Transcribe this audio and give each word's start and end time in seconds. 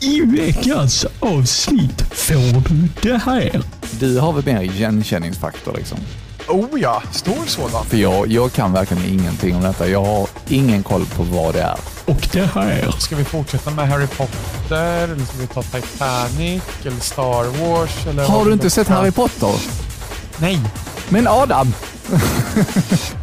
I 0.00 0.20
veckans 0.20 1.06
avsnitt 1.20 2.02
får 2.12 2.68
du 2.68 2.88
det 3.02 3.18
här. 3.18 3.62
Du 4.00 4.18
har 4.18 4.32
väl 4.32 4.44
mer 4.44 4.60
igenkänningsfaktor 4.62 5.74
liksom? 5.76 5.98
Oh 6.48 6.80
ja, 6.80 7.02
stor 7.12 7.46
sådan. 7.46 7.84
För 7.84 7.96
jag, 7.96 8.26
jag 8.28 8.52
kan 8.52 8.72
verkligen 8.72 9.04
ingenting 9.04 9.56
om 9.56 9.62
detta. 9.62 9.88
Jag 9.88 10.04
har 10.04 10.28
ingen 10.48 10.82
koll 10.82 11.06
på 11.06 11.22
vad 11.22 11.54
det 11.54 11.62
är. 11.62 11.76
Och 12.04 12.28
det 12.32 12.46
här. 12.54 12.94
Ska 12.98 13.16
vi 13.16 13.24
fortsätta 13.24 13.70
med 13.70 13.88
Harry 13.88 14.06
Potter? 14.06 15.04
Eller 15.04 15.24
ska 15.24 15.36
vi 15.40 15.46
ta 15.46 15.62
Titanic? 15.62 16.62
Eller 16.84 17.00
Star 17.00 17.44
Wars? 17.44 18.06
Eller 18.06 18.24
Har 18.26 18.44
du 18.44 18.52
inte 18.52 18.70
sett 18.70 18.88
Harry 18.88 19.10
Potter? 19.10 19.54
Nej. 20.38 20.60
Men 21.08 21.28
Adam! 21.28 21.74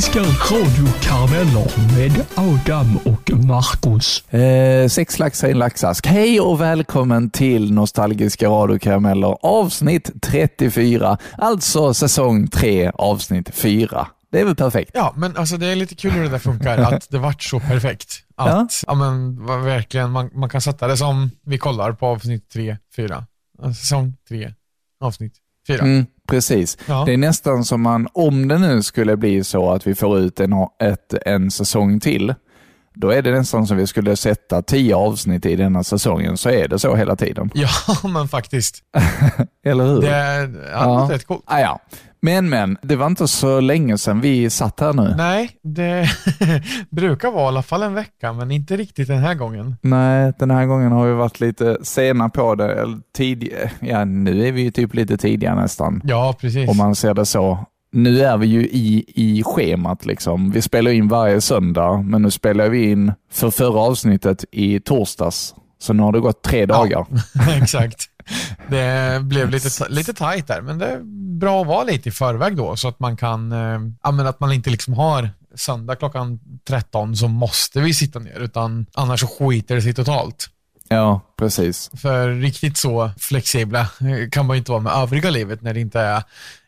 Nostalgiska 0.00 0.54
radiokarameller 0.54 1.96
med 1.96 2.26
Adam 2.34 2.96
och 2.96 3.30
Marcus. 3.44 4.28
Eh, 4.28 4.88
sex 4.88 5.18
laxar 5.18 5.48
i 5.48 5.50
en 5.50 5.58
laxask. 5.58 6.06
Hej 6.06 6.40
och 6.40 6.60
välkommen 6.60 7.30
till 7.30 7.72
Nostalgiska 7.72 8.48
radiokarameller 8.48 9.36
avsnitt 9.42 10.10
34. 10.22 11.18
Alltså 11.38 11.94
säsong 11.94 12.48
3 12.48 12.90
avsnitt 12.94 13.54
4. 13.54 14.06
Det 14.32 14.40
är 14.40 14.44
väl 14.44 14.56
perfekt? 14.56 14.90
Ja, 14.94 15.14
men 15.16 15.36
alltså 15.36 15.56
det 15.56 15.66
är 15.66 15.76
lite 15.76 15.94
kul 15.94 16.10
hur 16.10 16.22
det 16.22 16.28
där 16.28 16.38
funkar, 16.38 16.78
att 16.94 17.10
det 17.10 17.18
vart 17.18 17.42
så 17.42 17.60
perfekt. 17.60 18.14
Att, 18.36 18.84
ja, 18.86 18.94
men 18.94 19.46
vad 19.46 19.62
verkligen, 19.62 20.10
man, 20.10 20.30
man 20.34 20.48
kan 20.48 20.60
sätta 20.60 20.86
det 20.86 20.96
som 20.96 21.30
vi 21.44 21.58
kollar 21.58 21.92
på 21.92 22.06
avsnitt 22.06 22.50
3, 22.52 22.76
4. 22.96 23.26
Säsong 23.74 24.16
3, 24.28 24.54
avsnitt 25.00 25.34
4. 25.66 25.78
Mm, 25.82 26.06
precis. 26.28 26.78
Ja. 26.86 27.02
Det 27.06 27.12
är 27.12 27.16
nästan 27.16 27.64
som 27.64 27.82
man, 27.82 28.08
om 28.12 28.48
det 28.48 28.58
nu 28.58 28.82
skulle 28.82 29.16
bli 29.16 29.44
så 29.44 29.70
att 29.72 29.86
vi 29.86 29.94
får 29.94 30.18
ut 30.18 30.40
en, 30.40 30.52
ett, 30.82 31.14
en 31.26 31.50
säsong 31.50 32.00
till, 32.00 32.34
då 32.94 33.10
är 33.10 33.22
det 33.22 33.30
nästan 33.32 33.66
som 33.66 33.76
vi 33.76 33.86
skulle 33.86 34.16
sätta 34.16 34.62
tio 34.62 34.96
avsnitt 34.96 35.46
i 35.46 35.56
denna 35.56 35.84
säsongen, 35.84 36.36
så 36.36 36.48
är 36.50 36.68
det 36.68 36.78
så 36.78 36.94
hela 36.96 37.16
tiden. 37.16 37.50
Ja, 37.54 37.68
men 38.08 38.28
faktiskt. 38.28 38.78
Eller 39.64 39.84
hur? 39.86 40.00
Det 40.00 40.10
är 40.10 40.70
Ja. 40.72 41.08
rätt 41.10 41.26
coolt. 41.26 41.42
Ah, 41.46 41.60
ja. 41.60 41.80
Men 42.22 42.48
men, 42.48 42.78
det 42.82 42.96
var 42.96 43.06
inte 43.06 43.28
så 43.28 43.60
länge 43.60 43.98
sedan 43.98 44.20
vi 44.20 44.50
satt 44.50 44.80
här 44.80 44.92
nu. 44.92 45.14
Nej, 45.16 45.50
det 45.62 46.08
brukar 46.90 47.30
vara 47.30 47.44
i 47.44 47.48
alla 47.48 47.62
fall 47.62 47.82
en 47.82 47.94
vecka, 47.94 48.32
men 48.32 48.50
inte 48.50 48.76
riktigt 48.76 49.08
den 49.08 49.18
här 49.18 49.34
gången. 49.34 49.76
Nej, 49.82 50.32
den 50.38 50.50
här 50.50 50.66
gången 50.66 50.92
har 50.92 51.06
vi 51.06 51.12
varit 51.12 51.40
lite 51.40 51.78
sena 51.82 52.28
på 52.28 52.54
det. 52.54 52.72
Eller 52.74 52.98
tidig, 53.16 53.52
ja, 53.80 54.04
nu 54.04 54.46
är 54.48 54.52
vi 54.52 54.62
ju 54.62 54.70
typ 54.70 54.94
lite 54.94 55.16
tidiga 55.16 55.54
nästan, 55.54 56.00
Ja, 56.04 56.34
precis. 56.40 56.70
om 56.70 56.76
man 56.76 56.94
ser 56.94 57.14
det 57.14 57.26
så. 57.26 57.58
Nu 57.92 58.20
är 58.20 58.36
vi 58.36 58.46
ju 58.46 58.60
i, 58.62 59.04
i 59.14 59.42
schemat. 59.44 60.06
Liksom. 60.06 60.50
Vi 60.50 60.62
spelar 60.62 60.90
in 60.90 61.08
varje 61.08 61.40
söndag, 61.40 62.02
men 62.02 62.22
nu 62.22 62.30
spelar 62.30 62.68
vi 62.68 62.90
in 62.90 63.12
för 63.32 63.50
förra 63.50 63.80
avsnittet 63.80 64.44
i 64.52 64.80
torsdags. 64.80 65.54
Så 65.78 65.92
nu 65.92 66.02
har 66.02 66.12
det 66.12 66.20
gått 66.20 66.42
tre 66.42 66.66
dagar. 66.66 67.06
Exakt. 67.62 68.09
Det 68.68 69.20
blev 69.22 69.50
lite, 69.50 69.88
lite 69.88 70.14
tajt 70.14 70.46
där, 70.46 70.60
men 70.60 70.78
det 70.78 70.86
är 70.86 71.00
bra 71.38 71.60
att 71.60 71.66
vara 71.66 71.84
lite 71.84 72.08
i 72.08 72.12
förväg 72.12 72.56
då, 72.56 72.76
så 72.76 72.88
att 72.88 73.00
man 73.00 73.16
kan, 73.16 73.52
eh, 73.52 73.80
ja, 74.02 74.10
men 74.10 74.26
att 74.26 74.40
man 74.40 74.52
inte 74.52 74.70
liksom 74.70 74.94
har 74.94 75.30
söndag 75.54 75.96
klockan 75.96 76.40
13 76.68 77.16
så 77.16 77.28
måste 77.28 77.80
vi 77.80 77.94
sitta 77.94 78.18
ner, 78.18 78.38
utan 78.40 78.86
annars 78.94 79.20
så 79.20 79.26
skiter 79.26 79.74
det 79.74 79.82
sig 79.82 79.94
totalt. 79.94 80.48
Ja, 80.92 81.20
precis. 81.36 81.90
För 81.94 82.28
riktigt 82.28 82.76
så 82.76 83.10
flexibla 83.18 83.80
eh, 83.80 84.28
kan 84.30 84.46
man 84.46 84.56
ju 84.56 84.58
inte 84.58 84.70
vara 84.70 84.80
med 84.82 84.92
övriga 84.92 85.30
livet 85.30 85.62
när 85.62 85.74
det 85.74 85.80
inte 85.80 86.00
är 86.00 86.22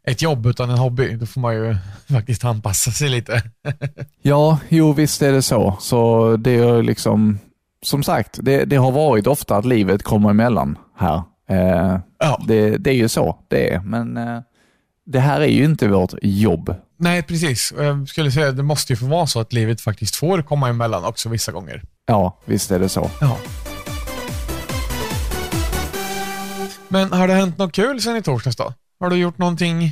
ett 0.04 0.22
jobb 0.22 0.46
utan 0.46 0.70
en 0.70 0.78
hobby. 0.78 1.16
Då 1.16 1.26
får 1.26 1.40
man 1.40 1.54
ju 1.54 1.76
faktiskt 2.10 2.44
anpassa 2.44 2.90
sig 2.90 3.08
lite. 3.08 3.42
Ja, 4.22 4.58
jo 4.68 4.92
visst 4.92 5.22
är 5.22 5.32
det 5.32 5.42
så. 5.42 5.76
Så 5.80 6.36
det 6.36 6.50
är 6.50 6.82
liksom, 6.82 7.38
som 7.82 8.02
sagt, 8.02 8.38
det, 8.42 8.64
det 8.64 8.76
har 8.76 8.92
varit 8.92 9.26
ofta 9.26 9.56
att 9.56 9.64
livet 9.64 10.02
kommer 10.02 10.30
emellan 10.30 10.78
här. 10.98 11.22
Eh, 11.52 11.98
Ja. 12.18 12.40
det, 12.46 12.76
det 12.76 12.90
är 12.90 12.94
ju 12.94 13.08
så 13.08 13.36
det 13.48 13.74
är, 13.74 13.80
men 13.80 14.16
eh, 14.16 14.38
det 15.06 15.20
här 15.20 15.40
är 15.40 15.46
ju 15.46 15.64
inte 15.64 15.88
vårt 15.88 16.12
jobb. 16.22 16.74
Nej, 16.98 17.22
precis. 17.22 17.72
Jag 17.78 18.08
skulle 18.08 18.30
säga 18.30 18.48
att 18.48 18.56
det 18.56 18.62
måste 18.62 18.92
ju 18.92 18.96
få 18.96 19.06
vara 19.06 19.26
så 19.26 19.40
att 19.40 19.52
livet 19.52 19.80
faktiskt 19.80 20.16
får 20.16 20.42
komma 20.42 20.68
emellan 20.68 21.04
också 21.04 21.28
vissa 21.28 21.52
gånger. 21.52 21.82
Ja, 22.06 22.38
visst 22.44 22.70
är 22.70 22.78
det 22.78 22.88
så. 22.88 23.10
Ja. 23.20 23.36
Men 26.88 27.12
har 27.12 27.28
det 27.28 27.34
hänt 27.34 27.58
något 27.58 27.72
kul 27.72 28.00
sen 28.00 28.16
i 28.16 28.22
torsdags 28.22 28.56
då? 28.56 28.72
Har 29.00 29.10
du 29.10 29.16
gjort 29.16 29.38
någonting 29.38 29.90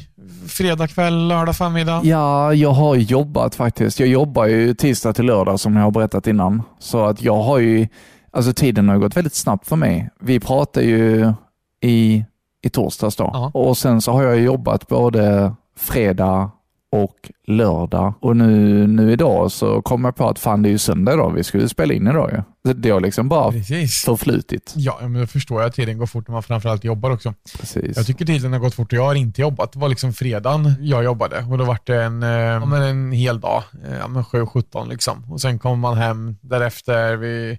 fredag 0.48 0.88
kväll, 0.88 1.28
lördag 1.28 1.56
förmiddag? 1.56 2.00
Ja, 2.04 2.54
jag 2.54 2.70
har 2.70 2.96
jobbat 2.96 3.54
faktiskt. 3.54 4.00
Jag 4.00 4.08
jobbar 4.08 4.46
ju 4.46 4.74
tisdag 4.74 5.12
till 5.12 5.24
lördag 5.24 5.60
som 5.60 5.76
jag 5.76 5.82
har 5.82 5.90
berättat 5.90 6.26
innan. 6.26 6.62
Så 6.78 7.04
att 7.04 7.22
jag 7.22 7.42
har 7.42 7.58
ju, 7.58 7.88
alltså 8.30 8.52
tiden 8.52 8.88
har 8.88 8.98
gått 8.98 9.16
väldigt 9.16 9.34
snabbt 9.34 9.68
för 9.68 9.76
mig. 9.76 10.10
Vi 10.20 10.40
pratar 10.40 10.80
ju 10.80 11.32
i, 11.80 12.24
i 12.62 12.68
torsdags 12.70 13.16
då. 13.16 13.30
Ja. 13.32 13.50
Och 13.54 13.76
sen 13.78 14.00
så 14.00 14.12
har 14.12 14.22
jag 14.22 14.40
jobbat 14.40 14.88
både 14.88 15.52
fredag 15.78 16.50
och 16.92 17.30
lördag. 17.46 18.14
Och 18.20 18.36
nu, 18.36 18.86
nu 18.86 19.12
idag 19.12 19.52
så 19.52 19.82
kom 19.82 20.04
jag 20.04 20.16
på 20.16 20.28
att 20.28 20.38
fan 20.38 20.62
det 20.62 20.68
är 20.68 20.70
ju 20.70 20.78
söndag 20.78 21.12
idag. 21.14 21.32
Vi 21.32 21.44
skulle 21.44 21.68
spela 21.68 21.94
in 21.94 22.06
idag 22.06 22.30
ju. 22.32 22.42
Det- 22.64 22.80
Det 22.80 22.90
har 22.90 23.00
liksom 23.00 23.28
bara 23.28 23.52
Precis. 23.52 24.02
förflutit. 24.04 24.72
Ja, 24.76 24.98
men 25.02 25.20
då 25.20 25.26
förstår 25.26 25.60
jag 25.60 25.68
att 25.68 25.74
tiden 25.74 25.98
går 25.98 26.06
fort 26.06 26.28
när 26.28 26.32
man 26.32 26.42
framförallt 26.42 26.84
jobbar 26.84 27.10
också. 27.10 27.34
Precis. 27.60 27.96
Jag 27.96 28.06
tycker 28.06 28.24
tiden 28.24 28.52
har 28.52 28.60
gått 28.60 28.74
fort 28.74 28.92
och 28.92 28.98
jag 28.98 29.04
har 29.04 29.14
inte 29.14 29.40
jobbat. 29.40 29.72
Det 29.72 29.78
var 29.78 29.88
liksom 29.88 30.12
fredagen 30.12 30.74
jag 30.80 31.04
jobbade 31.04 31.44
och 31.50 31.58
då 31.58 31.64
var 31.64 31.78
det 31.84 32.02
en, 32.02 32.22
eh, 32.22 32.28
ja, 32.28 32.76
en 32.84 33.12
hel 33.12 33.40
dag, 33.40 33.62
eh, 33.88 33.98
ja, 34.00 34.08
men 34.08 34.24
7-17 34.24 34.88
liksom. 34.88 35.32
Och 35.32 35.40
sen 35.40 35.58
kom 35.58 35.80
man 35.80 35.96
hem 35.96 36.36
därefter. 36.40 37.16
Vi, 37.16 37.58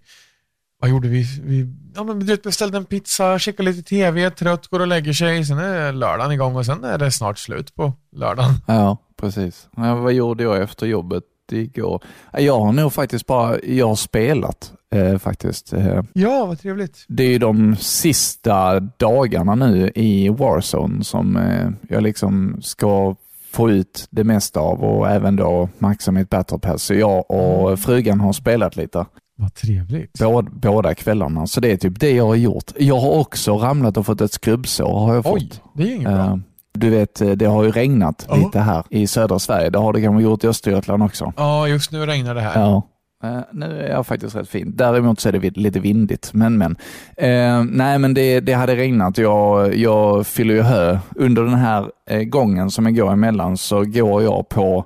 vad 0.81 0.89
gjorde 0.89 1.07
vi? 1.07 1.25
Vi, 1.43 1.67
ja, 1.95 2.03
men 2.03 2.19
du 2.19 2.37
beställde 2.37 2.77
en 2.77 2.85
pizza, 2.85 3.39
kikade 3.39 3.71
lite 3.71 3.89
tv, 3.89 4.29
trött, 4.29 4.67
går 4.67 4.79
och 4.79 4.87
lägger 4.87 5.13
sig. 5.13 5.45
Sen 5.45 5.57
är 5.57 5.93
lördagen 5.93 6.31
igång 6.31 6.55
och 6.55 6.65
sen 6.65 6.83
är 6.83 6.97
det 6.97 7.11
snart 7.11 7.37
slut 7.37 7.75
på 7.75 7.93
lördagen. 8.15 8.51
Ja, 8.67 8.97
precis. 9.21 9.67
Ja, 9.77 9.95
vad 9.95 10.13
gjorde 10.13 10.43
jag 10.43 10.61
efter 10.61 10.85
jobbet 10.85 11.23
igår? 11.51 12.03
Ja, 12.33 12.39
Jag 12.39 12.59
har 12.59 12.71
nog 12.73 12.93
faktiskt 12.93 13.25
bara, 13.27 13.59
jag 13.63 13.87
har 13.87 13.95
spelat 13.95 14.73
eh, 14.95 15.17
faktiskt. 15.17 15.73
Eh, 15.73 16.01
Ja, 16.13 16.45
vad 16.45 16.59
trevligt. 16.59 17.05
det 17.07 17.23
är 17.23 17.39
de 17.39 17.75
sista 17.75 18.79
dagarna 18.79 19.55
nu 19.55 19.91
i 19.95 20.29
Warzone 20.29 21.03
som 21.03 21.37
eh, 21.37 21.69
jag 21.89 22.03
liksom 22.03 22.59
ska 22.61 23.15
få 23.53 23.69
ut 23.71 24.07
det 24.09 24.23
mesta 24.23 24.59
av 24.59 24.83
och 24.83 25.09
även 25.09 25.35
då 25.35 25.69
maxa 25.77 26.11
mitt 26.11 26.29
battle 26.29 26.59
pass. 26.59 26.83
Så 26.83 26.93
jag 26.93 27.31
och 27.31 27.79
frugan 27.79 28.19
har 28.19 28.33
spelat 28.33 28.75
lite 28.75 29.05
Vad 29.41 29.53
trevligt. 29.53 30.19
båda, 30.19 30.49
båda 30.51 30.93
kvällarna. 30.95 31.47
Så 31.47 31.59
det 31.59 31.71
är 31.71 31.77
typ 31.77 31.99
det 31.99 32.11
jag 32.11 32.25
har 32.27 32.35
gjort. 32.35 32.71
Jag 32.77 32.99
har 32.99 33.11
också 33.11 33.57
ramlat 33.57 33.97
och 33.97 34.05
fått 34.05 34.21
ett 34.21 34.33
skrubbsår 34.33 34.99
har 34.99 35.15
jag 35.15 35.25
Oj, 35.27 35.39
fått. 35.49 35.61
det 35.73 35.83
är 35.83 35.95
inget 35.95 36.07
bra. 36.07 36.25
Eh, 36.25 36.37
Du 36.73 36.89
vet, 36.89 37.21
eh, 37.21 37.29
det 37.29 37.45
har 37.45 37.63
ju 37.63 37.71
regnat 37.71 38.25
Ja. 38.29 38.35
lite 38.35 38.59
här 38.59 38.83
i 38.89 39.07
södra 39.07 39.39
Sverige. 39.39 39.69
Det 39.69 39.79
har 39.79 39.93
det 39.93 40.01
kanske 40.01 40.23
gjort 40.23 40.43
i 40.43 40.47
Östergötland 40.47 41.03
också. 41.03 41.33
Ja, 41.37 41.67
just 41.67 41.91
nu 41.91 42.05
regnar 42.05 42.35
det 42.35 42.41
här. 42.41 42.59
Ja. 42.61 42.81
Eh, 43.23 43.39
nu 43.53 43.65
är 43.65 43.89
jag 43.89 44.05
faktiskt 44.07 44.35
rätt 44.35 44.49
fin. 44.49 44.73
Däremot 44.75 45.19
så 45.19 45.29
är 45.29 45.33
det 45.33 45.57
lite 45.57 45.79
vindigt, 45.79 46.29
men 46.33 46.57
men. 46.57 46.75
Eh, 47.17 47.63
nej, 47.63 47.99
men 47.99 48.13
det, 48.13 48.39
det 48.39 48.53
hade 48.53 48.75
regnat. 48.75 49.17
Jag, 49.17 49.75
jag 49.75 50.27
fyller 50.27 50.53
ju 50.53 50.61
hö. 50.61 50.99
Under 51.15 51.43
den 51.43 51.53
här 51.53 51.85
eh, 52.09 52.23
gången 52.23 52.71
som 52.71 52.85
jag 52.85 52.95
går 52.95 53.11
emellan 53.13 53.57
så 53.57 53.83
går 53.85 54.23
jag 54.23 54.49
på 54.49 54.85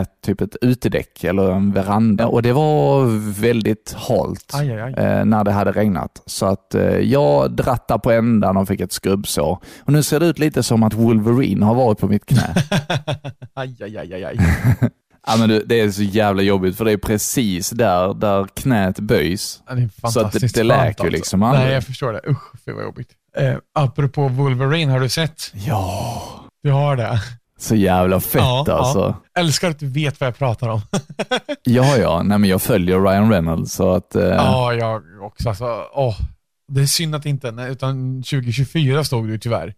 ett, 0.00 0.08
typ 0.24 0.40
ett 0.40 0.56
utedäck 0.60 1.24
eller 1.24 1.50
en 1.52 1.72
veranda 1.72 2.26
och 2.26 2.42
det 2.42 2.52
var 2.52 3.04
väldigt 3.40 3.94
halt 3.96 4.50
Aj, 4.54 4.72
aj, 4.72 4.80
aj. 4.80 4.92
eh, 5.04 5.24
när 5.24 5.44
det 5.44 5.52
hade 5.52 5.72
regnat. 5.72 6.22
Så 6.26 6.46
att 6.46 6.74
eh, 6.74 6.82
jag 6.82 7.50
drattade 7.50 8.00
på 8.00 8.10
ändan 8.10 8.56
och 8.56 8.68
fick 8.68 8.80
ett 8.80 8.92
skrubbsår. 8.92 9.58
Och 9.84 9.92
nu 9.92 10.02
ser 10.02 10.20
det 10.20 10.26
ut 10.26 10.38
lite 10.38 10.62
som 10.62 10.82
att 10.82 10.94
Wolverine 10.94 11.64
har 11.66 11.74
varit 11.74 11.98
på 11.98 12.08
mitt 12.08 12.26
knä. 12.26 12.54
aj, 13.54 13.76
aj, 13.82 13.98
aj, 13.98 14.24
aj. 14.24 14.36
Ja, 15.26 15.36
men 15.36 15.48
det, 15.48 15.62
det 15.66 15.80
är 15.80 15.90
så 15.90 16.02
jävla 16.02 16.42
jobbigt 16.42 16.76
för 16.76 16.84
det 16.84 16.92
är 16.92 16.96
precis 16.96 17.70
där, 17.70 18.14
där 18.14 18.46
knät 18.54 18.98
böjs. 19.00 19.62
Ja, 20.02 20.08
Så 20.10 20.20
att 20.20 20.32
det- 20.32 20.54
det 20.54 20.62
läker 20.62 20.84
ju 20.84 20.88
alltså. 20.88 21.04
liksom 21.06 21.42
aldrig. 21.42 21.64
Nej, 21.66 21.74
jag 21.74 21.84
förstår 21.84 22.12
det. 22.12 22.20
Usch, 22.28 22.52
det 22.64 22.72
var 22.72 22.82
jobbigt. 22.82 23.08
Eh, 23.36 23.54
apropå 23.74 24.28
Wolverine, 24.28 24.92
har 24.92 25.00
du 25.00 25.08
sett? 25.08 25.42
Ja, 25.54 26.22
Du 26.62 26.70
har 26.70 26.96
det? 26.96 27.20
Så 27.62 27.74
jävla 27.74 28.20
fett 28.20 28.34
Ja, 28.42 28.64
ja. 28.66 28.72
alltså. 28.74 29.16
Älskar 29.38 29.70
att 29.70 29.78
du 29.78 29.86
vet 29.86 30.20
vad 30.20 30.26
jag 30.26 30.38
pratar 30.38 30.68
om. 30.68 30.80
Ja, 31.64 31.96
ja, 31.96 32.22
nej 32.22 32.38
men 32.38 32.50
jag 32.50 32.62
följer 32.62 33.00
Ryan 33.00 33.30
Reynolds 33.30 33.72
så 33.72 33.90
att... 33.92 34.14
Eh, 34.14 34.22
Ja, 34.24 34.72
jag 34.74 35.02
också. 35.22 35.48
Alltså, 35.48 35.64
åh, 35.94 36.16
det 36.68 36.80
är 36.80 36.86
synd 36.86 37.14
att 37.14 37.26
inte, 37.26 37.48
utan 37.70 38.22
2024 38.22 39.04
stod 39.04 39.30
ju 39.30 39.38
tyvärr. 39.38 39.74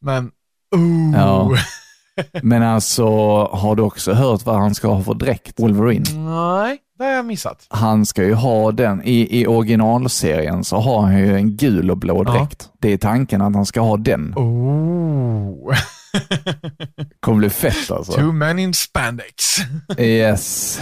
Men, 0.00 0.30
oh. 0.76 1.12
Ja. 1.16 1.50
Men 2.42 2.62
alltså, 2.62 3.04
har 3.44 3.76
du 3.76 3.82
också 3.82 4.12
hört 4.12 4.46
vad 4.46 4.56
han 4.56 4.74
ska 4.74 4.88
ha 4.88 5.02
för 5.02 5.14
dräkt, 5.14 5.60
Wolverine? 5.60 6.04
Nej, 6.14 6.78
det 6.98 7.04
har 7.04 7.10
jag 7.10 7.24
missat. 7.26 7.66
Han 7.68 8.06
ska 8.06 8.24
ju 8.24 8.34
ha 8.34 8.72
den, 8.72 9.02
i, 9.04 9.40
i 9.40 9.46
originalserien 9.46 10.64
så 10.64 10.76
har 10.76 11.02
han 11.02 11.18
ju 11.18 11.36
en 11.36 11.56
gul 11.56 11.90
och 11.90 11.96
blå 11.98 12.24
Ja. 12.26 12.32
dräkt. 12.32 12.68
Det 12.80 12.92
är 12.92 12.96
tanken 12.98 13.42
att 13.42 13.54
han 13.54 13.66
ska 13.66 13.80
ha 13.80 13.96
den. 13.96 14.34
Oh. 14.36 15.74
kommer 17.20 17.38
bli 17.38 17.50
fett 17.50 17.90
alltså. 17.90 18.12
Two 18.12 18.32
men 18.32 18.58
in 18.58 18.74
spandex. 18.74 19.56
Yes. 19.98 20.80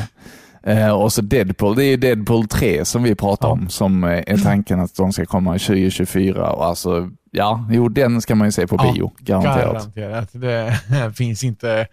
Eh, 0.66 0.90
och 0.90 1.12
så 1.12 1.22
Deadpool, 1.22 1.76
det 1.76 1.84
är 1.84 1.96
Deadpool 1.96 2.48
3 2.48 2.84
som 2.84 3.02
vi 3.02 3.14
pratar 3.14 3.48
Ja. 3.48 3.52
om, 3.52 3.68
som 3.68 4.04
är 4.04 4.42
tanken 4.42 4.80
att 4.80 4.96
de 4.96 5.12
ska 5.12 5.26
komma 5.26 5.52
2024. 5.52 6.50
Och 6.50 6.64
alltså, 6.66 7.10
ja, 7.30 7.66
jo, 7.70 7.88
den 7.88 8.20
ska 8.22 8.34
man 8.34 8.48
ju 8.48 8.52
se 8.52 8.66
på 8.66 8.76
Ja, 8.78 8.92
bio, 8.92 9.12
garanterat. 9.18 9.94
Garanterat. 9.94 10.28
Det 10.32 11.12
finns 11.16 11.44
inte, 11.44 11.86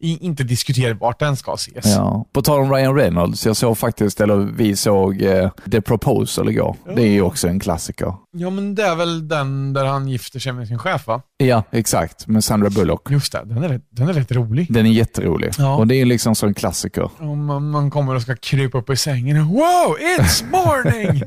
inte 0.00 0.44
diskuterbart 0.44 1.18
den 1.18 1.36
ska 1.36 1.54
ses. 1.54 1.86
Ja. 1.96 2.24
På 2.32 2.42
tal 2.42 2.60
om 2.60 2.72
Ryan 2.72 2.94
Reynolds, 2.94 3.46
jag 3.46 3.56
såg 3.56 3.78
faktiskt, 3.78 4.20
eller 4.20 4.36
vi 4.36 4.76
såg 4.76 5.22
eh, 5.22 5.50
The 5.70 5.80
Proposal 5.80 6.48
igår. 6.48 6.76
Det 6.96 7.02
är 7.02 7.08
ju 7.12 7.22
också 7.22 7.48
en 7.48 7.60
klassiker. 7.60 8.14
Ja, 8.32 8.50
men 8.50 8.74
det 8.74 8.82
är 8.82 8.96
väl 8.96 9.28
den 9.28 9.72
där 9.72 9.84
han 9.84 10.08
gifter 10.08 10.38
sig 10.40 10.52
med 10.52 10.68
sin 10.68 10.78
chef, 10.78 11.06
va? 11.06 11.22
Ja, 11.36 11.62
exakt, 11.70 12.26
med 12.26 12.44
Sandra 12.44 12.70
Bullock. 12.70 13.10
Just 13.10 13.32
det, 13.32 13.42
den 13.44 13.62
är, 13.62 13.80
den 13.90 14.08
är 14.08 14.12
rätt 14.12 14.32
rolig. 14.32 14.66
Den 14.72 14.86
är 14.86 14.90
jätterolig. 14.90 15.52
Ja. 15.58 15.76
Och 15.76 15.86
det 15.86 15.94
är 15.94 16.04
liksom 16.04 16.34
som 16.34 16.48
en 16.48 16.54
klassiker. 16.54 17.10
Om 17.18 17.44
man, 17.44 17.70
man 17.70 17.90
kommer 17.90 18.14
och 18.14 18.22
ska 18.22 18.36
krypa 18.36 18.78
upp 18.78 18.90
i 18.90 18.96
sängen. 18.96 19.46
Wow, 19.46 19.96
it's 20.18 20.50
morning! 20.50 21.22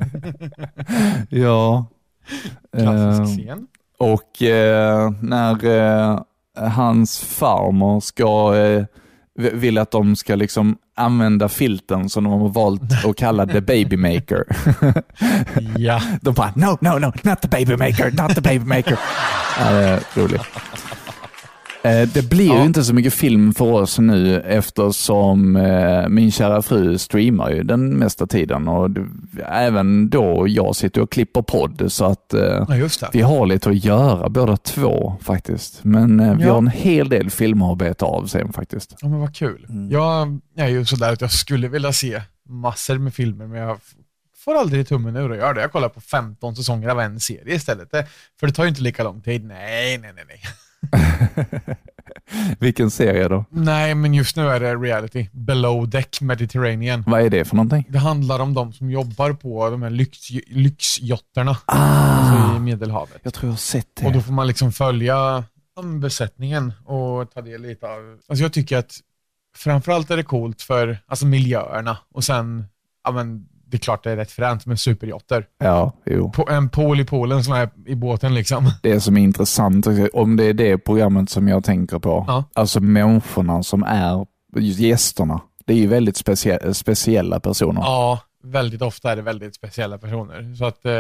Ja. 1.30 1.86
Klassisk 2.78 3.40
Eh, 3.40 3.46
scen. 3.46 3.68
Och 3.98 4.44
eh, 4.44 5.12
när 5.22 5.66
eh, 5.66 6.22
hans 6.68 7.20
farmor 7.20 8.00
ska, 8.00 8.56
eh, 8.56 8.86
vill 9.54 9.78
att 9.78 9.92
de 9.92 10.16
ska 10.16 10.36
liksom 10.36 10.78
använda 10.96 11.50
filten 11.50 12.10
som 12.10 12.24
de 12.24 12.42
har 12.42 12.50
valt 12.50 13.06
att 13.06 13.16
kalla 13.18 13.46
the 13.46 13.62
baby 13.62 13.98
maker. 13.98 14.44
Ja. 15.78 16.02
de 16.22 16.34
bara 16.34 16.52
no, 16.56 16.78
no, 16.82 17.00
no, 17.00 17.14
not 17.24 17.42
the 17.42 17.48
baby 17.48 17.78
maker, 17.78 18.12
not 18.12 18.36
the 18.36 18.42
baby 18.42 18.66
maker. 18.66 19.00
ja, 19.60 19.72
det 19.72 19.86
är 19.86 20.02
roligt. 20.16 20.42
Eh, 21.84 22.08
Det 22.14 22.30
blir 22.30 22.46
ju 22.46 22.54
Ja. 22.58 22.64
inte 22.66 22.84
så 22.84 22.94
mycket 22.94 23.14
film 23.14 23.54
för 23.54 23.66
oss 23.66 24.00
nu 24.00 24.40
eftersom 24.42 25.56
eh, 25.56 26.08
min 26.10 26.32
kära 26.32 26.62
fru 26.62 26.98
streamar 26.98 27.50
ju 27.52 27.64
den 27.64 27.90
mesta 27.98 28.28
tiden 28.28 28.68
och 28.68 28.90
även 29.48 30.10
då 30.10 30.46
jag 30.48 30.76
sitter 30.76 31.02
och 31.02 31.12
klipper 31.12 31.42
podd 31.42 31.92
så 31.92 32.06
att 32.06 32.34
eh, 32.34 32.42
ja, 32.70 32.90
vi 33.14 33.22
har 33.22 33.46
lite 33.46 33.70
att 33.70 33.84
göra 33.86 34.30
båda 34.30 34.58
två 34.58 35.16
faktiskt. 35.22 35.80
Men 35.84 36.38
vi 36.38 36.44
Ja. 36.44 36.52
har 36.52 36.58
en 36.58 36.68
hel 36.68 37.10
del 37.10 37.30
filmer 37.30 37.72
att 37.72 37.78
beta 37.78 38.06
av 38.06 38.26
sen 38.26 38.54
faktiskt. 38.54 38.96
Ja, 39.02 39.08
men 39.08 39.20
vad 39.20 39.36
kul. 39.36 39.66
Mm. 39.70 39.90
Jag 39.92 40.40
är 40.58 40.68
ju 40.68 40.86
sådär 40.86 41.14
att 41.14 41.22
jag 41.22 41.32
skulle 41.32 41.68
vilja 41.68 41.94
se 41.94 42.22
massor 42.50 42.98
med 42.98 43.14
filmer, 43.14 43.48
men 43.48 43.60
jag 43.62 43.78
får 44.46 44.56
aldrig 44.56 44.88
tummen 44.88 45.16
ur 45.16 45.30
och 45.32 45.38
gör 45.38 45.54
det. 45.54 45.62
Jag 45.62 45.72
kollar 45.72 45.90
på 45.90 46.02
15 46.02 46.56
säsonger 46.56 46.90
av 46.90 47.00
en 47.00 47.20
serie 47.20 47.56
istället. 47.56 47.90
För 48.40 48.48
det 48.48 48.54
tar 48.54 48.64
ju 48.64 48.70
inte 48.70 48.82
lika 48.82 49.04
lång 49.04 49.22
tid. 49.22 49.46
Nej, 49.46 49.98
nej, 49.98 50.12
nej, 50.16 50.24
nej. 50.28 50.40
Vilken 52.60 52.92
serie 52.92 53.28
då? 53.28 53.46
Nej, 53.50 53.96
men 53.96 54.14
just 54.14 54.36
nu 54.36 54.48
är 54.50 54.60
det 54.60 54.76
reality. 54.76 55.28
Below 55.32 55.90
Deck 55.90 56.22
Mediterranean. 56.22 57.04
Vad 57.08 57.22
är 57.22 57.30
det 57.30 57.46
för 57.46 57.56
någonting? 57.56 57.86
Det 57.90 58.00
handlar 58.00 58.40
om 58.40 58.54
de 58.54 58.74
som 58.74 58.92
jobbar 58.92 59.34
på 59.34 59.70
de 59.70 59.82
här 59.84 59.90
lyx, 59.90 60.30
lyxjotterna 60.48 61.58
Ah, 61.66 61.76
alltså 61.76 62.58
i 62.58 62.60
Medelhavet. 62.60 63.18
jag 63.24 63.34
tror 63.34 63.48
jag 63.48 63.52
har 63.52 63.58
sett 63.58 63.88
det. 63.96 64.06
Och 64.06 64.12
då 64.14 64.22
får 64.22 64.34
man 64.34 64.48
liksom 64.48 64.72
följa 64.72 65.44
besättningen 66.02 66.74
och 66.86 67.32
ta 67.34 67.42
del 67.42 67.62
lite 67.62 67.86
av... 67.88 68.18
Alltså 68.30 68.44
jag 68.44 68.54
tycker 68.54 68.78
att 68.78 68.98
framförallt 69.56 70.12
är 70.12 70.18
det 70.18 70.24
coolt 70.24 70.62
för 70.62 70.98
alltså 71.08 71.26
miljöerna 71.26 71.98
och 72.14 72.24
sen, 72.24 72.66
ja 73.04 73.12
men 73.12 73.46
det 73.72 73.78
är 73.78 73.80
klart 73.80 74.04
det 74.04 74.12
är 74.12 74.16
rätt 74.16 74.32
fränt 74.32 74.66
med 74.66 74.80
superjotter. 74.80 75.46
Ja, 75.64 75.94
jo. 76.06 76.32
På, 76.32 76.50
en 76.50 76.70
pool 76.70 77.00
i 77.00 77.06
poolen 77.06 77.44
som 77.44 77.54
är 77.54 77.70
i 77.86 77.96
båten 77.96 78.34
liksom. 78.34 78.72
Det 78.84 79.00
som 79.00 79.18
är 79.18 79.22
intressant, 79.22 79.88
om 80.14 80.36
det 80.36 80.44
är 80.44 80.54
det 80.54 80.78
programmet 80.78 81.30
som 81.30 81.48
jag 81.48 81.64
tänker 81.64 82.00
på, 82.00 82.26
Ja. 82.28 82.44
alltså 82.56 82.80
människorna 82.80 83.64
som 83.64 83.84
är 83.84 84.26
gästerna. 84.60 85.42
Det 85.66 85.74
är 85.74 85.78
ju 85.78 85.88
väldigt 85.88 86.16
specie- 86.18 86.74
speciella 86.74 87.40
personer. 87.40 87.82
Ja, 87.82 88.20
väldigt 88.44 88.82
ofta 88.82 89.12
är 89.12 89.16
det 89.16 89.22
väldigt 89.22 89.56
speciella 89.56 89.98
personer. 89.98 90.56
Så 90.56 90.66
att 90.66 90.86
eh, 90.86 90.92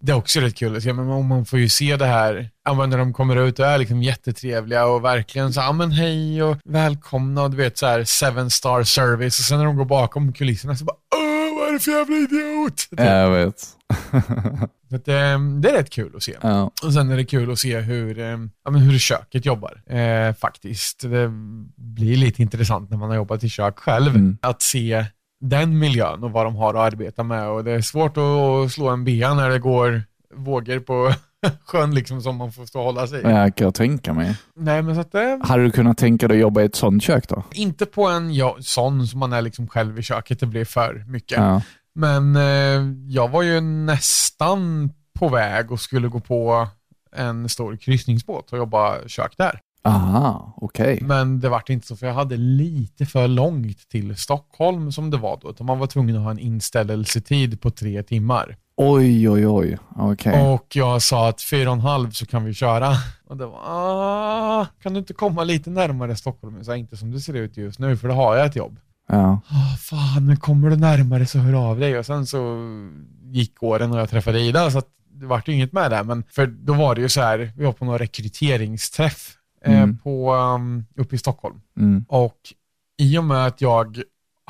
det 0.00 0.12
är 0.12 0.16
också 0.16 0.40
rätt 0.40 0.54
kul 0.56 0.76
att 0.76 0.82
se. 0.82 0.92
Men 0.92 1.28
man- 1.28 1.44
får 1.44 1.58
ju 1.58 1.68
se 1.68 1.96
det 1.96 2.06
här, 2.06 2.50
ja, 2.64 2.86
när 2.86 2.98
de 2.98 3.12
kommer 3.12 3.36
ut 3.36 3.58
och 3.58 3.66
är 3.66 3.78
liksom 3.78 4.02
jättetrevliga 4.02 4.86
och 4.86 5.04
verkligen 5.04 5.52
så 5.52 5.60
ja 5.60 5.72
men 5.72 5.92
hej 5.92 6.42
och 6.42 6.56
välkomna 6.64 7.42
och 7.42 7.50
du 7.50 7.56
vet 7.56 7.78
så 7.78 7.86
här 7.86 8.04
seven 8.04 8.50
star 8.50 8.82
service 8.82 9.38
och 9.38 9.44
sen 9.44 9.58
när 9.58 9.64
de 9.64 9.76
går 9.76 9.84
bakom 9.84 10.32
kulisserna 10.32 10.76
så 10.76 10.84
bara 10.84 10.96
är 11.72 11.78
det 11.78 11.84
för 11.84 11.92
jävla 11.92 12.16
idiot? 12.16 12.88
Jag 12.90 13.30
vet. 13.30 13.60
Så 14.90 14.96
att, 14.96 15.08
eh, 15.08 15.38
det 15.60 15.70
är 15.70 15.72
rätt 15.72 15.90
kul 15.90 16.16
att 16.16 16.22
se. 16.22 16.36
Ja. 16.40 16.70
Och 16.84 16.92
sen 16.92 17.10
är 17.10 17.16
det 17.16 17.24
kul 17.24 17.52
att 17.52 17.58
se 17.58 17.80
hur, 17.80 18.18
eh, 18.18 18.38
ja, 18.64 18.70
men 18.70 18.80
hur 18.80 18.98
köket 18.98 19.46
jobbar. 19.46 19.82
Eh, 19.86 20.34
faktiskt. 20.34 21.00
Det 21.00 21.30
blir 21.76 22.16
lite 22.16 22.42
intressant 22.42 22.90
när 22.90 22.96
man 22.96 23.08
har 23.08 23.16
jobbat 23.16 23.44
i 23.44 23.48
kök 23.48 23.78
själv. 23.78 24.14
Mm. 24.16 24.38
Att 24.42 24.62
se 24.62 25.04
den 25.40 25.78
miljön 25.78 26.24
och 26.24 26.30
vad 26.30 26.46
de 26.46 26.56
har 26.56 26.74
att 26.74 26.92
arbeta 26.92 27.22
med. 27.22 27.48
Och 27.48 27.64
det 27.64 27.72
är 27.72 27.80
svårt 27.80 28.16
att 28.16 28.72
slå 28.72 28.88
en 28.88 29.04
bea 29.04 29.34
när 29.34 29.50
det 29.50 29.58
går 29.58 30.02
vågor 30.34 30.78
på 30.78 31.12
sjön 31.64 31.94
liksom 31.94 32.22
som 32.22 32.36
man 32.36 32.52
får 32.52 32.66
stå 32.66 32.78
och 32.78 32.84
hålla 32.84 33.06
sig 33.06 33.20
i. 33.20 33.22
Jag 33.22 33.56
kan 33.56 33.72
tänka 33.72 34.12
mig. 34.12 34.36
Nej, 34.56 34.82
men 34.82 34.94
så 34.94 35.00
att 35.00 35.12
det, 35.12 35.40
Hade 35.42 35.62
du 35.62 35.70
kunnat 35.70 35.98
tänka 35.98 36.28
dig 36.28 36.36
att 36.36 36.40
jobba 36.40 36.62
i 36.62 36.64
ett 36.64 36.74
sånt 36.74 37.02
kök 37.02 37.28
då? 37.28 37.44
inte 37.52 37.86
på 37.86 38.08
en 38.08 38.34
ja, 38.34 38.56
sån 38.60 39.06
som 39.06 39.20
man 39.20 39.32
är 39.32 39.42
liksom 39.42 39.68
själv 39.68 39.98
i 39.98 40.02
köket, 40.02 40.40
det 40.40 40.46
blir 40.46 40.64
för 40.64 41.04
mycket. 41.08 41.38
Ja. 41.38 41.62
Men 41.94 42.36
eh, 42.36 42.94
jag 43.08 43.28
var 43.28 43.42
ju 43.42 43.60
nästan 43.60 44.92
på 45.18 45.28
väg 45.28 45.72
och 45.72 45.80
skulle 45.80 46.08
gå 46.08 46.20
på 46.20 46.68
en 47.16 47.48
stor 47.48 47.76
kryssningsbåt 47.76 48.52
och 48.52 48.58
jobba 48.58 49.08
kök 49.08 49.34
där. 49.36 49.60
Aha, 49.84 50.54
okej. 50.56 50.98
Men 51.02 51.40
det 51.40 51.48
vart 51.48 51.68
inte 51.68 51.86
så 51.86 51.96
för 51.96 52.06
jag 52.06 52.14
hade 52.14 52.36
lite 52.36 53.06
för 53.06 53.28
långt 53.28 53.88
till 53.88 54.16
Stockholm 54.16 54.92
som 54.92 55.10
det 55.10 55.16
var 55.16 55.38
då. 55.42 55.50
Utan 55.50 55.66
man 55.66 55.78
var 55.78 55.86
tvungen 55.86 56.16
att 56.16 56.22
ha 56.22 56.30
en 56.30 56.38
inställelsetid 56.38 57.60
på 57.60 57.70
tre 57.70 58.02
timmar. 58.02 58.56
Oj, 58.76 59.28
oj, 59.30 59.46
oj. 59.46 59.78
Okej. 59.96 60.40
Och 60.52 60.76
jag 60.76 61.02
sa 61.02 61.28
att 61.28 61.42
fyra 61.42 61.70
och 61.70 61.74
en 61.76 61.80
halv 61.80 62.10
så 62.10 62.26
kan 62.26 62.44
vi 62.44 62.54
köra. 62.54 62.90
Och 63.28 63.36
det 63.36 63.46
var, 63.46 63.60
ah, 63.64 64.66
kan 64.82 64.92
du 64.92 64.98
inte 64.98 65.12
komma 65.14 65.44
lite 65.44 65.70
närmare 65.70 66.16
Stockholm? 66.16 66.56
Jag 66.56 66.66
sa, 66.66 66.76
inte 66.76 66.96
som 66.96 67.10
det 67.10 67.20
ser 67.20 67.34
ut 67.34 67.56
just 67.56 67.78
nu 67.78 67.96
för 67.96 68.08
då 68.08 68.14
har 68.14 68.36
jag 68.36 68.46
ett 68.46 68.56
jobb. 68.56 68.78
Ja. 69.08 69.40
Ah, 69.48 69.76
fan, 69.80 70.26
men 70.26 70.36
kommer 70.36 70.70
du 70.70 70.76
närmare 70.76 71.26
så 71.26 71.38
hör 71.38 71.70
av 71.70 71.78
dig. 71.80 71.98
Och 71.98 72.06
sen 72.06 72.26
så 72.26 72.68
gick 73.24 73.62
åren 73.62 73.92
och 73.92 73.98
jag 73.98 74.10
träffade 74.10 74.40
Ida 74.40 74.70
så 74.70 74.82
det 75.14 75.26
vart 75.26 75.48
ju 75.48 75.52
inget 75.52 75.72
med 75.72 75.90
det. 75.90 76.02
Men 76.02 76.24
för 76.30 76.46
då 76.46 76.72
var 76.74 76.94
det 76.94 77.00
ju 77.00 77.08
så 77.08 77.20
här, 77.20 77.52
vi 77.56 77.64
var 77.64 77.72
på 77.72 77.84
någon 77.84 77.98
rekryteringsträff 77.98 79.36
eh, 79.64 79.76
Mm. 79.82 79.98
på, 79.98 80.34
um, 80.34 80.84
uppe 80.96 81.14
i 81.14 81.18
Stockholm. 81.18 81.60
Mm. 81.78 82.04
Och 82.08 82.36
i 82.98 83.18
och 83.18 83.24
med 83.24 83.46
att 83.46 83.60
jag 83.60 84.02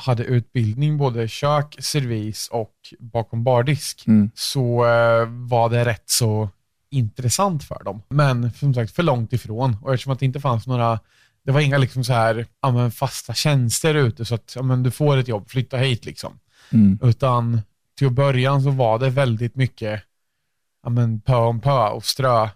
hade 0.02 0.24
utbildning 0.24 0.98
både 0.98 1.28
kök, 1.28 1.76
servis 1.78 2.48
och 2.48 2.74
bakom 2.98 3.44
bardisk 3.44 4.06
Mm. 4.06 4.30
så 4.34 4.84
eh, 4.84 5.26
var 5.28 5.70
det 5.70 5.84
rätt 5.84 6.10
så 6.10 6.48
intressant 6.90 7.64
för 7.64 7.84
dem. 7.84 8.02
Men 8.08 8.50
som 8.52 8.74
sagt 8.74 8.92
för 8.92 9.02
långt 9.02 9.32
ifrån 9.32 9.76
och 9.82 9.94
eftersom 9.94 10.12
att 10.12 10.18
det 10.18 10.26
inte 10.26 10.40
fanns 10.40 10.66
några 10.66 10.98
det 11.44 11.52
var 11.52 11.60
inga 11.60 11.78
liksom 11.78 12.04
så 12.04 12.12
här, 12.12 12.46
ja, 12.60 12.90
fasta 12.90 13.34
tjänster 13.34 13.94
ute 13.94 14.24
så 14.24 14.34
att 14.34 14.52
ja, 14.56 14.62
men 14.62 14.82
du 14.82 14.90
får 14.90 15.16
ett 15.16 15.28
jobb, 15.28 15.50
flytta 15.50 15.76
hit 15.76 16.04
liksom. 16.04 16.38
Mm. 16.72 16.98
Utan 17.02 17.60
till 17.98 18.10
början 18.10 18.62
så 18.62 18.70
var 18.70 18.98
det 18.98 19.10
väldigt 19.10 19.56
mycket 19.56 20.02
ja, 20.82 20.90
men 20.90 21.20
pö 21.20 21.36
om 21.36 21.60
pö 21.60 21.88
och 21.88 22.04
strö 22.04 22.48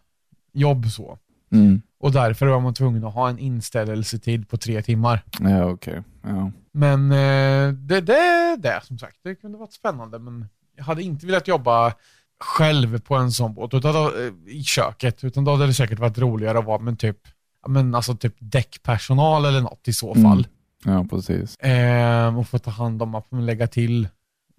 jobb 0.52 0.86
så. 0.90 1.18
Mm. 1.52 1.82
Och 2.00 2.12
därför 2.12 2.46
var 2.46 2.60
man 2.60 2.74
tvungen 2.74 3.04
att 3.04 3.14
ha 3.14 3.28
en 3.28 3.38
inställelsetid 3.38 4.48
på 4.48 4.56
tre 4.56 4.82
timmar. 4.82 5.22
Ja, 5.40 5.64
okej. 5.64 6.02
Ja. 6.22 6.50
Men 6.72 7.12
eh, 7.12 7.72
det, 7.72 8.00
det, 8.00 8.56
det 8.58 8.80
som 8.84 8.98
sagt, 8.98 9.16
det 9.22 9.34
kunde 9.34 9.58
varit 9.58 9.72
spännande 9.72 10.18
men 10.18 10.46
jag 10.76 10.84
hade 10.84 11.02
inte 11.02 11.26
velat 11.26 11.48
jobba 11.48 11.92
själv 12.40 13.00
på 13.00 13.14
en 13.16 13.32
sån 13.32 13.54
båt 13.54 13.74
utan 13.74 13.94
då, 13.94 14.04
eh, 14.06 14.32
i 14.54 14.62
köket 14.62 15.24
utan 15.24 15.44
då 15.44 15.50
hade 15.52 15.66
det 15.66 15.74
säkert 15.74 15.98
varit 15.98 16.18
roligare 16.18 16.58
att 16.58 16.64
vara 16.64 16.78
med 16.78 16.98
typ, 16.98 17.18
ja, 17.62 17.68
men 17.68 17.94
alltså 17.94 18.16
typ 18.16 18.34
däckpersonal 18.38 19.44
eller 19.44 19.60
något 19.60 19.88
i 19.88 19.92
så 19.92 20.14
Mm. 20.14 20.22
fall. 20.24 20.46
ja, 20.84 21.04
precis. 21.10 21.56
Eh, 21.56 22.38
och 22.38 22.48
få 22.48 22.58
ta 22.58 22.70
hand 22.70 23.02
om 23.02 23.14
att 23.14 23.26
lägga 23.32 23.66
till 23.66 24.08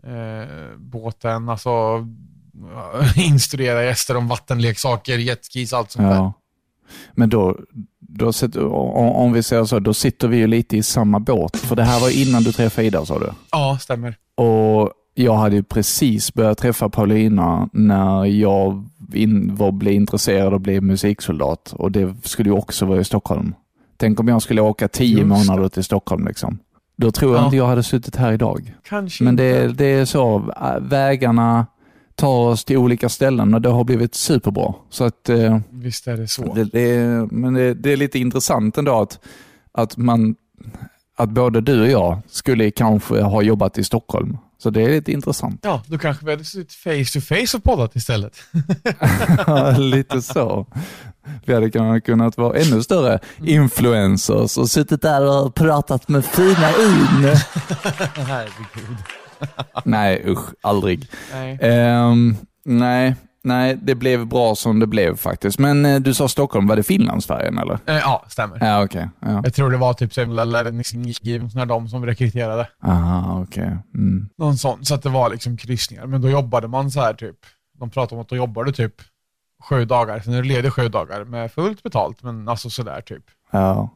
eh, 0.03 0.77
båten, 0.77 1.49
alltså 1.49 2.05
instruera 3.15 3.83
gäster 3.83 4.17
om 4.17 4.27
vattenleksaker, 4.27 5.17
jetskis, 5.17 5.73
allt 5.73 5.91
sånt 5.91 6.07
där. 6.09 6.31
Men 7.13 7.29
då, 7.29 7.57
då 7.99 8.31
om, 9.15 9.33
vi 9.33 9.43
säger 9.43 9.63
så, 9.65 9.79
då 9.79 9.93
sitter 9.93 10.27
vi 10.27 10.37
ju 10.37 10.47
lite 10.47 10.77
i 10.77 10.83
samma 10.83 11.19
båt. 11.19 11.57
För 11.57 11.75
det 11.75 11.83
här 11.83 11.99
var 12.01 12.21
innan 12.21 12.43
du 12.43 12.51
träffade 12.51 12.87
Ida 12.87 13.05
sa 13.05 13.19
du. 13.19 13.29
Ja, 13.51 13.77
stämmer. 13.81 14.15
Och 14.35 14.91
jag 15.13 15.35
hade 15.35 15.55
ju 15.55 15.63
precis 15.63 16.33
börjat 16.33 16.57
träffa 16.57 16.89
Paulina 16.89 17.69
när 17.73 18.25
jag 18.25 18.87
in, 19.13 19.55
var, 19.55 19.71
blev 19.71 19.93
intresserad 19.93 20.53
och 20.53 20.61
blev 20.61 20.83
musiksoldat. 20.83 21.73
Och 21.77 21.91
det 21.91 22.15
skulle 22.23 22.49
ju 22.49 22.55
också 22.55 22.85
vara 22.85 22.99
i 22.99 23.03
Stockholm. 23.03 23.55
Tänk 23.97 24.19
om 24.19 24.27
jag 24.27 24.41
skulle 24.41 24.61
åka 24.61 24.87
tio 24.87 25.17
Just 25.17 25.27
månader 25.27 25.69
till 25.69 25.83
Stockholm. 25.83 26.27
Liksom. 26.27 26.59
Då 26.97 27.11
tror 27.11 27.31
jag 27.33 27.41
Ja. 27.41 27.45
inte 27.45 27.57
jag 27.57 27.67
hade 27.67 27.83
suttit 27.83 28.15
här 28.15 28.31
idag. 28.33 28.73
Kanske 28.89 29.23
Men 29.23 29.33
inte. 29.33 29.43
det, 29.43 29.67
det 29.73 29.85
är 29.85 30.05
så, 30.05 30.35
äh, 30.61 30.79
vägarna, 30.81 31.65
tar 32.17 32.47
oss 32.47 32.65
till 32.65 32.77
olika 32.77 33.09
ställen 33.09 33.53
och 33.53 33.61
det 33.61 33.69
har 33.69 33.83
blivit 33.83 34.15
superbra. 34.15 34.73
Så 34.89 35.03
att, 35.03 35.29
eh, 35.29 35.57
Visst 35.69 36.07
är 36.07 36.17
det 36.17 36.27
så. 36.27 36.53
det, 36.53 36.63
det, 36.63 36.81
är- 36.95 37.33
men 37.33 37.53
det, 37.53 37.73
det 37.73 37.91
är 37.93 37.97
lite 37.97 38.19
intressant 38.19 38.77
ändå 38.77 39.01
att, 39.01 39.19
att, 39.71 39.97
man, 39.97 40.35
att 41.17 41.29
både 41.29 41.61
du 41.61 41.81
och 41.81 41.87
jag 41.87 42.19
skulle 42.29 42.71
kanske 42.71 43.21
ha 43.21 43.41
jobbat 43.41 43.77
i 43.77 43.83
Stockholm. 43.83 44.37
Så 44.59 44.69
det 44.69 44.81
är 44.81 44.89
lite 44.89 45.11
intressant. 45.11 45.59
Ja, 45.63 45.81
då 45.87 45.97
kanske 45.97 46.25
vi 46.25 46.31
hade 46.31 46.43
suttit 46.45 46.73
face 46.73 47.19
to 47.19 47.21
face 47.25 47.57
och 47.57 47.63
poddat 47.63 47.95
istället. 47.95 48.37
lite 49.77 50.21
så. 50.21 50.65
Vi 51.45 51.53
hade 51.53 51.69
kunnat- 52.01 52.37
vara 52.37 52.57
ännu 52.59 52.83
större 52.83 53.19
influencers 53.43 54.57
och 54.57 54.69
suttit 54.69 55.01
där 55.01 55.21
och 55.45 55.55
pratat 55.55 56.07
med 56.09 56.25
fina 56.25 56.69
in. 56.69 57.23
Herregud. 58.15 58.97
Nej 59.85 60.23
usch, 60.27 60.53
aldrig. 60.61 61.09
Nej. 61.33 61.57
Ehm, 61.61 62.35
nej, 62.65 63.15
nej, 63.43 63.77
det 63.81 63.95
blev 63.95 64.27
bra 64.27 64.55
som 64.55 64.79
det 64.79 64.87
blev 64.87 65.15
faktiskt. 65.15 65.59
Men 65.59 65.85
eh, 65.85 65.99
du 65.99 66.13
sa 66.13 66.27
Stockholm, 66.27 66.67
var 66.67 66.75
det 66.75 66.83
Finlandsfärjan 66.83 67.57
eller? 67.57 67.79
Eh, 67.85 67.95
ja, 67.95 68.25
stämmer. 68.27 68.57
Ja, 68.65 68.83
okej. 68.83 69.09
Ja. 69.19 69.41
Jag 69.43 69.53
tror 69.53 69.71
det 69.71 69.77
var 69.77 69.93
typ 69.93 70.17
när 71.55 71.65
de 71.65 71.89
som 71.89 72.05
rekryterade. 72.05 72.67
Aha, 72.83 73.41
okej. 73.43 73.77
Mm. 73.93 74.29
Någon 74.37 74.57
sån. 74.57 74.85
Så 74.85 74.95
att 74.95 75.03
det 75.03 75.09
var 75.09 75.29
liksom 75.29 75.57
kryssningar. 75.57 76.05
Men 76.05 76.21
då 76.21 76.29
jobbade 76.29 76.67
man 76.67 76.91
så 76.91 76.99
här 77.01 77.13
typ. 77.13 77.35
De 77.79 77.89
pratade 77.89 78.15
om 78.15 78.21
att 78.21 78.29
då 78.29 78.35
jobbade 78.35 78.71
typ 78.71 78.93
sju 79.63 79.85
dagar. 79.85 80.19
Sen 80.19 80.33
är 80.33 80.41
du 80.41 80.47
ledig 80.47 80.73
sju 80.73 80.87
dagar 80.87 81.23
med 81.23 81.51
fullt 81.51 81.83
betalt. 81.83 82.23
Men 82.23 82.47
alltså 82.49 82.69
sådär 82.69 83.01
typ. 83.01 83.23
Ja. 83.51 83.89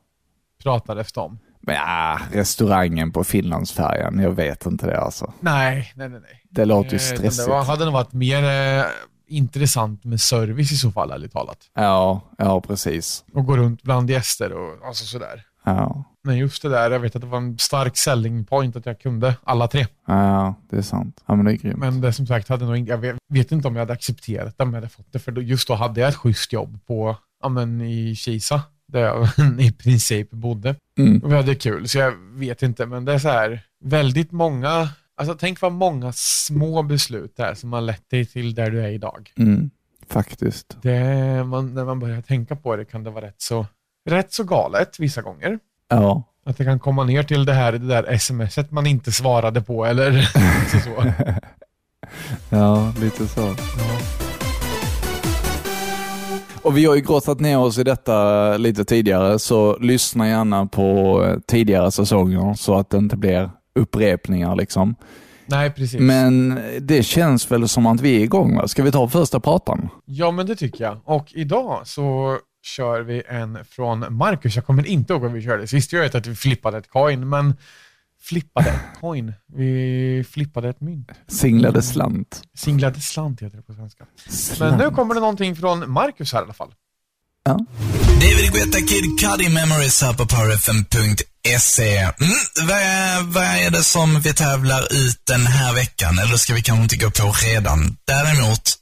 Pratades 0.64 1.14
det 1.14 1.20
om. 1.22 1.40
Men 1.62 1.76
ja, 1.76 2.20
restaurangen 2.32 3.12
på 3.12 3.24
Finlandsfärjan, 3.24 4.20
jag 4.20 4.32
vet 4.32 4.66
inte 4.66 4.86
det 4.88 5.00
alltså. 5.02 5.34
Nej, 5.40 5.94
nej, 5.96 6.10
nej. 6.10 6.20
nej. 6.22 6.42
Det 6.50 6.66
låter 6.66 6.92
ju 6.92 6.98
Eh, 6.98 7.02
stressigt. 7.02 7.48
Det 7.48 7.64
hade 7.64 7.86
nog 7.86 7.94
varit 7.94 8.14
mer 8.14 8.44
eh, 8.80 8.86
intressant 9.28 10.04
med 10.04 10.22
service 10.22 10.72
i 10.72 10.76
så 10.76 10.92
fall, 10.92 11.12
ärligt 11.12 11.34
talat. 11.34 11.58
Ja, 11.76 12.22
ja 12.38 12.62
precis. 12.62 13.24
Och 13.34 13.46
gå 13.46 13.58
runt 13.58 13.84
bland 13.84 14.10
gäster 14.10 14.52
och 14.54 14.88
alltså 14.88 15.06
sådär. 15.06 15.44
Ja. 15.64 16.04
Men 16.24 16.38
just 16.38 16.62
det 16.62 16.70
där, 16.70 16.92
jag 16.92 17.00
vet 17.00 17.16
att 17.16 17.22
det 17.22 17.28
var 17.28 17.38
en 17.38 17.58
stark 17.58 17.98
selling 17.98 18.46
point 18.46 18.76
att 18.76 18.86
jag 18.86 19.00
kunde 19.00 19.36
alla 19.44 19.68
tre. 19.68 19.88
ja, 20.08 20.56
det 20.70 20.78
är 20.78 20.82
sant. 20.82 21.24
Ja, 21.26 21.36
men 21.36 21.46
det 21.46 21.52
är 21.52 21.56
grymt. 21.56 21.78
Men 21.78 22.02
det 22.02 22.14
som 22.14 22.28
sagt, 22.28 22.48
hade 22.50 22.66
nog 22.66 22.90
jag 22.90 22.98
vet, 22.98 23.16
vet 23.30 23.52
inte 23.52 23.68
om 23.68 23.76
jag 23.76 23.82
hade 23.82 23.94
accepterat 23.94 24.58
det 24.58 24.64
om 24.64 24.70
jag 24.70 24.78
hade 24.82 24.90
fått 24.90 25.14
det. 25.14 25.20
För 25.20 25.32
just 25.32 25.68
då 25.68 25.74
hade 25.76 26.02
jag 26.02 26.10
ett 26.10 26.16
schysst 26.16 26.54
jobb 26.54 26.80
på, 26.88 27.18
ja, 27.42 27.50
men 27.50 27.82
i 27.82 28.16
Kisa, 28.16 28.62
där 28.92 29.02
jag 29.02 29.28
i 29.60 29.72
princip 29.72 30.32
bodde. 30.32 30.76
Mm. 30.98 31.20
Och 31.24 31.32
vi 31.32 31.36
hade 31.36 31.56
kul, 31.56 31.88
så 31.88 31.98
jag 31.98 32.14
vet 32.34 32.64
inte. 32.64 32.86
Men 32.86 33.06
det 33.06 33.14
är 33.14 33.20
så 33.20 33.30
här, 33.30 33.62
väldigt 33.84 34.32
många, 34.32 34.90
alltså 35.18 35.36
tänk 35.40 35.62
vad 35.62 35.72
många 35.72 36.12
små 36.16 36.84
beslut 36.84 37.34
det 37.38 37.44
är 37.44 37.54
som 37.54 37.74
har 37.74 37.82
lett 37.82 38.10
dig 38.10 38.26
till 38.26 38.56
där 38.56 38.72
du 38.72 38.82
är 38.82 38.90
idag. 38.90 39.32
Mm. 39.38 39.70
Faktiskt. 40.10 40.78
Det, 40.82 41.04
man, 41.44 41.74
när 41.74 41.86
man 41.86 42.00
börjar 42.00 42.22
tänka 42.22 42.56
på 42.56 42.76
det 42.76 42.86
kan 42.86 43.04
det 43.04 43.10
vara 43.10 43.26
rätt 43.26 43.42
så, 43.42 43.66
rätt 44.10 44.34
så 44.34 44.44
galet 44.44 45.00
vissa 45.00 45.22
gånger. 45.22 45.60
Ja. 45.90 46.24
Att 46.46 46.58
det 46.58 46.66
kan 46.66 46.80
komma 46.80 47.04
ner 47.04 47.24
till 47.24 47.46
det 47.46 47.54
här, 47.54 47.72
det 47.72 47.88
där 47.88 48.18
smset 48.18 48.72
man 48.72 48.88
inte 48.88 49.12
svarade 49.12 49.62
på 49.62 49.86
eller 49.86 50.22
så. 50.72 50.80
så. 50.80 51.14
Ja, 52.50 52.94
lite 53.00 53.28
så. 53.28 53.42
Ja. 53.78 54.31
Och 56.64 56.78
vi 56.78 56.86
har 56.86 56.96
ju 56.96 57.02
grottat 57.02 57.40
ner 57.40 57.58
oss 57.60 57.78
i 57.78 57.84
detta 57.84 58.58
lite 58.58 58.86
tidigare, 58.86 59.40
så 59.40 59.78
lyssna 59.78 60.28
gärna 60.28 60.66
på 60.66 61.24
eh, 61.24 61.40
tidigare 61.48 61.92
säsonger 61.92 62.54
så 62.54 62.76
att 62.76 62.90
det 62.90 62.98
inte 62.98 63.18
blir 63.18 63.52
upprepningar. 63.76 64.56
liksom. 64.56 64.96
Nej, 65.46 65.72
precis. 65.72 66.00
Men 66.00 66.60
det 66.82 67.04
känns 67.04 67.52
väl 67.52 67.68
som 67.68 67.86
att 67.86 68.02
vi 68.02 68.16
är 68.16 68.20
igång 68.20 68.56
va? 68.58 68.68
Ska 68.68 68.84
vi 68.84 68.92
ta 68.92 69.08
första 69.08 69.40
pratan? 69.40 69.90
Ja, 70.06 70.32
men 70.32 70.46
det 70.46 70.56
tycker 70.56 70.84
jag. 70.84 70.98
Och 71.04 71.28
idag 71.34 71.82
så 71.84 72.38
kör 72.64 73.02
vi 73.02 73.24
en 73.28 73.66
från 73.66 74.06
Marcus. 74.10 74.56
Jag 74.56 74.66
kommer 74.66 74.88
inte 74.88 75.14
ihåg 75.14 75.22
vad 75.22 75.32
vi 75.32 75.42
körde 75.42 75.68
sist. 75.68 75.94
Jag 75.94 76.02
vet 76.02 76.16
att 76.16 76.28
vi 76.28 76.36
flippade 76.36 76.78
ett 76.78 76.90
coin, 76.90 77.30
men 77.30 77.54
flippade 78.22 78.70
ett 78.70 79.00
coin. 79.02 79.34
Vi 79.56 80.26
flippade 80.32 80.70
ett 80.70 80.82
mynt. 80.82 81.08
Singlade 81.28 81.82
slant. 81.82 82.42
Singlade 82.58 83.02
slant 83.02 83.42
heter 83.42 83.58
det 83.58 83.64
på 83.64 83.74
svenska. 83.74 84.06
Men 84.26 84.34
Slant. 84.36 84.78
nu 84.78 84.90
kommer 84.92 85.14
det 85.14 85.20
någonting 85.20 85.56
från 85.56 85.92
Marcus 85.92 86.34
här 86.34 86.40
i 86.40 86.44
alla 86.44 86.54
fall. 86.54 86.72
Ja. 87.46 87.60
David 88.22 88.52
Guetta 88.54 88.78
Kid 88.80 89.20
Cudi 89.20 89.50
Memories 89.50 90.02
här 90.02 90.14
på 90.14 90.26
powerfm.se. 90.26 91.98
Mm, 91.98 92.12
vad, 92.68 92.78
är, 92.78 93.22
vad 93.22 93.44
är 93.44 93.70
det 93.70 93.84
som 93.84 94.20
vi 94.22 94.34
tävlar 94.34 94.82
ut 94.94 95.22
den 95.24 95.46
här 95.48 95.74
veckan? 95.74 96.20
Eller 96.20 96.38
ska 96.38 96.54
vi 96.54 96.62
kanske 96.62 96.84
inte 96.84 96.98
gå 96.98 97.12
på 97.12 97.32
redan? 97.46 97.98
Däremot, 98.06 98.76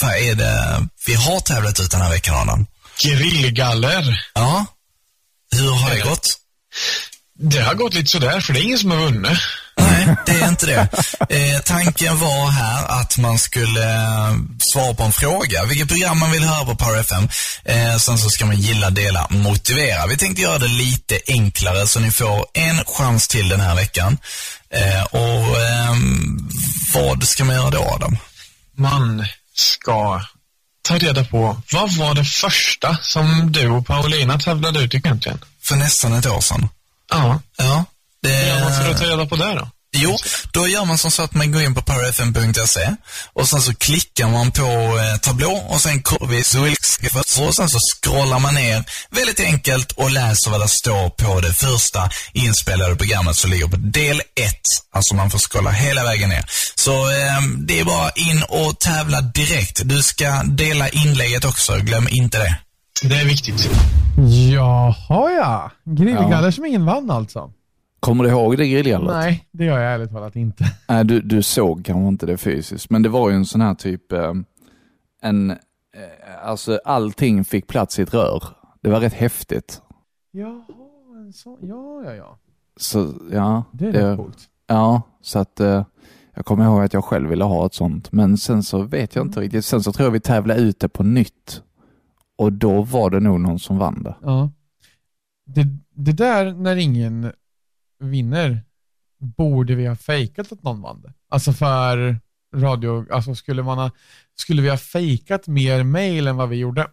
vad 0.00 0.10
är 0.16 0.34
det 0.34 0.88
vi 1.06 1.14
har 1.14 1.40
tävlat 1.40 1.80
ut 1.80 1.90
den 1.90 2.00
här 2.00 2.10
veckan, 2.10 2.34
Adam? 2.48 2.66
Grillgaller. 3.04 4.20
Ja, 4.34 4.66
hur 5.56 5.70
har 5.70 5.90
det 5.94 6.00
gått? 6.00 6.28
Det 7.38 7.60
har 7.60 7.74
gått 7.74 7.94
lite 7.94 8.10
sådär, 8.10 8.40
för 8.40 8.52
det 8.52 8.60
är 8.60 8.62
ingen 8.62 8.78
som 8.78 8.90
har 8.90 8.98
vunnit. 8.98 9.38
Nej, 9.76 10.16
det 10.26 10.32
är 10.32 10.48
inte 10.48 10.66
det. 10.66 10.88
Eh, 11.28 11.60
tanken 11.64 12.18
var 12.18 12.50
här 12.50 13.00
att 13.00 13.18
man 13.18 13.38
skulle 13.38 13.94
eh, 13.94 14.34
svara 14.58 14.94
på 14.94 15.02
en 15.02 15.12
fråga, 15.12 15.64
vilket 15.64 15.88
program 15.88 16.18
man 16.18 16.30
vill 16.30 16.44
höra 16.44 16.64
på 16.64 16.76
Power 16.76 17.00
FM. 17.00 17.28
Eh, 17.64 17.96
sen 17.96 18.18
så 18.18 18.30
ska 18.30 18.46
man 18.46 18.56
gilla, 18.56 18.90
dela, 18.90 19.26
motivera. 19.30 20.06
Vi 20.06 20.16
tänkte 20.16 20.42
göra 20.42 20.58
det 20.58 20.68
lite 20.68 21.20
enklare 21.28 21.86
så 21.86 22.00
ni 22.00 22.10
får 22.10 22.46
en 22.54 22.84
chans 22.84 23.28
till 23.28 23.48
den 23.48 23.60
här 23.60 23.74
veckan. 23.74 24.18
Eh, 24.70 25.04
och 25.04 25.60
ehm, 25.62 26.48
vad 26.94 27.24
ska 27.28 27.44
man 27.44 27.56
göra 27.56 27.70
då, 27.70 27.82
Adam? 27.82 28.16
Man 28.76 29.26
ska 29.54 30.22
ta 30.82 30.98
reda 30.98 31.24
på, 31.24 31.62
vad 31.72 31.92
var 31.92 32.14
det 32.14 32.24
första 32.24 32.98
som 33.02 33.52
du 33.52 33.68
och 33.68 33.86
Paulina 33.86 34.38
tävlade 34.38 34.80
ut 34.80 34.94
egentligen? 34.94 35.38
För 35.62 35.76
nästan 35.76 36.12
ett 36.12 36.26
år 36.26 36.40
sedan. 36.40 36.68
Ja, 37.10 37.40
Ja, 37.56 37.84
det... 38.22 38.46
ja 38.46 38.64
vad 38.64 38.74
ska 38.74 38.88
du 38.88 38.94
ta 38.94 39.04
reda 39.04 39.26
på 39.26 39.36
där 39.36 39.56
då? 39.56 39.68
Jo, 39.96 40.16
då 40.52 40.68
gör 40.68 40.84
man 40.84 40.98
som 40.98 41.10
så 41.10 41.22
att 41.22 41.34
man 41.34 41.52
går 41.52 41.62
in 41.62 41.74
på 41.74 41.82
powerfm.se 41.82 42.94
och 43.32 43.48
sen 43.48 43.62
så 43.62 43.74
klickar 43.74 44.28
man 44.28 44.50
på 44.50 44.98
eh, 44.98 45.16
tablå 45.16 45.66
och 45.68 45.80
sen 45.80 46.02
kommer 46.02 46.32
vi 46.32 46.44
så 46.44 46.60
och 47.46 47.54
sen 47.54 47.68
så 47.68 47.78
scrollar 47.78 48.38
man 48.38 48.54
ner 48.54 48.84
väldigt 49.10 49.40
enkelt 49.40 49.92
och 49.92 50.10
läser 50.10 50.50
vad 50.50 50.60
det 50.60 50.68
står 50.68 51.10
på 51.10 51.40
det 51.40 51.52
första 51.52 52.10
inspelade 52.32 52.96
programmet 52.96 53.36
som 53.36 53.50
ligger 53.50 53.66
på 53.66 53.76
del 53.76 54.20
1. 54.20 54.24
Alltså 54.94 55.14
man 55.14 55.30
får 55.30 55.38
scrolla 55.38 55.70
hela 55.70 56.04
vägen 56.04 56.28
ner. 56.28 56.44
Så 56.74 57.10
eh, 57.10 57.40
det 57.58 57.80
är 57.80 57.84
bara 57.84 58.10
in 58.10 58.42
och 58.48 58.80
tävla 58.80 59.20
direkt. 59.20 59.80
Du 59.84 60.02
ska 60.02 60.42
dela 60.42 60.88
inlägget 60.88 61.44
också, 61.44 61.78
glöm 61.78 62.08
inte 62.08 62.38
det. 62.38 62.56
Det 63.02 63.14
är 63.14 63.26
viktigt. 63.28 63.70
Jaha 64.52 65.30
ja. 65.32 65.70
Grillgaller 65.84 66.50
som 66.50 66.64
ingen 66.64 66.86
vann 66.86 67.10
alltså. 67.10 67.52
Kommer 68.00 68.24
du 68.24 68.30
ihåg 68.30 68.56
det 68.58 68.68
grillgallret? 68.68 69.14
Nej, 69.16 69.48
det 69.50 69.64
gör 69.64 69.78
jag 69.78 69.92
ärligt 69.94 70.10
talat 70.10 70.36
inte. 70.36 70.64
Nej, 70.88 71.04
du, 71.04 71.20
du 71.20 71.42
såg 71.42 71.84
kanske 71.84 72.08
inte 72.08 72.26
det 72.26 72.36
fysiskt, 72.36 72.90
men 72.90 73.02
det 73.02 73.08
var 73.08 73.30
ju 73.30 73.36
en 73.36 73.46
sån 73.46 73.60
här 73.60 73.74
typ, 73.74 74.12
eh, 74.12 74.32
en, 75.22 75.50
eh, 75.50 75.56
alltså 76.44 76.80
allting 76.84 77.44
fick 77.44 77.66
plats 77.66 77.98
i 77.98 78.02
ett 78.02 78.14
rör. 78.14 78.42
Det 78.80 78.90
var 78.90 79.00
rätt 79.00 79.14
häftigt. 79.14 79.82
Jaha, 80.32 80.62
en 81.26 81.32
sån. 81.32 81.58
Ja, 81.62 82.02
ja, 82.04 82.14
ja. 82.14 82.38
Så 82.76 83.14
ja, 83.32 83.64
Det 83.72 83.86
är 83.88 83.92
rätt 83.92 84.16
coolt. 84.18 84.38
ja, 84.66 85.02
så 85.22 85.38
att 85.38 85.60
eh, 85.60 85.84
jag 86.34 86.44
kommer 86.46 86.64
ihåg 86.64 86.82
att 86.82 86.92
jag 86.92 87.04
själv 87.04 87.28
ville 87.28 87.44
ha 87.44 87.66
ett 87.66 87.74
sånt, 87.74 88.12
men 88.12 88.36
sen 88.38 88.62
så 88.62 88.82
vet 88.82 89.14
jag 89.14 89.26
inte 89.26 89.40
riktigt. 89.40 89.64
Sen 89.64 89.82
så 89.82 89.92
tror 89.92 90.06
jag 90.06 90.12
vi 90.12 90.20
tävlade 90.20 90.60
ut 90.60 90.80
det 90.80 90.88
på 90.88 91.02
nytt 91.02 91.62
och 92.36 92.52
då 92.52 92.82
var 92.82 93.10
det 93.10 93.20
nog 93.20 93.40
någon 93.40 93.58
som 93.58 93.78
vann 93.78 94.02
det. 94.02 94.16
Ja. 94.22 94.50
Det, 95.46 95.66
det 95.94 96.12
där 96.12 96.52
när 96.52 96.76
ingen 96.76 97.32
vinner 97.98 98.62
borde 99.18 99.74
vi 99.74 99.86
ha 99.86 99.96
fejkat 99.96 100.52
att 100.52 100.62
någon 100.62 100.80
vann 100.80 101.00
det. 101.00 101.12
Alltså 101.28 101.52
för 101.52 102.16
radio, 102.54 103.06
alltså 103.12 103.34
skulle 103.34 103.62
man 103.62 103.78
ha, 103.78 103.90
skulle 104.34 104.62
vi 104.62 104.68
ha 104.68 104.76
fejkat 104.76 105.46
mer 105.46 105.82
mail 105.82 106.26
än 106.26 106.36
vad 106.36 106.48
vi 106.48 106.56
gjorde 106.56 106.86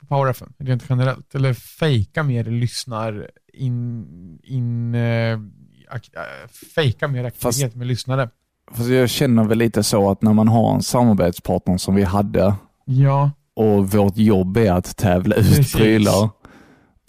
på 0.00 0.06
Power 0.06 0.30
FM, 0.30 0.52
rent 0.58 0.84
generellt? 0.88 1.34
Eller 1.34 1.54
fejka 1.54 2.22
mer 2.22 2.44
lyssnar 2.44 3.30
in, 3.52 4.40
in 4.42 4.94
eh, 4.94 5.38
fejka 6.74 7.08
mer 7.08 7.24
aktivitet 7.24 7.74
med 7.74 7.86
lyssnare? 7.86 8.30
Fast 8.70 8.88
jag 8.88 9.10
känner 9.10 9.44
väl 9.44 9.58
lite 9.58 9.82
så 9.82 10.10
att 10.10 10.22
när 10.22 10.32
man 10.32 10.48
har 10.48 10.74
en 10.74 10.82
samarbetspartner 10.82 11.76
som 11.76 11.94
vi 11.94 12.02
hade 12.02 12.54
Ja, 12.84 13.30
och 13.56 13.90
vårt 13.90 14.16
jobb 14.16 14.56
är 14.56 14.72
att 14.72 14.96
tävla 14.96 15.36
ut 15.36 15.46
Precis. 15.46 15.72
prylar, 15.72 16.30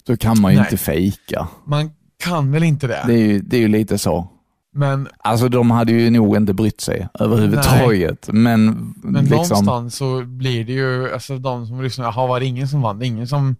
då 0.06 0.16
kan 0.16 0.40
man 0.40 0.52
ju 0.52 0.58
Nej. 0.58 0.66
inte 0.66 0.76
fejka. 0.76 1.48
man 1.64 1.90
kan 2.24 2.52
väl 2.52 2.62
inte 2.62 2.86
det. 2.86 3.04
Det 3.06 3.12
är, 3.12 3.18
ju, 3.18 3.40
det 3.40 3.56
är 3.56 3.60
ju 3.60 3.68
lite 3.68 3.98
så. 3.98 4.28
Men, 4.72 5.08
Alltså 5.18 5.48
de 5.48 5.70
hade 5.70 5.92
ju 5.92 6.10
nog 6.10 6.36
inte 6.36 6.54
brytt 6.54 6.80
sig 6.80 7.08
överhuvudtaget. 7.14 8.28
Men, 8.32 8.94
men 9.02 9.24
liksom, 9.24 9.36
någonstans 9.36 9.96
så 9.96 10.22
blir 10.22 10.64
det 10.64 10.72
ju, 10.72 11.12
alltså 11.12 11.38
de 11.38 11.66
som 11.66 11.82
lyssnar, 11.82 12.04
jaha 12.04 12.26
var 12.26 12.40
det 12.40 12.46
ingen 12.46 12.68
som 12.68 12.82
vann? 12.82 12.98
Det 12.98 13.04
är 13.04 13.08
ingen 13.08 13.28
som 13.28 13.56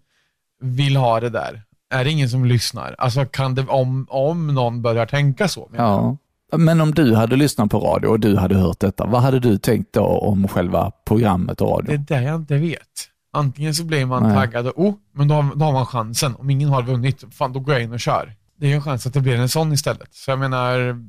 vill 0.61 0.97
ha 0.97 1.21
det 1.21 1.30
där. 1.30 1.62
Är 1.90 2.04
det 2.04 2.11
ingen 2.11 2.28
som 2.28 2.45
lyssnar? 2.45 2.95
Alltså 2.99 3.25
kan 3.25 3.54
det, 3.54 3.66
om, 3.68 4.07
om 4.11 4.47
någon 4.47 4.83
börjar 4.83 5.07
tänka 5.07 5.49
så. 5.49 5.71
ja, 5.76 6.16
Men 6.56 6.80
om 6.80 6.94
du 6.94 7.14
hade 7.14 7.36
lyssnat 7.36 7.70
på 7.70 7.78
radio 7.78 8.08
och 8.08 8.20
du 8.20 8.36
hade 8.36 8.54
hört 8.54 8.80
detta, 8.80 9.06
vad 9.06 9.22
hade 9.22 9.40
du 9.40 9.58
tänkt 9.58 9.92
då 9.92 10.04
om 10.04 10.48
själva 10.48 10.92
programmet 11.04 11.60
och 11.60 11.70
radio? 11.70 11.96
Det 11.96 12.14
är 12.14 12.20
det 12.20 12.26
jag 12.26 12.36
inte 12.36 12.56
vet. 12.56 13.08
Antingen 13.32 13.74
så 13.74 13.84
blir 13.84 14.06
man 14.06 14.22
Nej. 14.22 14.34
taggad 14.34 14.66
och 14.66 14.78
oh, 14.78 14.94
men 15.12 15.28
då 15.28 15.34
har, 15.34 15.54
då 15.54 15.64
har 15.64 15.72
man 15.72 15.86
chansen. 15.86 16.34
Om 16.36 16.50
ingen 16.50 16.68
har 16.68 16.82
vunnit, 16.82 17.24
fan 17.30 17.52
då 17.52 17.60
går 17.60 17.74
jag 17.74 17.82
in 17.82 17.92
och 17.92 18.00
kör. 18.00 18.34
Det 18.56 18.66
är 18.66 18.70
ju 18.70 18.74
en 18.76 18.82
chans 18.82 19.06
att 19.06 19.14
det 19.14 19.20
blir 19.20 19.36
en 19.36 19.48
sån 19.48 19.72
istället. 19.72 20.14
Så 20.14 20.30
jag 20.30 20.38
menar, 20.38 21.04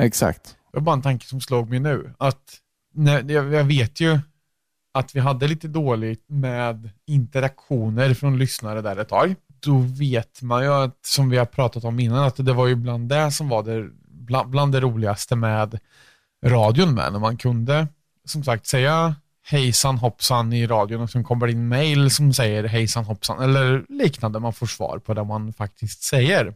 Exakt. 0.00 0.56
det 0.72 0.78
var 0.78 0.80
bara 0.80 0.96
en 0.96 1.02
tanke 1.02 1.26
som 1.26 1.40
slog 1.40 1.70
mig 1.70 1.80
nu. 1.80 2.14
Att, 2.18 2.42
när, 2.94 3.30
jag, 3.30 3.52
jag 3.52 3.64
vet 3.64 4.00
ju 4.00 4.18
att 4.94 5.16
vi 5.16 5.20
hade 5.20 5.48
lite 5.48 5.68
dåligt 5.68 6.24
med 6.28 6.90
interaktioner 7.06 8.14
från 8.14 8.38
lyssnare 8.38 8.82
där 8.82 8.96
ett 8.96 9.08
tag. 9.08 9.34
Då 9.60 9.78
vet 9.78 10.42
man 10.42 10.62
ju 10.62 10.74
att, 10.74 10.98
som 11.06 11.30
vi 11.30 11.36
har 11.36 11.46
pratat 11.46 11.84
om 11.84 12.00
innan, 12.00 12.24
att 12.24 12.36
det 12.46 12.52
var 12.52 12.66
ju 12.66 12.74
bland 12.74 13.08
det 13.08 13.30
som 13.30 13.48
var 13.48 13.62
det, 13.62 13.88
bland, 14.22 14.50
bland 14.50 14.72
det 14.72 14.80
roligaste 14.80 15.36
med 15.36 15.78
radion 16.44 16.94
med. 16.94 17.12
När 17.12 17.20
man 17.20 17.36
kunde, 17.36 17.88
som 18.24 18.44
sagt, 18.44 18.66
säga 18.66 19.14
hejsan 19.44 19.98
hoppsan 19.98 20.52
i 20.52 20.66
radion 20.66 21.00
och 21.00 21.10
sen 21.10 21.24
kommer 21.24 21.46
det 21.46 21.52
in 21.52 21.68
mail 21.68 22.10
som 22.10 22.32
säger 22.32 22.64
hejsan 22.64 23.04
hoppsan 23.04 23.42
eller 23.42 23.84
liknande. 23.88 24.38
Man 24.38 24.52
får 24.52 24.66
svar 24.66 24.98
på 24.98 25.14
det 25.14 25.24
man 25.24 25.52
faktiskt 25.52 26.02
säger. 26.02 26.54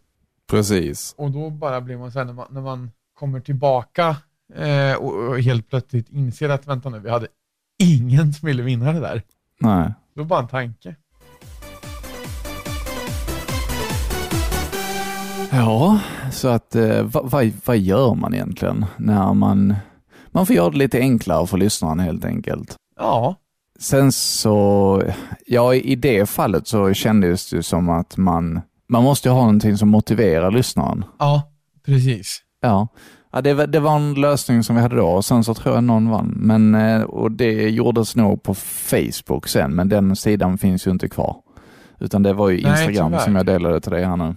Precis. 0.50 1.14
Och 1.18 1.30
då 1.30 1.50
bara 1.50 1.80
blir 1.80 1.96
man 1.96 2.12
så 2.12 2.18
här, 2.18 2.26
när 2.26 2.32
man, 2.32 2.46
när 2.50 2.60
man 2.60 2.90
kommer 3.14 3.40
tillbaka 3.40 4.16
eh, 4.54 4.94
och, 4.94 5.40
helt 5.40 5.70
plötsligt 5.70 6.08
inser 6.08 6.48
att 6.48 6.66
vänta 6.66 6.88
nu, 6.88 6.98
vi 6.98 7.10
hade 7.10 7.26
ingen 7.78 8.32
som 8.32 8.46
ville 8.46 8.62
vinna 8.62 8.92
det 8.92 9.00
där. 9.00 9.22
Nej. 9.60 9.92
Det 10.14 10.20
var 10.20 10.24
bara 10.26 10.40
en 10.40 10.48
tanke. 10.48 10.96
Ja, 15.56 15.98
så 16.32 16.48
att 16.48 16.74
eh, 16.76 17.02
vad, 17.02 17.30
vad, 17.30 17.52
vad 17.64 17.78
gör 17.78 18.14
man 18.14 18.34
egentligen 18.34 18.84
när 18.96 19.34
man... 19.34 19.74
Man 20.30 20.46
får 20.46 20.56
göra 20.56 20.70
det 20.70 20.76
lite 20.78 20.98
enklare 20.98 21.46
för 21.46 21.56
lyssnaren 21.58 21.98
helt 22.00 22.24
enkelt. 22.24 22.74
Ja, 23.00 23.34
Sen 23.78 24.12
så, 24.12 25.02
ja 25.46 25.74
i 25.74 25.94
det 25.94 26.26
fallet 26.30 26.66
så 26.68 26.92
kändes 26.92 27.50
det 27.50 27.62
som 27.62 27.88
att 27.88 28.16
man, 28.16 28.60
man 28.88 29.02
måste 29.02 29.28
ju 29.28 29.32
ha 29.32 29.40
någonting 29.40 29.76
som 29.76 29.88
motiverar 29.88 30.50
lyssnaren. 30.50 31.04
ja, 31.18 31.42
precis. 31.86 32.38
Ja, 32.60 32.88
ja 33.32 33.40
det, 33.40 33.54
var- 33.54 33.66
det 33.66 33.80
var 33.80 33.96
en 33.96 34.14
lösning 34.14 34.62
som 34.62 34.76
vi 34.76 34.82
hade 34.82 34.96
då 34.96 35.06
och 35.06 35.24
sen 35.24 35.44
så 35.44 35.54
tror 35.54 35.74
jag 35.74 35.84
någon 35.84 36.10
vann. 36.10 36.32
Men, 36.36 36.74
eh, 36.74 37.02
och 37.02 37.32
det 37.32 37.52
gjordes 37.70 38.16
nog 38.16 38.42
på 38.42 38.54
Facebook 38.54 39.48
sen, 39.48 39.74
men 39.74 39.88
den 39.88 40.16
sidan 40.16 40.58
finns 40.58 40.86
ju 40.86 40.90
inte 40.90 41.08
kvar. 41.08 41.36
Utan 42.00 42.22
det 42.22 42.32
var 42.32 42.48
ju 42.48 42.62
Nej, 42.62 42.70
Instagram 42.86 43.10
tyvärr. 43.12 43.24
som 43.24 43.36
jag 43.36 43.46
delade 43.46 43.80
till 43.80 43.92
dig 43.92 44.04
här 44.04 44.16
nu. 44.16 44.34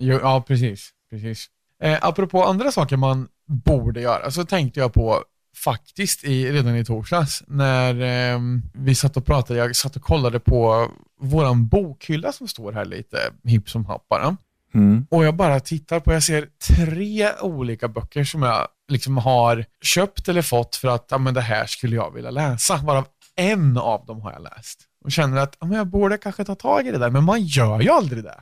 Ja, 0.00 0.44
precis. 0.46 0.90
precis. 1.10 1.46
Eh, 1.82 1.98
apropå 2.02 2.44
andra 2.44 2.72
saker 2.72 2.96
man 2.96 3.28
borde 3.46 4.00
göra 4.00 4.30
så 4.30 4.44
tänkte 4.44 4.80
jag 4.80 4.92
på 4.92 5.24
faktiskt 5.56 6.24
i, 6.24 6.52
redan 6.52 6.76
i 6.76 6.84
torsdags 6.84 7.42
när 7.46 7.94
eh, 8.34 8.40
vi 8.72 8.94
satt 8.94 9.16
och 9.16 9.26
pratade, 9.26 9.58
jag 9.58 9.76
satt 9.76 9.96
och 9.96 10.02
kollade 10.02 10.40
på 10.40 10.90
våran 11.20 11.68
bokhylla 11.68 12.32
som 12.32 12.48
står 12.48 12.72
här 12.72 12.84
lite 12.84 13.18
hipp 13.44 13.70
som 13.70 13.84
happ 13.86 14.08
bara. 14.08 14.36
Mm. 14.74 15.06
Och 15.10 15.24
jag 15.24 15.34
bara 15.34 15.60
tittar 15.60 16.00
på, 16.00 16.12
jag 16.12 16.22
ser 16.22 16.48
tre 16.68 17.32
olika 17.40 17.88
böcker 17.88 18.24
som 18.24 18.42
jag 18.42 18.68
liksom 18.88 19.16
har 19.16 19.64
köpt 19.82 20.28
eller 20.28 20.42
fått 20.42 20.76
för 20.76 20.88
att 20.88 21.06
ja, 21.10 21.18
men 21.18 21.34
det 21.34 21.40
här 21.40 21.66
skulle 21.66 21.96
jag 21.96 22.14
vilja 22.14 22.30
läsa. 22.30 22.76
Varav 22.76 23.06
en 23.36 23.76
av 23.78 24.06
dem 24.06 24.20
har 24.20 24.32
jag 24.32 24.42
läst. 24.42 24.80
Och 25.04 25.12
känner 25.12 25.36
att 25.36 25.56
ja, 25.60 25.66
men 25.66 25.76
jag 25.76 25.86
borde 25.86 26.18
kanske 26.18 26.44
ta 26.44 26.54
tag 26.54 26.86
i 26.86 26.90
det 26.90 26.98
där, 26.98 27.10
men 27.10 27.24
man 27.24 27.42
gör 27.42 27.80
ju 27.80 27.90
aldrig 27.90 28.24
det. 28.24 28.40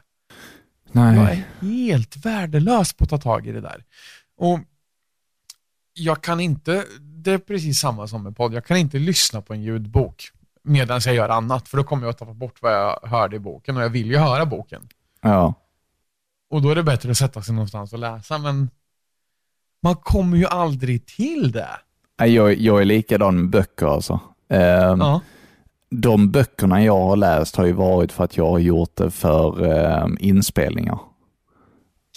Jag 1.06 1.14
Nej. 1.14 1.46
är 1.60 1.66
helt 1.66 2.16
värdelös 2.16 2.92
på 2.92 3.04
att 3.04 3.10
ta 3.10 3.18
tag 3.18 3.46
i 3.46 3.52
det 3.52 3.60
där. 3.60 3.84
Och 4.36 4.60
jag 5.92 6.22
kan 6.22 6.40
inte, 6.40 6.84
det 7.00 7.32
är 7.32 7.38
precis 7.38 7.78
samma 7.78 8.06
som 8.06 8.22
med 8.22 8.36
podd, 8.36 8.54
jag 8.54 8.64
kan 8.64 8.76
inte 8.76 8.98
lyssna 8.98 9.42
på 9.42 9.54
en 9.54 9.62
ljudbok 9.62 10.30
medan 10.62 11.00
jag 11.04 11.14
gör 11.14 11.28
annat, 11.28 11.68
för 11.68 11.76
då 11.76 11.84
kommer 11.84 12.02
jag 12.02 12.10
att 12.10 12.18
tappa 12.18 12.34
bort 12.34 12.62
vad 12.62 12.72
jag 12.72 13.00
hörde 13.02 13.36
i 13.36 13.38
boken 13.38 13.76
och 13.76 13.82
jag 13.82 13.88
vill 13.88 14.06
ju 14.06 14.16
höra 14.16 14.46
boken. 14.46 14.88
Ja. 15.22 15.54
Och 16.50 16.62
då 16.62 16.70
är 16.70 16.74
det 16.74 16.82
bättre 16.82 17.10
att 17.10 17.16
sätta 17.16 17.42
sig 17.42 17.54
någonstans 17.54 17.92
och 17.92 17.98
läsa, 17.98 18.38
men 18.38 18.70
man 19.82 19.96
kommer 19.96 20.36
ju 20.36 20.46
aldrig 20.46 21.06
till 21.06 21.52
det. 21.52 21.68
Jag, 22.16 22.54
jag 22.54 22.80
är 22.80 22.84
likadan 22.84 23.36
med 23.36 23.50
böcker 23.50 23.86
alltså. 23.86 24.20
Ehm, 24.48 25.00
Ja. 25.00 25.20
De 25.90 26.30
böckerna 26.30 26.84
jag 26.84 27.00
har 27.00 27.16
läst 27.16 27.56
har 27.56 27.66
ju 27.66 27.72
varit 27.72 28.12
för 28.12 28.24
att 28.24 28.36
jag 28.36 28.50
har 28.50 28.58
gjort 28.58 28.96
det 28.96 29.10
för 29.10 29.64
eh, 29.72 30.06
inspelningar. 30.18 30.98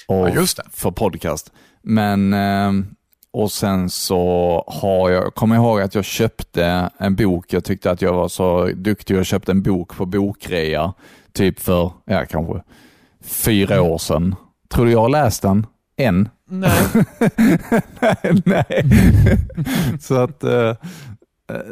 Och 0.08 0.30
Ja, 0.30 0.46
för 0.72 0.92
podcast. 0.92 1.52
Men, 1.82 2.34
eh, 2.34 2.72
och 3.34 3.52
sen 3.52 3.90
så 3.90 4.64
har 4.68 5.10
jag, 5.10 5.36
kommer 5.36 5.56
jag 5.56 5.64
ihåg 5.66 5.82
att 5.82 5.96
jag 5.96 6.06
köpte 6.06 6.90
en 6.98 7.16
bok. 7.16 7.54
Jag 7.54 7.64
tyckte 7.64 7.92
att 7.92 8.02
jag 8.02 8.14
var 8.14 8.28
så 8.28 8.66
duktig 8.76 9.18
och 9.18 9.26
köpte 9.26 9.52
en 9.52 9.62
bok 9.64 9.96
på 9.98 10.06
bokrea. 10.06 10.94
Typ 11.34 11.60
för, 11.60 11.92
ja 12.06 12.26
kanske, 12.30 12.64
fyra 13.24 13.76
Mm. 13.76 13.92
år 13.92 13.98
sedan. 13.98 14.36
Tror 14.74 14.86
du 14.86 14.92
jag 14.92 15.02
har 15.02 15.10
läst 15.10 15.42
den? 15.42 15.66
En? 15.98 16.30
Nej. 16.50 16.72
nej. 18.46 18.86
så 20.02 20.16
att, 20.16 20.44
eh, 20.44 20.74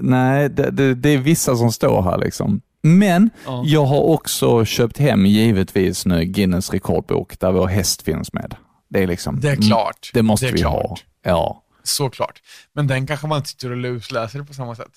nej, 0.02 0.50
det, 0.50 0.72
det, 0.72 0.96
det 0.96 1.10
är 1.10 1.18
vissa 1.18 1.56
som 1.56 1.72
står 1.72 2.02
här 2.02 2.18
liksom. 2.18 2.62
Men 2.82 3.30
Ja. 3.46 3.64
jag 3.66 3.86
har 3.86 4.02
också 4.02 4.66
köpt 4.66 4.98
hem 4.98 5.26
givetvis 5.26 6.06
nu 6.06 6.26
Guinness 6.26 6.74
rekordbok 6.74 7.40
där 7.40 7.52
vår 7.52 7.68
häst 7.68 8.02
finns 8.02 8.34
med. 8.34 8.56
Det 8.90 9.04
är 9.04 9.08
liksom, 9.08 9.40
Det 9.40 9.50
är 9.50 9.56
klart. 9.56 10.12
Det 10.14 10.22
måste 10.24 10.46
Det 10.46 10.52
vi 10.52 10.62
ha. 10.62 10.80
klart. 10.88 11.06
Ja. 11.24 11.64
Såklart. 11.84 12.42
Men 12.74 12.88
den 12.88 13.08
kanske 13.08 13.28
man 13.28 13.38
inte 13.38 13.50
sitter 13.50 13.72
och 13.72 13.78
lusläser 13.78 14.44
på 14.44 14.54
samma 14.54 14.76
sätt. 14.76 14.92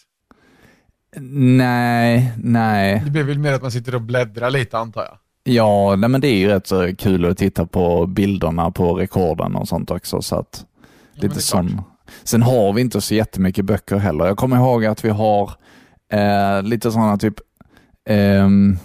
Nej, 1.17 2.33
nej. 2.37 3.03
Det 3.05 3.11
blir 3.11 3.23
väl 3.23 3.39
mer 3.39 3.53
att 3.53 3.63
man 3.63 3.73
sitter 3.73 3.95
och 3.95 4.01
bläddrar 4.03 4.51
lite 4.51 4.79
antar 4.79 5.03
jag. 5.03 5.19
Ja, 5.55 5.97
nej, 5.97 6.09
men 6.11 6.21
det 6.21 6.29
är 6.29 6.37
ju 6.37 6.49
rätt 6.49 6.67
så 6.67 6.97
kul 6.97 7.25
att 7.25 7.39
titta 7.39 7.67
på 7.67 8.07
bilderna 8.07 8.71
på 8.71 8.95
rekorden 8.95 9.57
och 9.57 9.69
sånt 9.69 9.91
också. 9.91 10.23
Så 10.23 10.37
att, 10.37 10.65
Ja, 11.15 11.23
lite 11.23 11.43
sån. 11.43 11.83
Sen 12.25 12.43
har 12.43 12.73
vi 12.73 12.81
inte 12.81 13.01
så 13.01 13.15
jättemycket 13.15 13.65
böcker 13.65 13.97
heller. 13.97 14.27
Jag 14.27 14.37
kommer 14.37 14.57
ihåg 14.57 14.85
att 14.85 15.05
vi 15.05 15.09
har 15.09 15.53
eh, 16.13 16.63
lite 16.63 16.91
sådana 16.93 17.17
typ 17.19 17.35
ehm, 18.09 18.79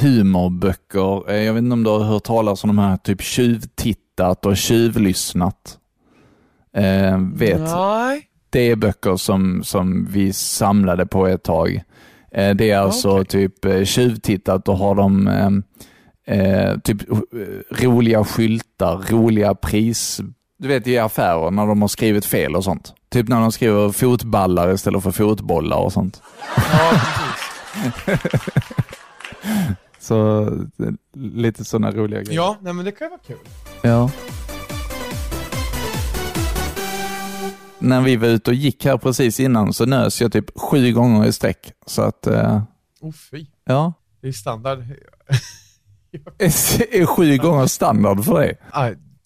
humorböcker. 0.00 1.30
Eh, 1.30 1.42
jag 1.42 1.54
vet 1.54 1.62
inte 1.62 1.72
om 1.72 1.84
du 1.84 1.90
har 1.90 2.00
hört 2.04 2.24
talas 2.24 2.64
om 2.64 2.68
de 2.68 2.78
här 2.78 2.96
typ 2.96 3.22
tjuvtittat 3.22 4.46
och 4.46 4.56
tjuvlyssnat. 4.56 5.78
Eh, 6.76 7.18
vet, 7.34 7.60
Nej. 7.60 8.22
det 8.50 8.70
är 8.70 8.76
böcker 8.76 9.16
som, 9.16 9.62
som 9.64 10.06
vi 10.10 10.32
samlade 10.32 11.06
på 11.06 11.26
ett 11.26 11.42
tag. 11.42 11.82
Eh, 12.32 12.54
det 12.54 12.70
är 12.70 12.78
alltså 12.78 13.10
Okej. 13.10 13.24
typ 13.24 13.64
eh, 13.64 13.84
tjuvtittat 13.84 14.68
och 14.68 14.78
har 14.78 14.94
de 14.94 15.28
eh, 15.28 15.50
eh, 16.38 16.78
typ 16.78 17.10
eh, 17.10 17.16
roliga 17.84 18.24
skyltar, 18.24 18.96
roliga 19.10 19.54
pris... 19.54 20.20
Du 20.64 20.68
vet 20.68 20.86
i 20.86 20.98
affärer 20.98 21.50
när 21.50 21.66
de 21.66 21.80
har 21.80 21.88
skrivit 21.88 22.26
fel 22.26 22.56
och 22.56 22.64
sånt. 22.64 22.94
Typ 23.08 23.28
när 23.28 23.40
de 23.40 23.52
skriver 23.52 23.92
fotballar 23.92 24.74
istället 24.74 25.02
för 25.02 25.10
fotbollar 25.10 25.76
och 25.76 25.92
sånt. 25.92 26.22
Ja. 26.56 27.00
Så 29.98 30.50
lite 31.14 31.64
sådana 31.64 31.90
roliga 31.90 32.22
grejer. 32.22 32.36
Ja, 32.36 32.56
nej, 32.60 32.72
men 32.72 32.84
det 32.84 32.92
kan 32.92 33.06
ju 33.06 33.10
vara 33.10 33.20
kul. 33.26 33.38
Ja. 33.82 34.10
När 37.78 38.00
vi 38.00 38.16
var 38.16 38.28
ute 38.28 38.50
och 38.50 38.54
gick 38.54 38.84
här 38.84 38.96
precis 38.96 39.40
innan 39.40 39.72
så 39.72 39.86
nös 39.86 40.20
jag 40.20 40.32
typ 40.32 40.58
sju 40.60 40.92
gånger 40.92 41.26
i 41.26 41.32
sträck. 41.32 41.72
Så 41.86 42.02
att, 42.02 42.26
eh, 42.26 42.62
Oh, 43.00 43.12
fy. 43.12 43.46
ja. 43.64 43.92
Det 44.20 44.28
är 44.28 44.32
standard. 44.32 44.78
Är 46.38 47.06
sju 47.06 47.36
gånger 47.36 47.66
standard 47.66 48.24
för 48.24 48.40
dig? 48.40 48.58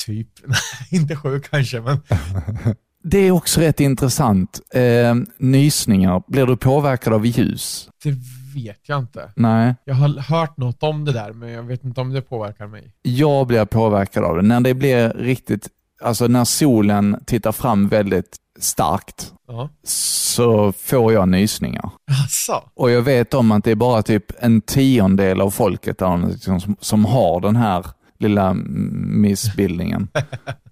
Typ. 0.09 0.29
Inte 0.91 1.17
sju 1.17 1.41
kanske, 1.41 1.81
men 1.81 2.01
Det 3.05 3.19
är 3.19 3.31
också 3.31 3.61
rätt 3.61 3.81
intressant. 3.81 4.61
Eh, 4.75 5.15
nysningar, 5.39 6.23
blir 6.27 6.47
du 6.47 6.57
påverkad 6.57 7.13
av 7.13 7.27
ljus? 7.27 7.89
det 8.05 8.11
vet 8.55 8.81
jag 8.89 8.99
inte. 8.99 9.33
Nej. 9.37 9.75
Jag 9.85 9.95
har 9.95 10.09
hört 10.21 10.57
något 10.57 10.83
om 10.83 11.05
det 11.05 11.13
där, 11.13 11.33
men 11.33 11.49
jag 11.51 11.63
vet 11.63 11.85
inte 11.85 12.01
om 12.01 12.11
det 12.13 12.23
påverkar 12.23 12.67
mig. 12.67 12.93
Jag 13.03 13.47
blir 13.47 13.65
påverkad 13.65 14.25
av 14.25 14.37
det. 14.37 14.43
När 14.43 14.61
det 14.61 14.75
blir 14.75 15.11
riktigt, 15.11 15.69
alltså 16.03 16.27
när 16.27 16.45
solen 16.45 17.21
tittar 17.27 17.53
fram 17.53 17.89
väldigt 17.89 18.37
starkt 18.61 19.33
Ja. 19.49 19.69
så 19.85 20.73
får 20.73 21.13
jag 21.13 21.29
nysningar. 21.29 21.91
Asså? 22.25 22.71
Och 22.75 22.91
jag 22.91 23.03
vet 23.03 23.35
om 23.35 23.53
att 23.53 23.65
det 23.65 23.71
är 23.71 23.75
bara 23.75 24.03
typ 24.03 24.25
en 24.39 24.61
tiondel 24.61 25.41
av 25.41 25.51
folket 25.51 25.99
där, 25.99 26.29
liksom, 26.31 26.61
som, 26.61 26.77
som 26.81 27.05
har 27.05 27.41
den 27.41 27.57
här 27.57 27.87
lilla 28.19 28.55
missbildningen. 28.55 30.09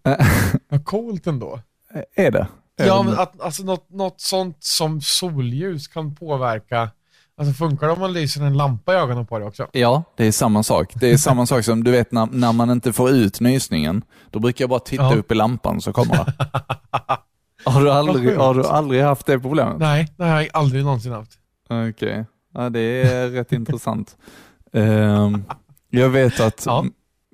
Vad 0.68 0.84
coolt 0.84 1.26
ändå. 1.26 1.60
är 2.14 2.30
det? 2.30 2.46
Ja, 2.76 3.02
men 3.02 3.18
att, 3.18 3.40
alltså 3.40 3.62
något, 3.62 3.90
något 3.90 4.20
sånt 4.20 4.56
som 4.60 5.00
solljus 5.00 5.88
kan 5.88 6.14
påverka 6.14 6.90
Alltså 7.38 7.54
funkar 7.54 7.86
det 7.86 7.92
om 7.92 8.00
man 8.00 8.12
lyser 8.12 8.42
en 8.42 8.56
lampa 8.56 8.92
i 8.94 8.96
ögonen 8.96 9.26
på 9.26 9.38
dig 9.38 9.48
också? 9.48 9.66
Ja, 9.72 10.02
det 10.16 10.24
är 10.26 10.32
samma 10.32 10.62
sak. 10.62 10.92
Det 10.94 11.10
är 11.10 11.16
samma 11.16 11.46
sak 11.46 11.64
som 11.64 11.84
du 11.84 11.90
vet 11.90 12.12
när, 12.12 12.26
när 12.26 12.52
man 12.52 12.70
inte 12.70 12.92
får 12.92 13.10
ut 13.10 13.40
nysningen. 13.40 14.02
Då 14.30 14.38
brukar 14.38 14.62
jag 14.62 14.70
bara 14.70 14.80
titta 14.80 15.02
Ja. 15.02 15.14
upp 15.14 15.32
i 15.32 15.34
lampan 15.34 15.80
så 15.80 15.92
kommer 15.92 16.14
det. 16.14 16.32
Har 17.70 17.80
du 17.80 17.90
aldrig, 17.90 18.36
har 18.36 18.54
du 18.54 18.64
aldrig 18.66 19.02
haft 19.02 19.26
det 19.26 19.38
problemet? 19.40 19.78
Nej, 19.78 20.12
det 20.16 20.24
har 20.24 20.40
jag 20.40 20.48
aldrig 20.52 20.84
någonsin 20.84 21.12
haft. 21.12 21.30
Okej, 21.90 22.24
ja, 22.54 22.70
det 22.70 22.80
är 22.80 23.28
rätt 23.28 23.52
intressant. 23.60 24.16
Ehm, 24.72 25.44
jag 25.90 26.08
vet 26.08 26.40
att, 26.40 26.62
Ja. 26.66 26.84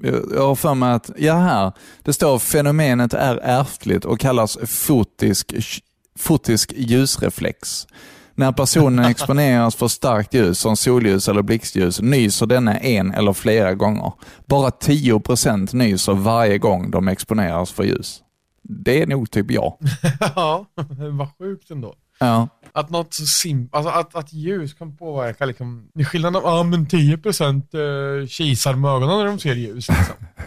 Jag, 0.03 0.47
har 0.47 0.55
för 0.55 0.75
mig 0.75 0.93
att, 0.93 1.11
ja 1.17 1.35
här, 1.35 1.73
det 2.03 2.12
står 2.12 2.38
fenomenet 2.38 3.15
är 3.15 3.37
ärftligt 3.37 4.05
och 4.05 4.21
kallas 4.21 4.59
fotisk, 4.67 5.55
fotisk 6.19 6.73
ljusreflex. 6.77 7.87
När 8.35 8.53
personen 8.53 9.05
exponeras 9.11 9.75
för 9.75 9.88
starkt 9.88 10.35
ljus 10.35 10.59
som 10.59 10.77
solljus 10.77 11.29
eller 11.29 11.43
blixtljus 11.43 12.01
nyser 12.01 12.47
denna 12.47 12.79
en 12.79 13.15
eller 13.15 13.33
flera 13.33 13.75
gånger. 13.75 14.12
Bara 14.47 14.71
10% 14.71 15.77
nyser 15.77 16.15
varje 16.15 16.59
gång 16.59 16.91
de 16.91 17.09
exponeras 17.09 17.71
för 17.73 17.85
ljus. 17.85 18.23
Det 18.62 19.03
är 19.03 19.07
nog 19.07 19.31
typ 19.31 19.51
jag. 19.51 19.79
ja, 20.37 20.67
vad 21.12 21.29
sjukt 21.38 21.71
ändå. 21.71 21.95
Ja, 22.27 22.49
Att 22.73 22.91
något 22.91 23.15
så 23.15 23.27
simpelt, 23.27 23.75
alltså 23.75 23.91
att, 24.01 24.15
att 24.17 24.33
ljus 24.33 24.75
kan 24.75 24.97
påverka 24.97 25.45
liksom, 25.45 25.91
det 25.95 26.01
är 26.01 26.05
skillnaden 26.05 26.43
ja 26.45 26.63
men 26.63 26.87
10% 26.87 28.21
eh, 28.21 28.27
kisar 28.27 28.75
med 28.75 28.91
ögonen 28.91 29.19
när 29.19 29.27
de 29.27 29.39
ser 29.39 29.55
ljus 29.55 29.89
liksom. 29.89 30.15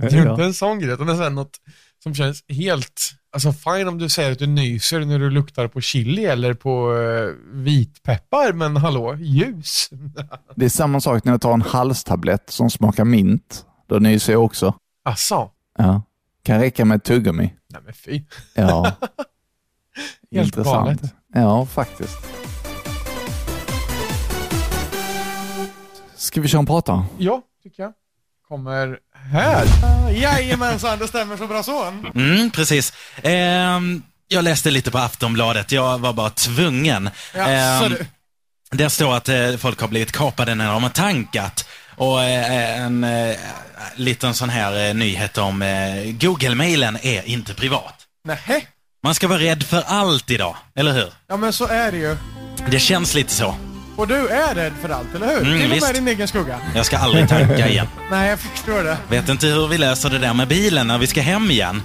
Det 0.00 0.06
är 0.06 0.24
ju 0.24 0.30
inte 0.30 0.44
en 0.44 0.54
sån 0.54 0.78
grej, 0.78 0.92
utan 0.92 1.06
det 1.06 1.24
är 1.24 1.30
något 1.30 1.56
som 2.02 2.14
känns 2.14 2.44
helt, 2.48 3.00
alltså 3.32 3.52
fine 3.52 3.88
om 3.88 3.98
du 3.98 4.08
säger 4.08 4.32
att 4.32 4.38
du 4.38 4.46
nyser 4.46 5.00
när 5.00 5.18
du 5.18 5.30
luktar 5.30 5.68
på 5.68 5.80
chili 5.80 6.24
eller 6.24 6.54
på 6.54 6.96
eh, 6.96 7.34
vitpeppar, 7.52 8.52
men 8.52 8.76
hallå, 8.76 9.16
ljus? 9.16 9.90
Det 10.54 10.64
är 10.64 10.68
samma 10.68 11.00
sak 11.00 11.24
när 11.24 11.32
jag 11.32 11.40
tar 11.40 11.52
en 11.52 11.62
halstablett 11.62 12.50
som 12.50 12.70
smakar 12.70 13.04
mint. 13.04 13.64
Då 13.88 13.96
nyser 13.96 14.32
jag 14.32 14.44
också. 14.44 14.74
Asså? 15.04 15.50
Ja. 15.78 16.02
Kan 16.42 16.60
räcka 16.60 16.84
med 16.84 16.96
ett 16.96 17.04
tuggummi. 17.04 17.54
Nej 17.72 17.82
men 17.84 17.94
fy. 17.94 18.22
Ja. 18.54 18.92
Helt 20.32 20.46
Intressant. 20.46 20.86
galet. 21.00 21.14
Ja, 21.34 21.66
faktiskt. 21.66 22.16
Ska 26.16 26.40
vi 26.40 26.48
köra 26.48 26.58
en 26.58 26.66
prata? 26.66 27.06
Ja, 27.18 27.42
tycker 27.62 27.82
jag. 27.82 27.92
Kommer 28.48 28.98
här. 29.32 29.66
Jajamensan, 30.12 30.98
det 30.98 31.08
stämmer 31.08 31.36
så 31.36 31.46
bra 31.46 31.62
så. 31.62 31.84
Mm, 32.14 32.50
precis. 32.50 32.92
Ehm, 33.22 34.02
jag 34.28 34.44
läste 34.44 34.70
lite 34.70 34.90
på 34.90 34.98
Aftonbladet, 34.98 35.72
jag 35.72 35.98
var 35.98 36.12
bara 36.12 36.30
tvungen. 36.30 37.10
Ja, 37.34 37.40
Ehm, 37.48 37.90
du. 37.90 38.06
där 38.76 38.88
står 38.88 39.16
att 39.16 39.28
eh, 39.28 39.56
folk 39.56 39.80
har 39.80 39.88
blivit 39.88 40.12
kapade 40.12 40.54
när 40.54 40.72
de 40.72 40.82
har 40.82 40.90
tankat. 40.90 41.68
Och 41.96 42.22
eh, 42.22 42.80
en 42.80 43.04
eh, 43.04 43.36
liten 43.96 44.34
sån 44.34 44.48
här 44.48 44.94
nyhet 44.94 45.38
om 45.38 45.64
Google-mailen 46.20 46.98
är 47.02 47.28
inte 47.28 47.54
privat. 47.54 47.94
Nähä? 48.24 48.60
Man 49.06 49.14
ska 49.14 49.28
vara 49.28 49.38
rädd 49.38 49.62
för 49.62 49.82
allt 49.86 50.30
idag, 50.30 50.56
eller 50.74 50.92
hur? 50.92 51.12
Ja 51.28 51.36
men 51.36 51.52
så 51.52 51.66
är 51.66 51.92
det 51.92 51.98
ju. 51.98 52.16
Det 52.70 52.78
känns 52.78 53.14
lite 53.14 53.32
så. 53.32 53.54
Och 53.96 54.08
du 54.08 54.28
är 54.28 54.54
rädd 54.54 54.72
för 54.82 54.88
allt, 54.88 55.14
eller 55.14 55.26
hur? 55.26 55.40
Mm, 55.46 55.60
Till 55.60 55.70
och 55.70 55.76
visst. 55.76 55.86
med 55.86 55.94
din 55.94 56.08
egen 56.08 56.28
skugga. 56.28 56.58
Jag 56.74 56.86
ska 56.86 56.98
aldrig 56.98 57.28
tanka 57.28 57.68
igen. 57.68 57.86
Nej, 58.10 58.30
jag 58.30 58.38
förstår 58.38 58.82
det. 58.84 58.96
Vet 59.08 59.28
inte 59.28 59.46
hur 59.46 59.66
vi 59.68 59.78
löser 59.78 60.10
det 60.10 60.18
där 60.18 60.34
med 60.34 60.48
bilen 60.48 60.86
när 60.86 60.98
vi 60.98 61.06
ska 61.06 61.20
hem 61.20 61.50
igen. 61.50 61.82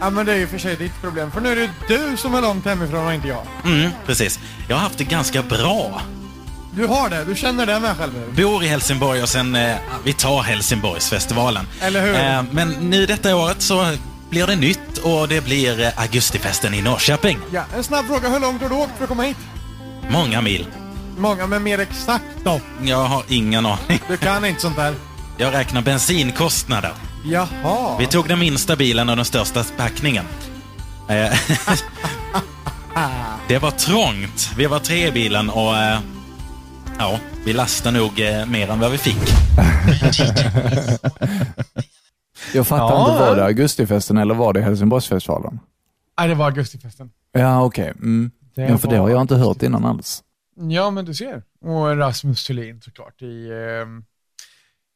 Ja 0.00 0.10
men 0.10 0.26
det 0.26 0.32
är 0.32 0.36
ju 0.36 0.46
för 0.46 0.58
sig 0.58 0.76
ditt 0.76 1.00
problem, 1.02 1.30
för 1.30 1.40
nu 1.40 1.52
är 1.52 1.56
det 1.56 1.70
du 1.88 2.16
som 2.16 2.34
är 2.34 2.42
långt 2.42 2.64
hemifrån 2.64 3.06
och 3.06 3.14
inte 3.14 3.28
jag. 3.28 3.46
Mm, 3.64 3.90
precis. 4.06 4.40
Jag 4.68 4.76
har 4.76 4.82
haft 4.82 4.98
det 4.98 5.04
ganska 5.04 5.42
bra. 5.42 6.02
Du 6.72 6.86
har 6.86 7.10
det, 7.10 7.24
du 7.24 7.34
känner 7.34 7.66
det 7.66 7.80
med 7.80 7.96
själv 7.96 8.12
nu. 8.14 8.42
Bor 8.42 8.64
i 8.64 8.66
Helsingborg 8.66 9.22
och 9.22 9.28
sen, 9.28 9.56
eh, 9.56 9.76
vi 10.04 10.12
tar 10.12 10.42
Helsingborgsfestivalen. 10.42 11.66
Eller 11.80 12.02
hur? 12.06 12.14
Eh, 12.14 12.42
men 12.50 12.68
nu 12.70 13.06
detta 13.06 13.36
året 13.36 13.62
så 13.62 13.96
blir 14.30 14.46
det 14.46 14.56
nytt 14.56 14.98
och 14.98 15.28
det 15.28 15.44
blir 15.44 15.80
eh, 15.80 16.00
augustifesten 16.00 16.74
i 16.74 16.82
Norrköping. 16.82 17.38
Ja, 17.52 17.64
en 17.76 17.84
snabb 17.84 18.06
fråga, 18.06 18.28
hur 18.28 18.40
långt 18.40 18.62
har 18.62 18.68
du 18.68 18.74
åkt 18.74 18.92
för 18.96 19.04
att 19.04 19.08
komma 19.08 19.22
hit? 19.22 19.36
Många 20.10 20.40
mil. 20.40 20.66
Många, 21.18 21.46
men 21.46 21.62
mer 21.62 21.78
exakt 21.78 22.24
då. 22.44 22.60
Jag 22.82 23.04
har 23.04 23.22
ingen 23.28 23.66
aning. 23.66 24.00
Du 24.08 24.16
kan 24.16 24.44
inte 24.44 24.60
sånt 24.60 24.76
där. 24.76 24.94
Jag 25.36 25.54
räknar 25.54 25.82
bensinkostnader. 25.82 26.92
Jaha. 27.24 27.96
Vi 27.98 28.06
tog 28.06 28.28
den 28.28 28.38
minsta 28.38 28.76
bilen 28.76 29.08
och 29.08 29.16
den 29.16 29.24
största 29.24 29.64
packningen. 29.76 30.24
Eh, 31.08 31.14
det 33.48 33.58
var 33.58 33.70
trångt. 33.70 34.50
Vi 34.56 34.66
var 34.66 34.78
tre 34.78 35.08
i 35.08 35.12
bilen 35.12 35.50
och 35.50 35.76
eh, 35.76 35.98
ja, 36.98 37.18
vi 37.44 37.52
lastade 37.52 37.98
nog 37.98 38.12
mer 38.46 38.70
än 38.70 38.80
vad 38.80 38.90
vi 38.90 38.98
fick. 38.98 39.16
Jag 42.54 42.66
fattar 42.66 42.84
Ja. 42.94 43.08
inte, 43.10 43.20
var 43.24 43.36
det 43.36 43.44
Augustifesten 43.44 44.18
eller 44.18 44.34
var 44.34 44.52
det 44.52 44.60
Helsingborgsfestivalen? 44.60 45.60
Nej, 46.18 46.28
det 46.28 46.34
var 46.34 46.46
augustifesten. 46.46 47.10
Ja, 47.32 47.64
okej. 47.64 47.90
Mm. 47.96 48.30
Det 48.54 48.62
Ja, 48.62 48.78
för 48.78 48.88
det 48.88 48.96
har 48.96 49.08
jag 49.08 49.20
inte 49.20 49.36
hört 49.36 49.62
innan 49.62 49.84
alls. 49.84 50.22
Ja, 50.56 50.90
men 50.90 51.04
du 51.04 51.14
ser. 51.14 51.42
Och 51.64 51.96
Rasmus 51.96 52.46
Thulin 52.46 52.80
såklart 52.80 53.22
i, 53.22 53.50
ehm, 53.52 54.04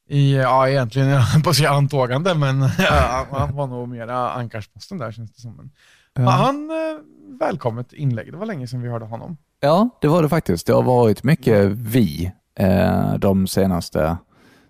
i 0.09 0.35
ja 0.35 0.69
egentligen, 0.69 1.09
jag 1.33 1.43
på 1.43 1.49
att 1.49 1.55
säga 1.55 1.69
antågande, 1.69 2.33
men 2.35 2.61
ja, 2.79 3.25
han 3.31 3.55
var 3.55 3.67
nog 3.67 3.89
mera 3.89 4.31
ankarsposten 4.31 4.97
där 4.97 5.11
känns 5.11 5.31
det 5.33 5.41
som. 5.41 5.55
Men, 5.55 5.71
ja. 6.25 6.29
Han, 6.31 6.69
eh, 6.69 6.75
välkommet 7.39 7.93
inlägg. 7.93 8.31
Det 8.31 8.37
var 8.37 8.45
länge 8.45 8.67
sedan 8.67 8.81
vi 8.81 8.89
hörde 8.89 9.05
honom. 9.05 9.37
Ja, 9.59 9.89
det 10.01 10.07
var 10.07 10.21
det 10.23 10.29
faktiskt. 10.29 10.67
Det 10.67 10.73
har 10.73 10.83
varit 10.83 11.23
mycket 11.23 11.65
vi 11.71 12.31
eh, 12.59 13.13
de 13.13 13.47
senaste... 13.47 14.17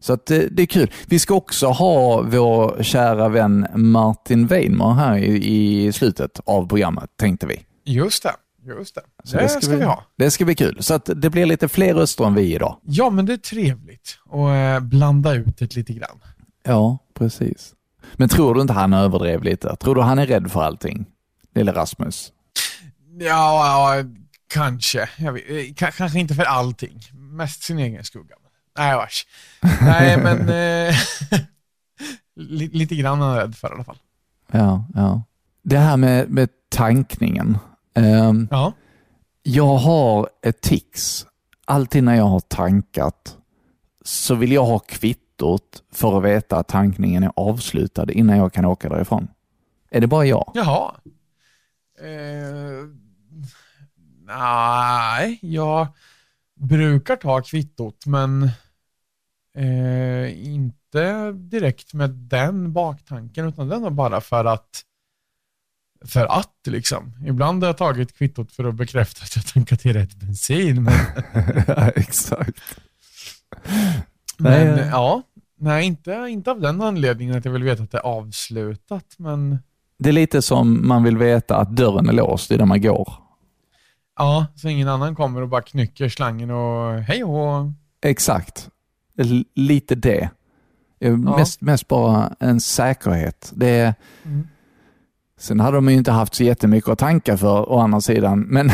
Så 0.04 0.14
att 0.14 0.26
det, 0.26 0.48
det 0.48 0.62
är 0.64 0.68
kul. 0.68 0.92
Vi 1.08 1.20
ska 1.20 1.34
också 1.34 1.68
ha 1.68 2.22
vår 2.22 2.84
kära 2.84 3.30
vän 3.30 3.68
Martin 3.76 4.48
Weinmar 4.48 4.94
här 4.94 5.18
i, 5.18 5.86
i 5.86 5.92
slutet 5.92 6.40
av 6.46 6.68
programmet, 6.68 7.10
tänkte 7.18 7.48
vi. 7.48 7.66
Just 7.86 8.24
det, 8.24 8.34
just 8.80 8.96
det. 8.96 9.02
Så 9.24 9.38
det, 9.38 9.50
ska, 9.50 9.76
vi, 9.76 9.84
ha. 9.84 10.04
Det 10.18 10.32
ska 10.32 10.46
bli 10.46 10.56
kul. 10.56 10.78
Så 10.84 10.94
att 10.94 11.10
det 11.16 11.30
blir 11.30 11.46
lite 11.46 11.68
fler 11.68 11.94
röster 11.94 12.26
än 12.26 12.34
vi 12.34 12.56
idag. 12.56 12.78
Ja, 12.84 13.10
men 13.10 13.26
det 13.26 13.34
är 13.34 13.38
trevligt 13.38 14.18
att 14.32 14.82
eh, 14.84 14.88
blanda 14.88 15.34
ut 15.34 15.58
det 15.58 15.76
lite 15.76 15.94
grann. 15.94 16.20
Ja, 16.64 16.98
precis. 17.14 17.74
Men 18.14 18.30
tror 18.30 18.56
du 18.56 18.62
inte 18.62 18.74
han 18.74 18.94
överdrev 18.94 19.44
lite? 19.44 19.76
Tror 19.76 19.96
du 19.96 20.02
han 20.02 20.20
är 20.20 20.26
rädd 20.26 20.52
för 20.52 20.62
allting? 20.64 21.06
Lille 21.56 21.72
Rasmus. 21.72 22.32
Ja, 23.20 23.96
ja 23.98 24.04
kanske. 24.54 25.02
Eh, 25.02 25.24
ka- 25.74 25.92
kanske 25.98 26.20
inte 26.20 26.34
för 26.36 26.44
allting. 26.44 27.00
Mest 27.14 27.64
sin 27.64 27.80
egen 27.80 28.04
skugga. 28.04 28.36
Nej, 28.78 28.96
vars. 28.96 29.26
Nej, 29.82 30.18
men 30.18 30.40
eh, 30.50 30.96
li- 32.36 32.70
lite 32.74 32.96
grann 32.96 33.22
är 33.22 33.36
jag 33.36 33.38
rädd 33.44 33.56
för 33.56 33.68
i 33.70 33.74
alla 33.74 33.84
fall. 33.84 33.98
Ja, 34.52 34.86
ja. 34.96 35.24
Det 35.64 35.78
här 35.78 35.98
med, 35.98 36.30
med 36.30 36.50
tankningen. 36.70 37.58
Ehm, 37.96 38.48
Ja. 38.52 38.74
Jag 39.44 39.76
har 39.78 40.30
ett 40.42 40.62
tics. 40.62 41.26
Alltid 41.66 42.04
när 42.04 42.16
jag 42.16 42.26
har 42.26 42.40
tankat 42.40 43.38
så 44.06 44.36
vill 44.36 44.52
jag 44.52 44.66
ha 44.66 44.80
kvittot 44.80 45.84
för 45.92 46.18
att 46.18 46.24
veta 46.24 46.58
att 46.58 46.68
tankningen 46.68 47.24
är 47.24 47.32
avslutad 47.36 48.12
innan 48.12 48.38
jag 48.38 48.54
kan 48.54 48.66
åka 48.66 48.90
därifrån. 48.90 49.28
Är 49.92 50.02
det 50.02 50.08
bara 50.08 50.26
jag? 50.26 50.52
Jaha. 50.56 50.92
Eh, 52.00 52.88
nej, 54.26 55.40
jag 55.42 55.88
brukar 56.68 57.16
ta 57.16 57.42
kvittot, 57.42 58.06
men 58.06 58.44
eh, 59.58 60.46
inte 60.48 61.32
direkt 61.32 61.94
med 61.94 62.10
den 62.10 62.74
baktanken, 62.74 63.48
utan 63.48 63.70
den 63.70 63.84
är 63.84 63.90
bara 63.90 64.22
för 64.22 64.46
att 64.46 64.84
för 66.06 66.26
att 66.26 66.54
liksom. 66.68 67.14
Ibland 67.28 67.64
har 67.64 67.70
jag 67.70 67.78
tagit 67.78 68.18
kvittot 68.18 68.52
för 68.52 68.64
att 68.64 68.76
bekräfta 68.76 69.24
att 69.24 69.36
jag 69.36 69.46
tankat 69.46 69.86
i 69.86 69.94
rätt 69.94 70.16
bensin. 70.16 70.84
Men, 70.84 70.94
Exakt. 71.96 72.62
men 74.38 74.76
Nej. 74.76 74.88
ja, 74.92 75.22
nej 75.60 75.86
inte, 75.86 76.12
inte 76.30 76.52
av 76.52 76.62
den 76.62 76.82
anledningen 76.82 77.38
att 77.38 77.46
jag 77.46 77.52
vill 77.52 77.64
veta 77.64 77.84
att 77.84 77.92
det 77.92 77.98
är 77.98 78.02
avslutat, 78.02 79.16
men 79.18 79.60
Det 79.98 80.10
är 80.10 80.14
lite 80.14 80.42
som 80.42 80.88
man 80.88 81.04
vill 81.04 81.18
veta 81.18 81.58
att 81.58 81.76
dörren 81.76 82.10
är 82.10 82.14
låst 82.14 82.52
innan 82.52 82.68
man 82.68 82.82
går. 82.82 83.23
Ja, 84.18 84.46
så 84.56 84.68
ingen 84.70 84.88
annan 84.88 85.16
kommer 85.16 85.42
och 85.42 85.50
bara 85.50 85.62
knycker 85.62 86.10
slangen 86.10 86.52
och 86.52 86.94
hej 87.02 87.24
och 87.24 87.66
Exakt. 88.06 88.70
L- 89.18 89.46
lite 89.56 89.96
det. 89.96 90.30
Eh, 91.00 91.18
Mest, 91.18 91.62
mest 91.62 91.88
bara 91.88 92.34
en 92.40 92.62
säkerhet. 92.62 93.52
Det 93.56 93.96
Mm. 94.26 94.48
Sen 95.40 95.60
hade 95.60 95.78
de 95.78 95.90
ju 95.90 95.96
inte 95.96 96.12
haft 96.12 96.36
så 96.36 96.44
jättemycket 96.44 96.90
att 96.90 97.00
tanka 97.00 97.38
för 97.38 97.70
å 97.72 97.80
andra 97.80 98.02
sidan, 98.02 98.40
men 98.42 98.68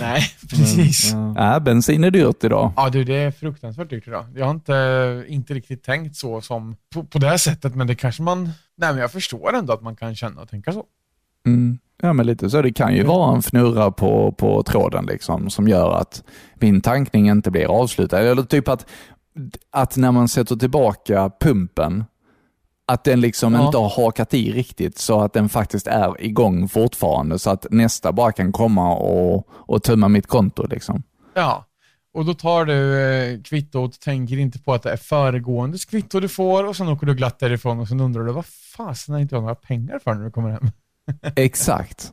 Nej, 0.00 0.22
precis. 0.50 1.12
ja, 1.36 1.60
bensin 1.60 2.04
är 2.04 2.10
dyrt 2.10 2.44
idag. 2.44 2.72
Ja 2.76 2.88
du, 2.90 3.04
det 3.04 3.14
är 3.14 3.30
fruktansvärt 3.30 3.90
dyrt 3.90 4.06
idag. 4.08 4.26
Jag 4.36 4.44
har 4.44 4.50
inte, 4.50 5.24
inte 5.28 5.54
riktigt 5.54 5.82
tänkt 5.84 6.16
så 6.16 6.40
som 6.40 6.76
på, 6.94 7.04
på 7.04 7.18
det 7.18 7.26
här 7.28 7.36
sättet, 7.36 7.74
men 7.74 7.86
det 7.86 7.94
kanske 7.94 8.22
man... 8.22 8.44
Nej, 8.76 8.92
men 8.92 8.96
jag 8.98 9.12
förstår 9.12 9.54
ändå 9.56 9.72
att 9.72 9.82
man 9.82 9.96
kan 9.96 10.14
känna 10.16 10.40
och 10.40 10.48
tänka 10.48 10.72
så. 10.72 10.84
Mm. 11.46 11.78
Ja, 12.02 12.12
men 12.12 12.26
lite 12.26 12.50
så. 12.50 12.62
Det 12.62 12.72
kan 12.72 12.94
ju 12.94 13.02
vara 13.04 13.32
en 13.34 13.42
fnurra 13.42 13.90
på, 13.90 14.32
på 14.32 14.62
tråden 14.62 15.06
liksom, 15.06 15.50
som 15.50 15.68
gör 15.68 15.92
att 15.92 16.24
min 16.54 16.80
tankning 16.80 17.28
inte 17.28 17.50
blir 17.50 17.66
avslutad. 17.66 18.18
Eller 18.20 18.42
typ 18.42 18.68
att, 18.68 18.86
att 19.70 19.96
när 19.96 20.12
man 20.12 20.28
sätter 20.28 20.56
tillbaka 20.56 21.30
pumpen, 21.40 22.04
att 22.86 23.04
den 23.04 23.20
liksom 23.20 23.54
Ja. 23.54 23.66
inte 23.66 23.78
har 23.78 23.88
hakat 23.88 24.34
i 24.34 24.52
riktigt 24.52 24.98
så 24.98 25.20
att 25.20 25.32
den 25.32 25.48
faktiskt 25.48 25.86
är 25.86 26.24
igång 26.24 26.68
fortfarande 26.68 27.38
så 27.38 27.50
att 27.50 27.66
nästa 27.70 28.12
bara 28.12 28.32
kan 28.32 28.52
komma 28.52 28.94
och, 28.96 29.48
och 29.50 29.82
tömma 29.82 30.08
mitt 30.08 30.26
konto. 30.26 30.66
Liksom. 30.66 31.02
Ja, 31.34 31.64
och 32.14 32.24
då 32.24 32.34
tar 32.34 32.64
du 32.64 33.00
eh, 33.02 33.40
kvittot, 33.42 34.00
tänker 34.00 34.38
inte 34.38 34.58
på 34.58 34.72
att 34.74 34.82
det 34.82 34.92
är 34.92 34.96
föregående 34.96 35.78
kvitto 35.78 36.20
du 36.20 36.28
får 36.28 36.64
och 36.64 36.76
sen 36.76 36.88
åker 36.88 37.06
du 37.06 37.14
glatt 37.14 37.38
därifrån 37.38 37.80
och 37.80 37.88
sen 37.88 38.00
undrar 38.00 38.24
du 38.24 38.32
vad 38.32 38.46
fasen 38.76 39.14
har 39.14 39.20
inte 39.20 39.34
jag 39.34 39.42
några 39.42 39.54
pengar 39.54 39.98
för 40.04 40.14
när 40.14 40.24
du 40.24 40.30
kommer 40.30 40.50
hem? 40.50 40.70
Exakt. 41.36 42.12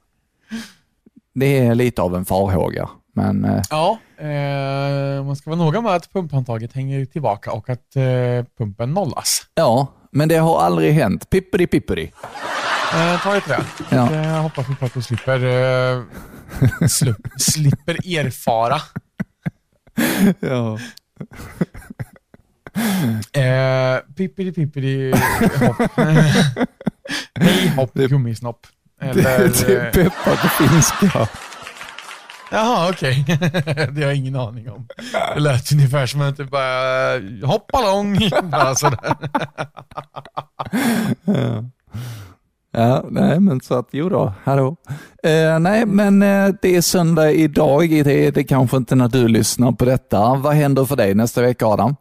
Det 1.34 1.58
är 1.60 1.76
lite 1.76 2.02
av 2.02 2.16
en 2.16 2.26
farhåga, 2.26 2.90
men 3.14 3.46
eh, 3.46 3.62
Ja, 3.70 4.00
eh, 4.18 5.24
man 5.26 5.36
ska 5.36 5.50
vara 5.50 5.60
noga 5.60 5.82
med 5.82 5.92
att 5.92 6.14
pumphandtaget 6.14 6.74
hänger 6.74 7.06
tillbaka 7.06 7.52
och 7.52 7.70
att 7.70 7.96
eh, 7.96 8.46
pumpen 8.58 8.94
nollas. 8.94 9.42
ja, 9.56 9.88
men 10.12 10.30
det 10.30 10.36
har 10.38 10.62
aldrig 10.62 10.94
hänt. 10.94 11.30
Pipperi 11.30 11.68
pipperi. 11.68 12.12
Eh, 12.94 13.22
ta 13.24 13.38
ett 13.38 13.44
trä. 13.44 13.58
Ja. 13.92 14.10
Det 14.12 14.28
hoppas 14.28 14.70
vi 14.70 14.76
på 14.76 14.86
att 14.86 14.94
du 14.94 15.02
slipper, 15.02 15.40
eh, 15.46 16.04
slu- 16.82 17.30
slipper 17.38 17.94
erfara. 18.18 18.82
Ja. 20.40 20.80
Eh, 23.42 24.00
pippidi 24.16 24.52
pippidi 24.52 25.12
hopp. 25.60 25.92
Hej 27.40 27.68
hopp 27.76 27.94
gummisnopp. 27.94 28.68
Eller, 29.02 29.24
Det 29.68 29.76
är 29.76 29.86
eh, 29.86 29.92
peppar 29.92 30.36
på 30.36 30.48
finska. 30.48 31.28
Jaha, 32.52 32.90
okej. 32.90 33.26
det 33.92 34.02
har 34.02 34.02
jag 34.02 34.16
ingen 34.16 34.36
aning 34.36 34.70
om. 34.72 34.88
Det 35.34 35.40
lät 35.40 35.72
ungefär 35.72 36.06
som 36.06 36.22
att 36.22 36.38
du 36.38 36.46
bara 36.46 37.20
hoppa 37.44 37.82
lång. 37.82 38.20
Bara 38.44 38.76
sådär. 38.76 39.16
Ja, 42.72 43.06
nej 43.10 43.40
men 43.40 43.62
så 43.62 43.74
att 43.74 43.88
jo 43.92 44.10
då, 44.10 44.34
hallå. 44.44 44.76
Eh, 45.24 45.60
nej 45.60 45.86
men 45.86 46.22
eh, 46.22 46.54
det 46.62 46.76
är 46.76 46.82
söndag 46.82 47.32
idag, 47.32 47.90
det 47.90 48.28
är 48.28 48.32
det 48.32 48.44
kanske 48.44 48.78
inte 48.78 48.96
när 48.96 49.08
du 49.08 49.28
lyssnar 49.28 49.72
på 49.72 49.86
detta. 49.86 50.36
Vad 50.36 50.54
händer 50.54 50.86
för 50.86 50.96
dig 50.96 51.14
nästa 51.16 51.42
vecka 51.42 51.66
Adam? 51.66 51.96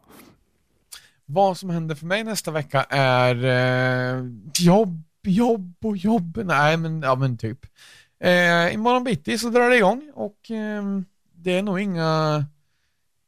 Vad 1.26 1.56
som 1.56 1.70
händer 1.70 1.94
för 1.94 2.06
mig 2.06 2.24
nästa 2.24 2.50
vecka 2.50 2.86
är 2.90 3.44
eh, 3.44 4.24
jobb, 4.58 5.02
jobb 5.26 5.74
och 5.82 5.96
jobb. 5.96 6.40
Nej, 6.44 6.76
men, 6.76 7.02
ja, 7.02 7.14
men 7.14 7.36
typ. 7.38 7.66
Eh, 8.20 8.74
imorgon 8.74 9.04
bitti 9.04 9.38
så 9.38 9.48
drar 9.48 9.70
det 9.70 9.76
igång 9.76 10.10
och 10.14 10.50
ehm, 10.50 11.04
det 11.34 11.58
är 11.58 11.62
nog 11.62 11.80
inga, 11.80 12.44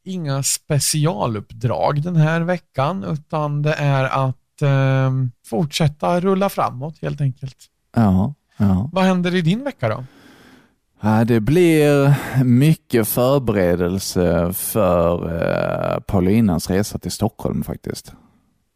inga 0.04 0.42
specialuppdrag 0.42 2.02
den 2.02 2.16
här 2.16 2.40
veckan 2.40 3.04
utan 3.04 3.62
det 3.62 3.74
är 3.74 4.04
att 4.04 4.62
ehm, 4.62 5.30
fortsätta 5.46 6.20
rulla 6.20 6.48
framåt 6.48 6.98
helt 7.02 7.20
enkelt. 7.20 7.56
Ja, 7.94 8.34
ja. 8.56 8.90
Vad 8.92 9.04
händer 9.04 9.34
i 9.34 9.40
din 9.40 9.64
vecka 9.64 9.88
då? 9.88 10.04
Ja, 11.00 11.24
Det 11.24 11.40
blir 11.40 12.14
mycket 12.44 13.08
förberedelse 13.08 14.52
för 14.52 15.40
eh, 15.94 16.00
Paulinas 16.00 16.70
resa 16.70 16.98
till 16.98 17.10
Stockholm 17.10 17.62
faktiskt. 17.64 18.12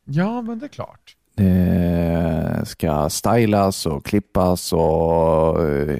Ja, 0.04 0.42
men 0.42 0.58
det 0.58 0.66
är 0.66 0.68
klart. 0.68 1.16
Det 1.34 2.62
ska 2.66 3.08
stylas 3.10 3.86
och 3.86 4.04
klippas 4.04 4.72
och 4.72 5.68
eh, 5.68 5.98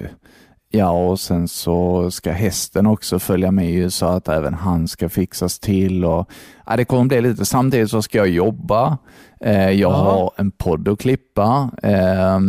ja, 0.69 0.89
och 0.91 1.19
sen 1.19 1.47
så 1.47 2.11
ska 2.11 2.31
hästen 2.31 2.85
också 2.87 3.19
följa 3.19 3.51
med 3.51 3.71
ju 3.71 3.89
så 3.89 4.05
att 4.05 4.27
även 4.27 4.53
han 4.53 4.87
ska 4.87 5.09
fixas 5.09 5.59
till 5.59 6.05
och 6.05 6.29
ja, 6.65 6.77
det 6.77 6.85
kommer 6.85 7.05
bli 7.05 7.21
lite. 7.21 7.45
Samtidigt 7.45 7.89
så 7.89 8.01
ska 8.01 8.17
jag 8.17 8.29
jobba. 8.29 8.97
Eh, 9.41 9.69
jag 9.69 9.77
Ja. 9.91 9.95
har 9.95 10.31
en 10.37 10.51
podd 10.51 10.87
att 10.87 10.99
klippa. 10.99 11.71
Eh, 11.83 12.39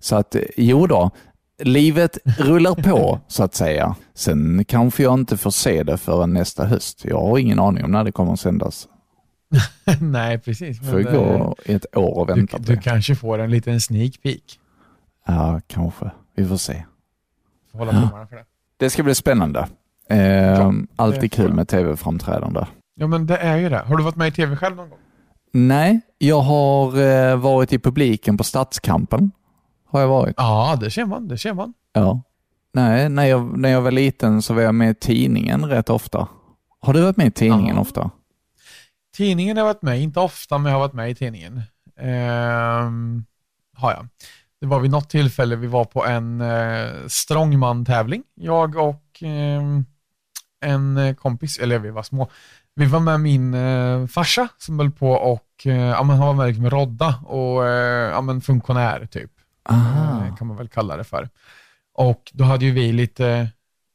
så 0.00 0.16
att 0.16 0.36
jo 0.56 0.86
då, 0.86 1.10
livet 1.62 2.18
rullar 2.38 2.74
på 2.74 3.18
så 3.28 3.42
att 3.44 3.54
säga. 3.54 3.94
Sen 4.14 4.64
kanske 4.68 5.02
jag 5.02 5.14
inte 5.14 5.36
får 5.36 5.50
se 5.50 5.82
det 5.82 5.96
förrän 5.96 6.32
nästa 6.32 6.64
höst. 6.64 7.04
Jag 7.04 7.20
har 7.20 7.38
ingen 7.38 7.58
aning 7.60 7.84
om 7.84 7.90
när 7.92 8.04
det 8.04 8.12
kommer 8.12 8.32
att 8.32 8.40
sändas. 8.40 8.88
Nej, 10.00 10.38
precis. 10.38 10.90
Får 10.90 10.96
vi 10.96 11.04
eh, 11.04 11.12
gå 11.12 11.56
i 11.64 11.72
ett 11.72 11.96
år 11.96 12.18
och 12.18 12.26
du, 12.26 12.34
vänta 12.34 12.58
du 12.58 12.74
det. 12.74 12.82
kanske 12.82 13.14
får 13.16 13.38
en 13.38 13.50
liten 13.50 13.80
sneak 13.80 14.22
peek. 14.22 14.58
Ja, 15.26 15.60
kanske. 15.66 16.10
Vi 16.36 16.46
får 16.48 16.56
se. 16.56 16.84
Får 17.72 17.78
hålla 17.78 17.92
tummarna 17.92 18.26
för 18.26 18.36
det. 18.36 18.44
Det 18.76 18.90
ska 18.90 19.02
bli 19.02 19.14
spännande. 19.14 19.68
Eh, 20.10 20.70
alltid 20.96 21.20
det 21.20 21.28
kul 21.28 21.52
med 21.54 21.68
tv-framträdande. 21.68 22.66
Ja, 22.94 23.06
men 23.06 23.26
det 23.26 23.36
är 23.36 23.56
ju 23.56 23.68
det. 23.68 23.78
Har 23.78 23.96
du 23.96 24.02
varit 24.04 24.16
med 24.16 24.28
i 24.28 24.30
tv 24.30 24.56
själv 24.56 24.76
någon 24.76 24.90
gång? 24.90 24.98
Nej, 25.52 26.00
jag 26.18 26.40
har 26.40 26.98
eh, 27.00 27.36
varit 27.36 27.72
i 27.72 27.78
publiken 27.78 28.36
på 28.36 28.44
Stadskampen. 28.44 29.30
Har 29.88 30.00
jag 30.00 30.08
varit. 30.08 30.34
Ja, 30.38 30.76
det 30.80 30.90
ser 30.90 31.04
man. 31.04 31.28
Det 31.28 31.38
ser 31.38 31.54
man. 31.54 31.74
Ja. 31.92 32.22
Nej, 32.74 33.08
när 33.08 33.24
jag, 33.24 33.58
när 33.58 33.68
jag 33.68 33.80
var 33.80 33.90
liten 33.90 34.42
så 34.42 34.54
var 34.54 34.62
jag 34.62 34.74
med 34.74 34.90
i 34.90 34.94
tidningen 34.94 35.64
rätt 35.64 35.90
ofta. 35.90 36.28
Har 36.80 36.92
du 36.92 37.00
varit 37.02 37.16
med 37.16 37.26
i 37.26 37.30
tidningen 37.30 37.74
Ja. 37.74 37.80
ofta? 37.80 38.10
Tidningen 39.16 39.56
har 39.56 39.64
jag 39.64 39.74
varit 39.74 39.82
med, 39.82 40.00
inte 40.00 40.20
ofta, 40.20 40.58
men 40.58 40.72
jag 40.72 40.78
har 40.78 40.86
varit 40.86 40.94
med 40.94 41.10
i 41.10 41.14
tidningen. 41.14 41.62
Ehm, 41.96 43.24
har 43.76 43.92
jag. 43.92 44.08
Det 44.60 44.66
var 44.66 44.80
vid 44.80 44.90
något 44.90 45.10
tillfälle 45.10 45.56
vi 45.56 45.66
var 45.66 45.84
på 45.84 46.06
en 46.06 46.40
eh, 46.40 47.06
strongman-tävling. 47.06 48.22
Jag 48.34 48.76
och 48.76 49.22
ehm, 49.22 49.84
en 50.60 50.96
eh, 50.96 51.14
kompis, 51.14 51.58
eller 51.58 51.78
vi 51.78 51.90
var 51.90 52.02
små. 52.02 52.30
Vi 52.74 52.86
var 52.86 53.00
med 53.00 53.20
min 53.20 53.54
eh, 53.54 54.06
farsa 54.06 54.48
som 54.58 54.78
höll 54.78 54.90
på 54.90 55.10
och 55.10 55.66
eh, 55.66 55.76
ja, 55.76 56.02
men 56.02 56.16
han 56.16 56.26
var 56.26 56.34
med 56.34 56.46
liksom 56.48 56.70
rodda 56.70 57.14
och 57.26 57.68
eh, 57.68 58.10
ja, 58.10 58.20
men 58.20 58.40
funktionär 58.40 59.06
typ. 59.06 59.30
Aha. 59.68 60.24
eh, 60.24 60.36
kan 60.36 60.46
man 60.46 60.56
väl 60.56 60.68
kalla 60.68 60.96
det 60.96 61.04
för. 61.04 61.28
Och 61.94 62.30
då 62.34 62.44
hade 62.44 62.64
ju 62.64 62.70
vi 62.70 62.92
lite 62.92 63.48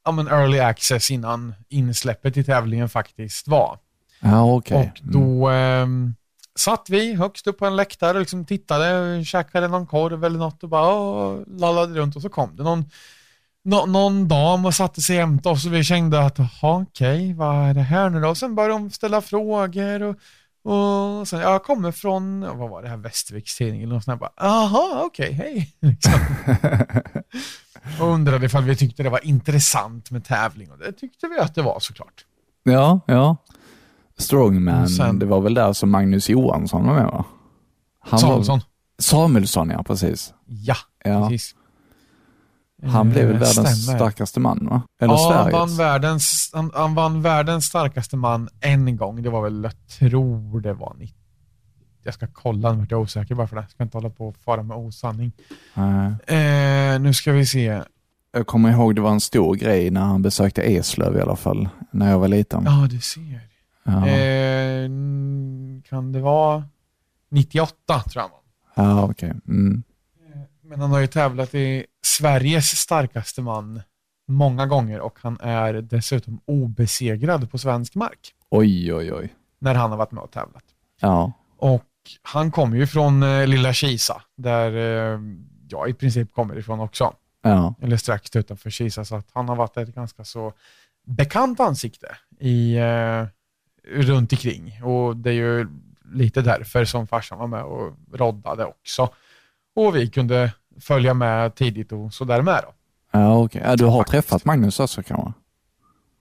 ja, 0.05 0.11
men 0.11 0.27
early 0.27 0.59
access 0.59 1.11
innan 1.11 1.55
insläppet 1.69 2.37
i 2.37 2.43
tävlingen 2.43 2.89
faktiskt 2.89 3.47
var. 3.47 3.77
Ja, 4.19 4.53
okej. 4.55 4.77
Och 4.77 5.01
Mm. 5.01 5.11
då 5.39 5.47
ehm, 5.49 6.15
satt 6.59 6.89
vi 6.89 7.13
högst 7.13 7.47
upp 7.47 7.57
på 7.59 7.65
en 7.65 7.75
läktare 7.75 8.13
och 8.13 8.19
liksom 8.19 8.45
tittade, 8.45 9.23
käkade 9.25 9.67
någon 9.67 9.87
korv 9.87 10.23
eller 10.25 10.39
något 10.39 10.63
och 10.63 10.69
bara 10.69 10.93
åh, 10.93 11.39
lallade 11.47 11.93
runt 11.99 12.15
och 12.15 12.21
så 12.21 12.29
kom 12.29 12.55
det 12.55 12.63
någon, 12.63 12.85
nå, 13.63 13.85
någon 13.85 14.27
dam 14.27 14.65
och 14.65 14.73
satte 14.73 15.01
sig 15.01 15.15
jämte 15.15 15.49
oss 15.49 15.65
och 15.65 15.73
vi 15.73 15.83
kände 15.83 16.25
att 16.25 16.37
okej, 16.61 17.33
vad 17.33 17.55
är 17.69 17.73
det 17.73 17.81
här 17.81 18.09
nu 18.09 18.21
då? 18.21 18.29
Och 18.29 18.37
sen 18.37 18.55
började 18.55 18.73
de 18.73 18.89
ställa 18.91 19.21
frågor 19.21 20.03
och, 20.03 20.15
och 20.73 21.27
sen, 21.27 21.39
jag 21.39 21.63
kommer 21.63 21.91
från, 21.91 22.41
vad 22.57 22.69
var 22.69 22.81
det 22.81 22.89
här, 22.89 22.97
Västerviks 22.97 23.57
tidning 23.57 23.81
eller 23.83 23.93
något 23.93 24.03
sånt 24.03 24.19
där. 24.19 24.27
Bara, 24.35 24.47
Jaha, 24.49 25.03
okej, 25.05 25.31
hej. 25.31 25.73
Liksom. 25.81 26.13
och 27.99 28.07
undrade 28.07 28.45
ifall 28.45 28.63
vi 28.63 28.75
tyckte 28.75 29.03
det 29.03 29.09
var 29.09 29.25
intressant 29.25 30.11
med 30.11 30.25
tävling 30.25 30.71
och 30.71 30.77
det 30.77 30.91
tyckte 30.91 31.27
vi 31.27 31.39
att 31.39 31.55
det 31.55 31.61
var 31.61 31.79
såklart. 31.79 32.25
Ja, 32.63 32.99
ja. 33.07 33.37
Strongman, 34.17 34.83
Och 34.83 34.91
sen- 34.91 35.19
det 35.19 35.25
var 35.25 35.41
väl 35.41 35.53
där 35.53 35.73
som 35.73 35.89
Magnus 35.91 36.29
Johansson 36.29 36.85
var 36.87 36.93
med 36.93 37.05
va? 37.05 37.25
Han 37.99 38.11
var- 38.11 38.27
Samuelsson. 38.29 38.59
Samuelsson, 38.99 39.69
ja 39.69 39.83
precis. 39.83 40.33
Ja, 40.45 40.75
Ja. 41.03 41.29
precis. 41.29 41.55
Han 42.83 43.09
blev 43.09 43.25
väl 43.27 43.35
Eh, 43.35 43.39
världens 43.41 43.83
stämmer. 43.83 43.97
starkaste 43.97 44.39
man 44.39 44.67
va? 44.69 44.81
Eller 45.01 45.13
ja, 45.13 45.33
han 45.33 45.51
vann, 45.51 45.69
Sveriges? 45.69 45.79
världens, 45.79 46.51
han, 46.53 46.71
han 46.75 46.95
vann 46.95 47.21
världens 47.21 47.65
starkaste 47.65 48.17
man 48.17 48.49
en 48.61 48.97
gång. 48.97 49.21
Det 49.23 49.29
var 49.29 49.41
väl, 49.43 49.63
jag 49.63 49.87
tror 49.99 50.61
det 50.61 50.73
var 50.73 50.95
90. 50.99 51.15
Jag 52.03 52.13
ska 52.13 52.27
kolla, 52.33 52.71
nu 52.73 52.79
vart 52.79 52.91
jag 52.91 53.01
osäker 53.01 53.35
bara 53.35 53.47
för 53.47 53.55
det. 53.55 53.61
Jag 53.61 53.71
ska 53.71 53.83
inte 53.83 53.97
hålla 53.97 54.09
på 54.09 54.27
och 54.27 54.35
fara 54.37 54.63
med 54.63 54.77
osanning. 54.77 55.31
Eh, 56.27 56.99
nu 56.99 57.13
ska 57.13 57.31
vi 57.31 57.45
se. 57.45 57.81
Jag 58.33 58.47
kommer 58.47 58.71
ihåg 58.71 58.95
det 58.95 59.01
var 59.01 59.11
en 59.11 59.19
stor 59.19 59.55
grej 59.55 59.89
när 59.91 60.01
han 60.01 60.21
besökte 60.21 60.61
Eslöv 60.61 61.17
i 61.17 61.21
alla 61.21 61.35
fall, 61.35 61.69
när 61.91 62.11
jag 62.11 62.19
var 62.19 62.27
liten. 62.27 62.63
Ja, 62.65 62.87
du 62.89 62.99
ser. 63.01 63.41
Eh, 63.87 64.89
kan 65.89 66.11
det 66.11 66.19
vara 66.19 66.63
98 67.29 67.99
tror 67.99 68.21
jag 68.23 68.31
ja 68.75 69.03
okej. 69.03 69.33
Mm. 69.47 69.83
Men 70.61 70.81
han 70.81 70.91
har 70.91 70.99
ju 70.99 71.07
tävlat 71.07 71.55
i 71.55 71.85
Sveriges 72.05 72.65
starkaste 72.65 73.41
man 73.41 73.81
många 74.27 74.65
gånger 74.65 74.99
och 74.99 75.19
han 75.21 75.37
är 75.41 75.73
dessutom 75.73 76.39
obesegrad 76.45 77.51
på 77.51 77.57
svensk 77.57 77.95
mark 77.95 78.33
Oj, 78.49 78.93
oj, 78.93 79.13
oj. 79.13 79.33
när 79.59 79.75
han 79.75 79.91
har 79.91 79.97
varit 79.97 80.11
med 80.11 80.23
och 80.23 80.31
tävlat. 80.31 80.63
Ja, 81.01 81.31
Och 81.57 81.83
han 82.21 82.51
kommer 82.51 82.77
ju 82.77 82.87
från 82.87 83.23
eh, 83.23 83.47
lilla 83.47 83.73
Kisa, 83.73 84.21
där 84.37 84.71
eh, 85.13 85.19
jag 85.69 85.89
i 85.89 85.93
princip 85.93 86.33
kommer 86.33 86.57
ifrån 86.57 86.79
också. 86.79 87.13
ja, 87.41 87.75
Eller 87.81 87.97
strax 87.97 88.35
utanför 88.35 88.69
Kisa, 88.69 89.05
så 89.05 89.15
att 89.15 89.27
han 89.33 89.49
har 89.49 89.55
varit 89.55 89.77
ett 89.77 89.95
ganska 89.95 90.23
så 90.23 90.53
bekant 91.05 91.59
ansikte 91.59 92.07
i, 92.39 92.75
eh, 92.77 93.25
runt 93.91 94.31
omkring. 94.31 94.83
Och 94.83 95.17
det 95.17 95.29
är 95.29 95.33
ju 95.33 95.67
lite 96.13 96.41
därför 96.41 96.85
som 96.85 97.07
farsan 97.07 97.39
var 97.39 97.47
med 97.47 97.63
och 97.63 97.93
roddade 98.13 98.65
också. 98.65 99.09
Och 99.75 99.95
vi 99.95 100.09
kunde 100.09 100.51
följa 100.79 101.13
med 101.13 101.55
tidigt 101.55 101.91
och 101.91 102.13
sådär 102.13 102.41
med 102.41 102.63
då. 102.63 102.73
Ja, 103.11 103.37
okej. 103.37 103.61
Ja, 103.65 103.75
du 103.75 103.85
har 103.85 104.03
träffat 104.03 104.45
Magnus 104.45 104.79
också 104.79 105.03
kanske? 105.03 105.33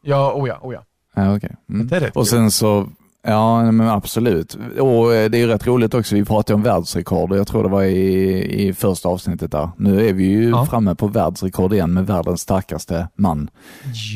Ja, 0.02 0.32
oh 0.34 0.48
ja, 0.48 0.58
oh 0.62 0.74
ja. 0.74 0.84
Ja, 1.14 1.36
okej. 1.36 1.56
Mm. 1.68 2.10
Och 2.14 2.28
sen 2.28 2.50
så, 2.50 2.88
ja 3.26 3.72
men 3.72 3.88
absolut. 3.88 4.54
Och 4.80 5.14
eh, 5.14 5.30
det 5.30 5.38
är 5.38 5.40
ju 5.40 5.46
rätt 5.46 5.66
roligt 5.66 5.94
också, 5.94 6.14
vi 6.14 6.24
pratade 6.24 6.54
om 6.54 6.62
världsrekord 6.62 7.32
och 7.32 7.38
jag 7.38 7.46
tror 7.46 7.62
det 7.62 7.68
var 7.68 7.82
i, 7.82 8.66
i 8.68 8.72
första 8.74 9.08
avsnittet 9.08 9.52
där. 9.52 9.70
Nu 9.76 10.08
är 10.08 10.12
vi 10.12 10.24
ju 10.24 10.48
Ja. 10.50 10.66
framme 10.66 10.94
på 10.94 11.06
världsrekord 11.06 11.72
igen 11.72 11.92
med 11.92 12.06
världens 12.06 12.40
starkaste 12.40 13.08
man. 13.16 13.50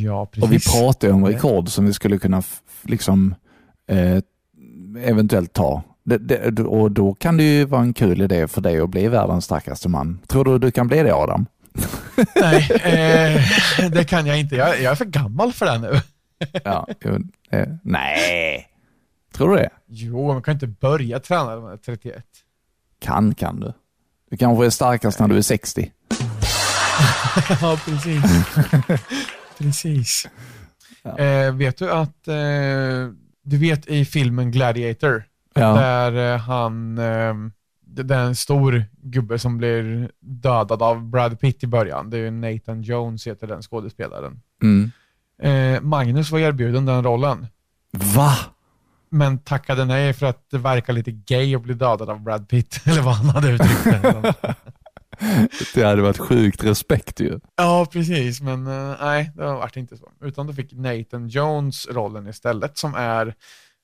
Ja, 0.04 0.26
precis. 0.26 0.44
Och 0.44 0.52
vi 0.52 0.58
pratar 0.80 1.08
ju 1.08 1.14
om 1.14 1.24
rekord 1.26 1.68
som 1.68 1.86
vi 1.86 1.92
skulle 1.92 2.18
kunna 2.18 2.42
liksom 2.82 3.34
eh, 3.90 4.18
eventuellt 5.04 5.52
ta. 5.52 5.82
Det, 6.04 6.18
det, 6.50 6.62
och 6.62 6.90
då 6.90 7.14
kan 7.14 7.36
det 7.36 7.42
ju 7.42 7.64
vara 7.64 7.82
en 7.82 7.92
kul 7.94 8.20
idé 8.22 8.48
för 8.48 8.60
dig 8.60 8.80
att 8.80 8.90
bli 8.90 9.08
världens 9.08 9.44
starkaste 9.44 9.88
man. 9.88 10.18
Tror 10.26 10.44
du 10.44 10.58
du 10.58 10.70
kan 10.70 10.88
bli 10.88 11.02
det 11.02 11.14
Adam? 11.14 11.46
Nej, 12.40 12.68
eh, 12.84 13.90
det 13.90 14.04
kan 14.04 14.26
jag 14.26 14.40
inte. 14.40 14.56
Jag, 14.56 14.68
jag 14.82 14.90
är 14.92 14.94
för 14.94 15.04
gammal 15.04 15.52
för 15.52 15.66
det 15.66 15.78
nu. 15.78 16.00
Ja, 16.64 16.86
jo, 17.04 17.10
eh, 17.50 17.68
nej, 17.82 18.66
tror 19.40 19.56
du 19.56 19.62
det? 19.62 19.70
Jo, 19.86 20.32
man 20.32 20.42
kan 20.42 20.54
inte 20.54 20.66
börja 20.66 21.20
träna 21.20 21.54
när 21.54 21.60
man 21.60 21.72
är 21.72 21.76
31. 21.76 22.24
Kan, 23.00 23.34
kan 23.34 23.60
du. 23.60 23.72
Du 24.30 24.36
kanske 24.36 24.66
är 24.66 24.70
starkast 24.70 25.18
när 25.20 25.28
du 25.28 25.36
är 25.36 25.42
60. 25.42 25.92
Ja, 27.60 27.78
precis. 27.84 28.22
precis. 29.58 30.28
Eh, 31.18 31.54
vet 31.54 31.76
du 31.76 31.90
att, 31.90 32.28
eh, 32.28 32.34
du 33.42 33.58
vet 33.58 33.86
i 33.86 34.04
filmen 34.04 34.50
Gladiator, 34.50 35.24
Ja. 35.54 35.72
där 35.74 36.32
eh, 36.34 36.40
han, 36.40 36.98
eh, 36.98 37.34
det 37.86 38.14
är 38.14 38.24
en 38.24 38.36
stor 38.36 38.84
gubbe 39.02 39.38
som 39.38 39.58
blir 39.58 40.10
dödad 40.20 40.82
av 40.82 41.04
Brad 41.10 41.40
Pitt 41.40 41.62
i 41.64 41.66
början. 41.66 42.10
Det 42.10 42.18
är 42.18 42.30
Nathan 42.30 42.82
Jones 42.82 43.26
heter 43.26 43.46
den 43.46 43.62
skådespelaren. 43.62 44.40
Mm. 44.62 44.90
Eh, 45.42 45.80
Magnus 45.80 46.30
var 46.30 46.38
erbjuden 46.38 46.86
den 46.86 47.04
rollen, 47.04 47.46
Va? 47.92 48.36
Men 49.10 49.38
tackade 49.38 49.84
nej 49.84 50.12
för 50.12 50.26
att 50.26 50.50
det 50.50 50.58
verkar 50.58 50.92
lite 50.92 51.10
gay 51.10 51.54
att 51.54 51.62
bli 51.62 51.74
dödad 51.74 52.10
av 52.10 52.20
Brad 52.20 52.48
Pitt, 52.48 52.80
eller 52.86 53.02
vad 53.02 53.14
han 53.14 53.28
hade 53.28 53.48
uttryckt 53.50 53.84
det. 53.84 54.34
Det 55.74 55.82
hade 55.82 56.02
varit 56.02 56.18
sjukt 56.18 56.64
respekt 56.64 57.20
ju. 57.20 57.40
Ja, 57.56 57.86
precis, 57.92 58.40
men 58.40 58.66
eh, 58.66 58.96
nej, 59.00 59.30
det 59.36 59.44
vart 59.44 59.76
inte 59.76 59.96
så. 59.96 60.08
Utan 60.20 60.46
då 60.46 60.52
fick 60.52 60.72
Nathan 60.72 61.28
Jones 61.28 61.86
rollen 61.90 62.28
istället, 62.28 62.78
som 62.78 62.94
är 62.94 63.34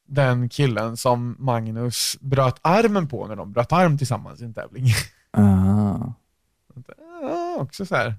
den 0.08 0.48
killen 0.48 0.96
som 0.96 1.36
Magnus 1.38 2.16
bröt 2.20 2.58
armen 2.62 3.08
på 3.08 3.26
när 3.26 3.36
de 3.36 3.52
bröt 3.52 3.72
arm 3.72 3.98
tillsammans 3.98 4.40
i 4.40 4.44
en 4.44 4.54
tävling. 4.54 4.86
Ah. 5.30 6.12
ja, 7.22 7.56
också 7.58 7.86
så 7.86 7.94
här. 7.96 8.14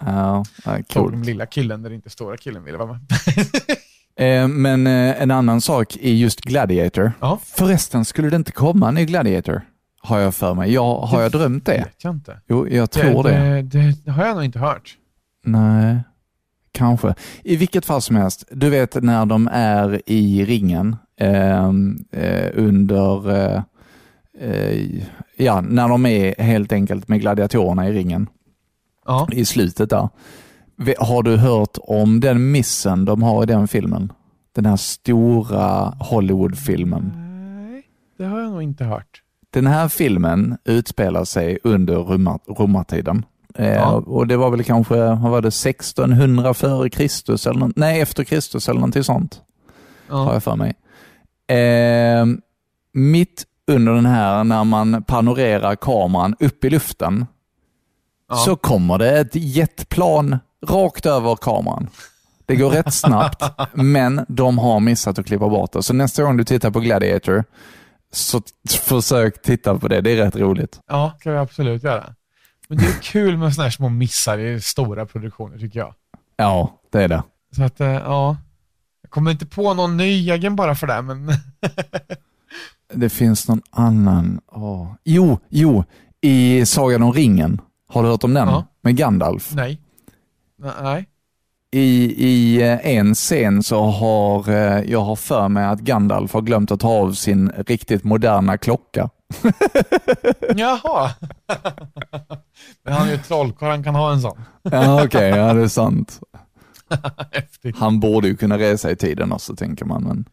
Ja, 0.00 0.44
Tog 0.64 0.86
coolt. 0.88 1.12
den 1.12 1.22
lilla 1.22 1.46
killen 1.46 1.82
där 1.82 1.92
inte 1.92 2.10
stora 2.10 2.36
killen 2.36 2.64
ville 2.64 2.78
vara 2.78 2.88
med. 2.88 3.00
Eh, 4.16 4.48
men 4.48 4.86
eh, 4.86 5.22
en 5.22 5.30
annan 5.30 5.60
sak 5.60 5.96
i 5.96 6.20
just 6.20 6.40
Gladiator. 6.40 7.12
Ja. 7.20 7.38
Förresten, 7.44 8.04
skulle 8.04 8.30
det 8.30 8.36
inte 8.36 8.52
komma 8.52 8.88
en 8.88 8.94
ny 8.94 9.04
Gladiator? 9.04 9.62
Har 10.00 10.18
jag 10.18 10.34
för 10.34 10.54
mig. 10.54 10.72
Jag, 10.72 10.94
har 10.96 11.22
jag 11.22 11.32
drömt 11.32 11.66
det? 11.66 11.72
vet 11.72 12.04
jag 12.04 12.14
inte. 12.14 12.40
Jo, 12.48 12.68
jag 12.68 12.90
tror 12.90 13.22
det. 13.24 13.30
det. 13.30 13.62
Det, 13.62 13.94
det 14.04 14.10
har 14.10 14.26
jag 14.26 14.34
nog 14.34 14.44
inte 14.44 14.58
hört. 14.58 14.96
Nej, 15.44 15.96
kanske. 16.72 17.14
I 17.44 17.56
vilket 17.56 17.84
fall 17.86 18.02
som 18.02 18.16
helst, 18.16 18.44
du 18.50 18.70
vet 18.70 19.02
när 19.02 19.26
de 19.26 19.48
är 19.52 20.02
i 20.06 20.44
ringen 20.44 20.96
ehm, 21.20 22.04
eh, 22.12 22.50
under, 22.54 23.30
eh, 23.30 23.62
eh, 24.40 25.02
ja, 25.36 25.60
när 25.60 25.88
de 25.88 26.06
är 26.06 26.42
helt 26.42 26.72
enkelt 26.72 27.08
med 27.08 27.20
gladiatorerna 27.20 27.88
i 27.88 27.92
ringen 27.92 28.26
Ja. 29.06 29.28
i 29.32 29.44
slutet 29.44 29.90
där. 29.90 30.08
Har 30.98 31.22
du 31.22 31.36
hört 31.36 31.78
om 31.82 32.20
den 32.20 32.50
missen 32.50 33.04
de 33.04 33.22
har 33.22 33.42
i 33.42 33.46
den 33.46 33.68
filmen? 33.68 34.12
Den 34.54 34.66
här 34.66 34.76
stora 34.76 35.94
Hollywood-filmen. 36.00 37.12
Nej, 37.16 37.82
det 38.18 38.24
har 38.24 38.40
jag 38.40 38.50
nog 38.50 38.62
inte 38.62 38.84
hört. 38.84 39.22
Den 39.50 39.66
här 39.66 39.88
filmen 39.88 40.56
utspelar 40.64 41.24
sig 41.24 41.58
under 41.64 41.94
roma- 41.96 42.38
romartiden. 42.58 43.24
Eh, 43.54 43.72
Ja. 43.72 43.90
Och 44.06 44.26
det 44.26 44.36
var 44.36 44.50
väl 44.50 44.64
kanske, 44.64 44.96
var 45.14 45.40
det, 45.42 45.48
1600 45.50 46.54
före 46.54 46.90
Kristus 46.90 47.46
eller 47.46 47.70
nej 47.76 48.00
efter 48.00 48.24
Kristus 48.24 48.68
eller 48.68 48.80
någonting 48.80 49.04
sånt, 49.04 49.42
har 50.08 50.24
Ja. 50.26 50.32
jag 50.32 50.42
för 50.42 50.56
mig. 50.56 50.74
Eh, 51.58 52.26
mitt 52.92 53.44
under 53.66 53.92
den 53.92 54.06
här, 54.06 54.44
när 54.44 54.64
man 54.64 55.02
panorerar 55.02 55.76
kameran 55.76 56.34
upp 56.40 56.64
i 56.64 56.70
luften, 56.70 57.26
Ja. 58.28 58.34
så 58.36 58.56
kommer 58.56 58.98
det 58.98 59.18
ett 59.20 59.34
jetplan 59.34 60.38
rakt 60.66 61.06
över 61.06 61.36
kameran. 61.36 61.88
Det 62.46 62.56
går 62.56 62.70
rätt 62.70 62.94
snabbt, 62.94 63.42
men 63.72 64.24
de 64.28 64.58
har 64.58 64.80
missat 64.80 65.18
att 65.18 65.26
klippa 65.26 65.48
bort 65.48 65.72
det. 65.72 65.82
Så 65.82 65.94
nästa 65.94 66.22
gång 66.22 66.36
du 66.36 66.44
tittar 66.44 66.70
på 66.70 66.80
Gladiator, 66.80 67.44
så 68.12 68.42
försök 68.80 69.42
titta 69.42 69.78
på 69.78 69.88
det. 69.88 70.00
Det 70.00 70.10
är 70.10 70.16
rätt 70.16 70.36
roligt. 70.36 70.80
ja, 70.88 71.12
kan 71.20 71.32
vi 71.32 71.38
absolut 71.38 71.82
göra. 71.82 72.14
Men 72.68 72.78
det 72.78 72.84
är 72.84 73.02
kul 73.02 73.36
med 73.36 73.54
sådana 73.54 73.64
här 73.66 73.70
små 73.70 73.88
missar 73.88 74.38
i 74.38 74.60
stora 74.60 75.06
produktioner 75.06 75.58
tycker 75.58 75.78
jag. 75.78 75.94
Ja, 76.36 76.80
det 76.92 77.02
är 77.04 77.08
det. 77.08 77.22
Så 77.56 77.62
att, 77.64 77.80
eh, 77.80 77.88
ja. 77.88 78.36
Jag 79.02 79.10
kommer 79.10 79.30
inte 79.30 79.46
på 79.46 79.74
någon 79.74 79.96
ny 79.96 80.30
egen 80.30 80.56
bara 80.56 80.74
för 80.74 80.86
det, 80.86 81.02
men 81.02 81.32
Det 82.94 83.08
finns 83.10 83.48
någon 83.48 83.62
annan. 83.70 84.40
Åh. 84.52 84.92
Jo, 85.04 85.38
jo, 85.48 85.84
i 86.20 86.66
Sagan 86.66 87.02
om 87.02 87.12
ringen. 87.12 87.60
Har 87.88 88.02
du 88.02 88.08
hört 88.08 88.24
om 88.24 88.34
den? 88.34 88.48
Ja. 88.48 88.64
Med 88.82 88.96
Gandalf. 88.96 89.52
nej. 89.54 89.80
Nej. 90.82 91.08
I, 91.74 92.14
I 92.26 92.62
eh, 92.62 92.86
en 92.96 93.14
scen 93.14 93.62
så 93.62 93.82
har 93.82 94.48
eh, 94.48 94.80
jag 94.90 95.00
har 95.00 95.16
för 95.16 95.48
mig 95.48 95.64
att 95.64 95.80
Gandalf 95.80 96.32
har 96.32 96.40
glömt 96.42 96.70
att 96.70 96.80
ta 96.80 96.88
av 96.88 97.12
sin 97.12 97.50
riktigt 97.56 98.04
moderna 98.04 98.58
klocka. 98.58 99.10
Jaha. 100.56 101.10
Men 102.84 102.94
han 102.94 103.08
är 103.08 103.12
ju 103.12 103.18
trollkarl, 103.18 103.70
han 103.70 103.84
kan 103.84 103.94
ha 103.94 104.12
en 104.12 104.20
sån. 104.20 104.42
Ja, 104.62 105.04
okej, 105.04 105.28
ja 105.28 105.52
det 105.54 105.62
är 105.62 105.68
sant. 105.68 106.20
Han 107.74 108.00
borde 108.00 108.28
ju 108.28 108.36
kunna 108.36 108.58
resa 108.58 108.90
i 108.90 108.96
tiden 108.96 109.32
också, 109.32 109.56
tänker 109.56 109.84
man. 109.84 110.02
Men, 110.02 110.24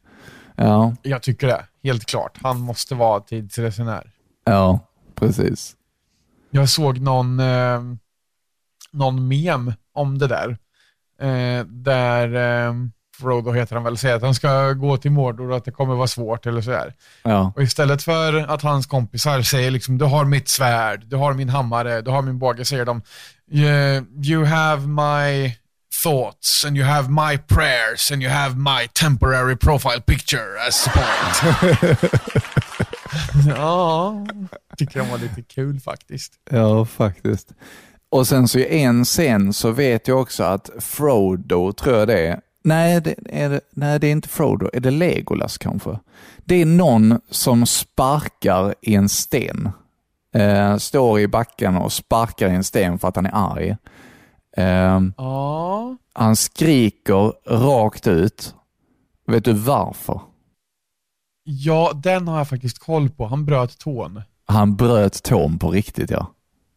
ja, 0.56 0.96
Jag 1.02 1.22
tycker 1.22 1.48
det, 1.48 1.66
helt 1.84 2.06
klart. 2.06 2.38
Han 2.42 2.60
måste 2.60 2.96
vara 2.96 3.20
tidsresenär. 3.20 4.12
ja, 4.46 4.80
precis. 5.16 5.76
Jag 6.52 6.70
såg 6.70 7.00
någon, 7.00 7.40
eh, 7.40 7.82
någon 8.92 9.28
mem 9.28 9.74
om 10.00 10.18
det 10.18 10.28
där. 10.28 10.58
Eh, 11.22 11.66
där 11.66 12.36
eh, 12.68 12.74
Frodo 13.22 13.52
heter 13.52 13.76
han 13.76 13.84
väl, 13.84 13.98
säger 13.98 14.16
att 14.16 14.22
han 14.22 14.36
ska 14.36 14.74
gå 14.74 14.98
till 14.98 15.12
Mordor 15.12 15.50
och 15.52 15.58
att 15.58 15.66
det 15.66 15.72
kommer 15.72 15.96
vara 15.96 16.08
svårt 16.08 16.46
eller 16.46 16.62
sådär. 16.62 16.94
Ja, 17.24 17.54
Och 17.56 17.64
istället 17.64 18.04
för 18.04 18.34
att 18.38 18.62
hans 18.62 18.86
kompisar 18.88 19.42
säger 19.42 19.72
liksom, 19.72 19.98
du 19.98 20.06
har 20.06 20.26
mitt 20.26 20.50
svärd, 20.50 21.04
du 21.08 21.16
har 21.16 21.34
min 21.34 21.50
hammare, 21.50 22.02
du 22.02 22.12
har 22.12 22.22
min 22.22 22.40
båge, 22.40 22.66
säger 22.66 22.86
de, 22.86 23.02
"You- 23.52 24.06
you 24.26 24.46
have 24.46 24.88
my 24.88 25.56
thoughts 26.04 26.66
and 26.66 26.78
you 26.78 26.86
have 26.88 27.10
my 27.10 27.38
prayers 27.38 28.12
and 28.12 28.24
you 28.24 28.32
have 28.32 28.56
my 28.56 28.88
temporary 28.94 29.56
profile 29.56 30.02
picture 30.02 30.68
as 30.68 30.76
support. 30.76 32.10
ja, 33.58 34.26
tycker 34.78 35.00
de 35.00 35.10
var 35.10 35.18
lite 35.18 35.42
kul 35.42 35.80
faktiskt. 35.80 36.34
ja, 36.52 36.86
faktiskt. 36.86 37.48
Och 38.12 38.28
sen 38.28 38.48
så 38.48 38.60
i 38.60 38.84
en 38.84 39.06
scen 39.06 39.54
så 39.54 39.72
vet 39.72 40.08
jag 40.08 40.22
också 40.22 40.44
att 40.44 40.70
Frodo, 40.80 41.72
tror 41.74 41.98
jag 41.98 42.08
det 42.08 42.28
är, 42.28 42.42
nej 42.64 43.02
det 43.02 43.16
är, 43.30 43.50
det, 43.50 43.62
nej, 43.72 44.00
det 44.00 44.08
är 44.08 44.12
inte 44.12 44.30
Frodo, 44.30 44.70
är 44.74 44.80
det 44.80 44.92
Legolas 44.92 45.58
kanske? 45.58 46.00
Det 46.38 46.56
är 46.56 46.66
någon 46.66 47.20
som 47.30 47.66
sparkar 47.66 48.76
i 48.82 48.96
en 48.96 49.10
sten. 49.10 49.70
Eh, 50.36 50.78
står 50.78 51.20
i 51.20 51.28
backen 51.28 51.76
och 51.76 51.94
sparkar 51.94 52.50
i 52.50 52.56
en 52.56 52.64
sten 52.64 53.00
för 53.00 53.08
att 53.08 53.16
han 53.16 53.26
är 53.26 53.32
arg. 53.34 53.76
Eh, 54.58 55.00
Ja, 55.18 55.98
han 56.14 56.36
skriker 56.36 57.34
rakt 57.50 58.08
ut. 58.08 58.56
Vet 59.28 59.46
du 59.46 59.54
varför? 59.54 60.22
ja, 61.44 61.92
den 61.96 62.28
har 62.28 62.38
jag 62.38 62.50
faktiskt 62.50 62.80
koll 62.80 63.10
på. 63.10 63.26
Han 63.26 63.46
bröt 63.46 63.78
tån. 63.78 64.22
Han 64.46 64.76
bröt 64.76 65.24
tån 65.24 65.60
på 65.60 65.72
riktigt 65.72 66.12
ja. 66.12 66.28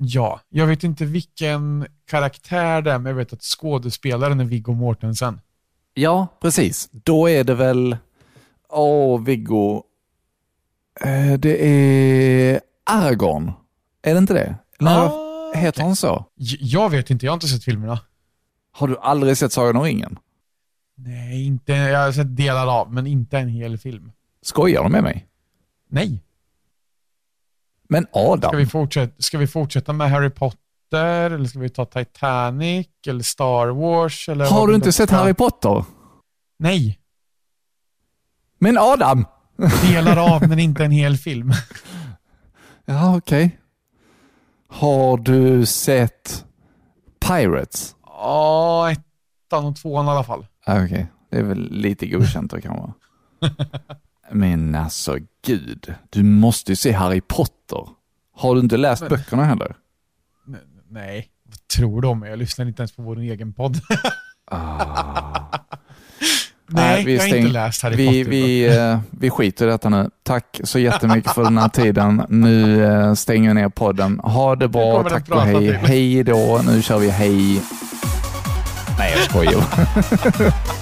Ja, 0.04 0.40
jag 0.48 0.66
vet 0.66 0.84
inte 0.84 1.04
vilken 1.04 1.86
karaktär 2.06 2.82
det 2.82 2.92
är, 2.92 2.98
men 2.98 3.10
jag 3.10 3.16
vet 3.16 3.32
att 3.32 3.42
skådespelaren 3.42 4.40
är 4.40 4.44
Viggo 4.44 4.72
Mortensen. 4.74 5.40
Ja, 5.94 6.26
precis. 6.40 6.88
Då 6.92 7.28
är 7.30 7.44
det 7.44 7.54
väl, 7.54 7.96
åh 8.68 9.22
Viggo, 9.22 9.82
eh, 11.00 11.32
det 11.38 11.66
är 11.66 12.60
Aragorn. 12.84 13.52
Är 14.02 14.12
det 14.14 14.18
inte 14.18 14.34
det? 14.34 14.56
Nej, 14.80 14.94
Ah, 14.96 15.52
heter 15.54 15.82
han 15.82 15.96
så? 15.96 16.24
J- 16.36 16.58
Jag 16.60 16.90
vet 16.90 17.10
inte, 17.10 17.26
jag 17.26 17.32
har 17.32 17.36
inte 17.36 17.48
sett 17.48 17.64
filmerna. 17.64 18.00
Har 18.72 18.88
du 18.88 18.98
aldrig 18.98 19.36
sett 19.36 19.52
Sagan 19.52 19.76
om 19.76 19.82
ringen? 19.82 20.18
Nej, 20.94 21.46
inte, 21.46 21.72
jag 21.72 21.98
har 22.04 22.12
sett 22.12 22.36
delar 22.36 22.66
av, 22.80 22.92
men 22.92 23.06
inte 23.06 23.38
en 23.38 23.48
hel 23.48 23.78
film. 23.78 24.12
Skojar 24.42 24.82
du 24.84 24.88
med 24.88 25.02
mig? 25.02 25.26
Nej. 25.88 26.22
Men 27.92 28.06
Adam, 28.12 28.48
Ska 28.50 28.56
vi, 28.56 28.66
fortsätta, 28.66 29.12
ska 29.22 29.38
vi 29.38 29.46
fortsätta 29.46 29.92
med 29.92 30.10
Harry 30.10 30.30
Potter, 30.30 31.30
eller 31.30 31.44
ska 31.44 31.58
vi 31.58 31.68
ta 31.68 31.84
Titanic, 31.84 32.86
eller 33.06 33.22
Star 33.22 33.66
Wars? 33.66 34.28
Eller 34.28 34.46
har 34.46 34.66
du 34.66 34.74
inte 34.74 34.92
sett 34.92 35.08
ska- 35.08 35.16
Harry 35.18 35.34
Potter? 35.34 35.84
Nej, 36.58 36.98
Men 38.58 38.78
Adam! 38.78 39.24
delar 39.82 40.34
av 40.34 40.42
men 40.48 40.58
inte 40.58 40.84
en 40.84 40.90
hel 40.90 41.16
film. 41.16 41.52
Ja, 42.84 43.16
okej. 43.16 43.58
Har 44.68 45.16
du 45.16 45.66
sett 45.66 46.44
Pirates? 47.26 47.94
Ja, 48.06 48.90
ettan 48.92 49.64
och 49.64 49.76
tvåan 49.76 50.06
i 50.06 50.08
alla 50.10 50.24
fall. 50.24 50.46
Okej, 50.66 51.06
det 51.30 51.36
är 51.38 51.42
väl 51.42 51.70
lite 51.72 52.06
godkänt 52.06 52.50
då 52.50 52.60
kanske. 52.60 52.92
Men 54.32 54.74
alltså 54.74 55.16
gud, 55.46 55.94
du 56.10 56.22
måste 56.22 56.72
ju 56.72 56.76
se 56.76 56.92
Harry 56.92 57.20
Potter. 57.20 57.88
Har 58.36 58.54
du 58.54 58.60
inte 58.60 58.76
läst 58.76 59.08
böckerna 59.08 59.44
heller? 59.44 59.74
Nej, 60.90 61.28
vad 61.44 61.68
tror 61.68 62.02
du 62.02 62.08
om 62.08 62.20
mig? 62.20 62.30
Jag 62.30 62.38
lyssnar 62.38 62.66
inte 62.66 62.82
ens 62.82 62.92
på 62.92 63.02
vår 63.02 63.18
egen 63.18 63.52
podd. 63.52 63.80
Nej, 66.66 67.04
vi 67.04 67.14
jag 67.14 67.22
har 67.22 67.28
stäng- 67.28 67.38
inte 67.38 67.52
läst 67.52 67.82
Harry 67.82 67.96
vi, 67.96 68.06
Potter. 68.24 68.30
vi, 68.30 68.76
eh, 68.78 68.98
vi 69.10 69.30
skiter 69.30 69.66
i 69.66 69.70
detta 69.70 69.88
nu. 69.88 70.10
Tack 70.22 70.60
så 70.64 70.78
jättemycket 70.78 71.32
för 71.34 71.44
den 71.44 71.58
här 71.58 71.68
tiden. 71.68 72.22
Nu 72.28 72.84
eh, 72.84 73.14
stänger 73.14 73.48
jag 73.48 73.54
ner 73.54 73.68
podden. 73.68 74.18
Ha 74.20 74.56
det 74.56 74.68
bra, 74.68 75.08
tack 75.08 75.28
och 75.30 75.40
hej. 75.42 75.54
till. 75.58 75.76
Hej 75.76 76.24
då, 76.24 76.60
nu 76.66 76.82
kör 76.82 76.98
vi 76.98 77.10
hej. 77.10 77.62
Nej, 78.98 79.12
jag 79.16 79.22
skojar. 79.22 79.64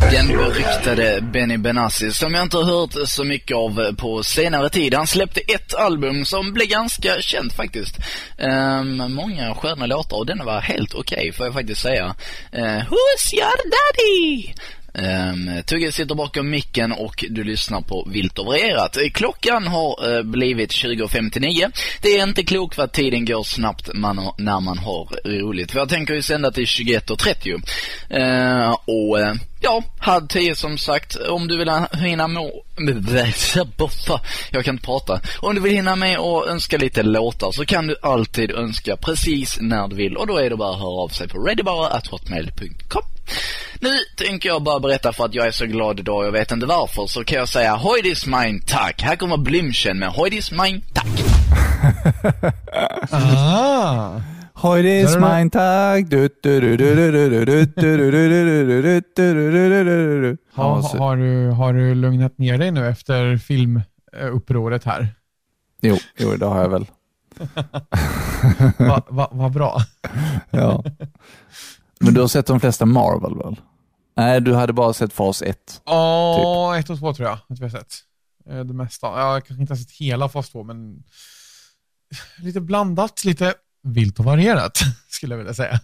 Den 0.00 0.28
beryktade 0.28 1.20
Benny 1.20 1.56
Benassi 1.56 2.12
som 2.12 2.34
jag 2.34 2.42
inte 2.42 2.56
har 2.56 2.64
hört 2.64 3.08
så 3.08 3.24
mycket 3.24 3.56
av 3.56 3.94
på 3.96 4.22
senare 4.22 4.70
tid. 4.70 4.94
Han 4.94 5.06
släppte 5.06 5.40
ett 5.40 5.74
album 5.74 6.24
som 6.24 6.52
blev 6.52 6.68
ganska 6.68 7.20
känt 7.20 7.52
faktiskt. 7.52 7.98
Um, 8.38 9.14
många 9.14 9.54
sköna 9.54 9.86
låtar 9.86 10.16
och 10.16 10.26
den 10.26 10.44
var 10.44 10.60
helt 10.60 10.94
okej 10.94 11.32
får 11.32 11.46
jag 11.46 11.54
faktiskt 11.54 11.80
säga. 11.80 12.14
Uh, 12.54 12.62
Who's 12.62 13.34
your 13.34 13.56
daddy? 13.64 14.54
Um, 14.98 15.62
Tugge 15.66 15.92
sitter 15.92 16.14
bakom 16.14 16.50
micken 16.50 16.92
och 16.92 17.24
du 17.30 17.44
lyssnar 17.44 17.80
på 17.80 18.08
Vilt 18.12 18.38
och 18.38 18.46
varierat. 18.46 18.96
Klockan 19.14 19.66
har 19.66 20.08
uh, 20.08 20.22
blivit 20.22 20.70
20.59. 20.70 21.72
Det 22.02 22.18
är 22.18 22.22
inte 22.22 22.44
klokt 22.44 22.78
vad 22.78 22.92
tiden 22.92 23.24
går 23.24 23.42
snabbt 23.42 23.90
man 23.94 24.32
när 24.38 24.60
man 24.60 24.78
har 24.78 25.08
roligt. 25.24 25.70
För 25.70 25.78
jag 25.78 25.88
tänker 25.88 26.14
ju 26.14 26.22
sända 26.22 26.50
till 26.50 26.64
21.30. 26.64 27.54
Uh, 27.54 27.60
ehm, 28.10 28.72
och 28.72 29.18
uh, 29.18 29.34
ja, 29.60 29.82
halv 29.98 30.26
tio 30.26 30.56
som 30.56 30.78
sagt. 30.78 31.16
Om 31.16 31.48
du 31.48 31.58
vill 31.58 31.70
hinna 31.92 32.28
med... 32.28 32.42
Jag 34.50 34.64
kan 34.64 34.74
inte 34.74 34.86
prata. 34.86 35.20
Om 35.40 35.54
du 35.54 35.60
vill 35.60 35.72
hinna 35.72 35.96
med 35.96 36.18
och 36.18 36.48
önska 36.48 36.78
lite 36.78 37.02
låtar 37.02 37.52
så 37.52 37.64
kan 37.64 37.86
du 37.86 37.96
alltid 38.02 38.50
önska 38.50 38.96
precis 38.96 39.58
när 39.60 39.88
du 39.88 39.96
vill. 39.96 40.16
Och 40.16 40.26
då 40.26 40.36
är 40.36 40.50
det 40.50 40.56
bara 40.56 40.74
att 40.74 40.80
höra 40.80 41.02
av 41.02 41.08
sig 41.08 41.28
på 41.28 41.38
readybara.hotmail.com. 41.38 43.02
Nu 43.80 43.88
tänker 44.16 44.48
jag 44.48 44.62
bara 44.62 44.80
berätta 44.80 45.12
för 45.12 45.24
att 45.24 45.34
jag 45.34 45.46
är 45.46 45.50
så 45.50 45.66
glad 45.66 46.00
idag, 46.00 46.26
jag 46.26 46.32
vet 46.32 46.52
inte 46.52 46.66
varför, 46.66 47.06
så 47.06 47.24
kan 47.24 47.38
jag 47.38 47.48
säga 47.48 47.76
Hoi 47.76 48.02
dis 48.02 48.26
tack. 48.66 49.02
Här 49.02 49.16
kommer 49.16 49.36
Blimchen 49.36 49.98
med 49.98 50.08
Hoi 50.08 50.30
dis 50.30 50.50
tack. 50.92 51.06
ah. 53.10 54.20
Hoi 54.54 54.82
dis 54.82 55.12
tack. 55.52 56.10
Har, 60.54 61.16
du, 61.16 61.50
har 61.50 61.72
du 61.72 61.94
lugnat 61.94 62.38
ner 62.38 62.58
dig 62.58 62.70
nu 62.70 62.88
efter 62.88 63.36
filmupproret 63.36 64.84
här? 64.84 65.08
Jo, 65.82 65.96
jo 66.18 66.36
det 66.36 66.46
har 66.46 66.60
jag 66.60 66.68
väl. 66.68 66.86
Vad 68.78 69.02
va, 69.08 69.28
va 69.32 69.48
bra. 69.48 69.80
ja. 70.50 70.84
Men 72.00 72.14
du 72.14 72.20
har 72.20 72.28
sett 72.28 72.46
de 72.46 72.60
flesta 72.60 72.86
Marvel 72.86 73.34
väl? 73.34 73.56
Nej, 74.18 74.40
du 74.40 74.54
hade 74.54 74.72
bara 74.72 74.92
sett 74.92 75.12
fas 75.12 75.42
1. 75.42 75.82
Ja, 75.84 76.78
ett 76.78 76.90
och 76.90 76.98
två 76.98 77.14
tror 77.14 77.28
jag 77.28 77.38
att 77.48 77.58
vi 77.58 77.62
har 77.62 77.70
sett. 77.70 77.94
Eh, 78.50 78.60
Det 78.60 78.74
mesta. 78.74 79.06
Ja, 79.06 79.32
Jag 79.34 79.46
kanske 79.46 79.60
inte 79.60 79.72
har 79.72 79.78
sett 79.78 79.90
hela 79.92 80.28
fas 80.28 80.50
2, 80.50 80.62
men 80.64 81.02
lite 82.38 82.60
blandat, 82.60 83.24
lite 83.24 83.54
vilt 83.82 84.18
och 84.18 84.24
varierat 84.24 84.78
skulle 85.08 85.32
jag 85.34 85.38
vilja 85.38 85.54
säga. 85.54 85.80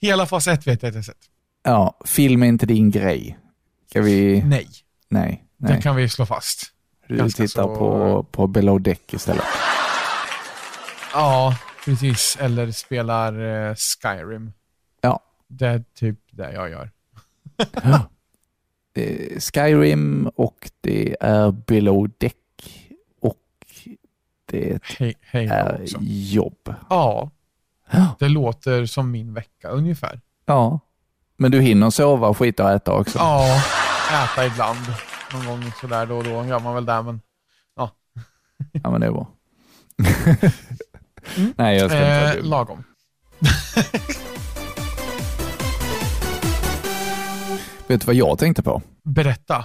Hela 0.00 0.26
fas 0.26 0.46
1 0.46 0.66
vet 0.66 0.82
jag 0.82 0.88
att 0.88 0.94
jag 0.94 0.98
har 0.98 1.04
sett. 1.04 1.16
Ja, 1.62 1.98
film 2.04 2.42
är 2.42 2.46
inte 2.46 2.66
din 2.66 2.90
grej. 2.90 3.38
Ska 3.90 4.00
vi... 4.02 4.42
Nej, 4.42 4.68
Nej. 5.08 5.44
det 5.56 5.68
nej. 5.72 5.82
kan 5.82 5.96
vi 5.96 6.08
slå 6.08 6.26
fast. 6.26 6.62
Du 7.08 7.16
ganska 7.16 7.42
tittar 7.46 7.62
så- 7.62 7.76
på, 7.76 8.22
på 8.30 8.46
Below 8.46 8.80
Deck 8.80 9.14
istället. 9.14 9.44
Ja, 11.12 11.56
precis. 11.84 12.36
Eller 12.40 12.72
spelar 12.72 13.40
eh, 13.68 13.74
Skyrim. 14.02 14.52
Ja. 15.00 15.20
Det 15.48 15.66
är 15.66 15.84
typ 15.94 16.18
det 16.30 16.52
jag 16.52 16.70
gör. 16.70 16.90
Det 18.92 19.34
är 19.36 19.40
Skyrim 19.40 20.30
och 20.34 20.70
det 20.80 21.16
är 21.20 21.50
Below 21.50 22.10
Deck 22.18 22.36
och 23.20 23.36
det 24.46 24.78
då 24.98 25.04
är 25.34 25.82
också. 25.82 25.98
jobb. 26.02 26.74
Ja, 26.90 27.30
Ja. 27.92 28.16
det 28.18 28.28
låter 28.28 28.86
som 28.86 29.10
min 29.10 29.34
vecka 29.34 29.68
ungefär. 29.68 30.20
ja. 30.44 30.80
Men 31.36 31.50
du 31.50 31.60
hinner 31.60 31.90
sova, 31.90 32.34
skita 32.34 32.64
och 32.64 32.70
äta 32.70 32.92
också? 32.92 33.18
Ja, 33.18 33.62
äta 34.24 34.46
ibland. 34.46 34.78
Någon 35.32 35.46
gång 35.46 35.72
sådär 35.80 36.06
då 36.06 36.16
och 36.16 36.24
då 36.24 36.30
gör 36.30 36.60
man 36.60 36.74
väl 36.74 36.84
det, 36.86 37.02
men 37.02 37.20
Ja, 38.72 38.90
men 38.90 39.00
det 39.00 39.06
är 39.06 39.10
bra. 39.10 39.28
Nej, 41.56 41.78
jag 41.78 41.90
ska 41.90 41.98
inte 42.00 42.38
eh, 42.38 42.44
lagom. 42.44 42.84
Vet 47.90 48.00
du 48.00 48.06
vad 48.06 48.14
jag 48.14 48.38
tänkte 48.38 48.62
på? 48.62 48.82
Berätta. 49.04 49.64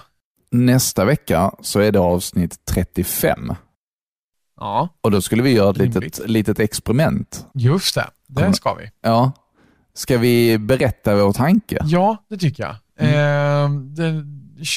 Nästa 0.52 1.06
vecka 1.06 1.52
så 1.62 1.80
är 1.80 1.92
det 1.92 2.00
avsnitt 2.00 2.66
35 2.66 3.54
Ja, 4.60 4.90
och 5.02 5.12
då 5.12 5.22
skulle 5.22 5.44
vi 5.44 5.52
göra 5.52 5.70
ett 5.70 5.78
litet, 5.78 6.30
litet 6.30 6.60
experiment. 6.60 7.46
just 7.54 7.96
det. 7.96 8.08
Det 8.28 8.54
ska 8.54 8.74
vi. 8.74 8.92
Ja. 9.02 9.32
Ska 9.94 10.18
vi 10.18 10.58
berätta 10.58 11.16
vår 11.16 11.34
tanke? 11.34 11.78
Ja, 11.84 12.26
det 12.30 12.38
tycker 12.38 12.64
jag. 12.64 12.76
Eh, 13.10 13.70
det, 13.70 14.26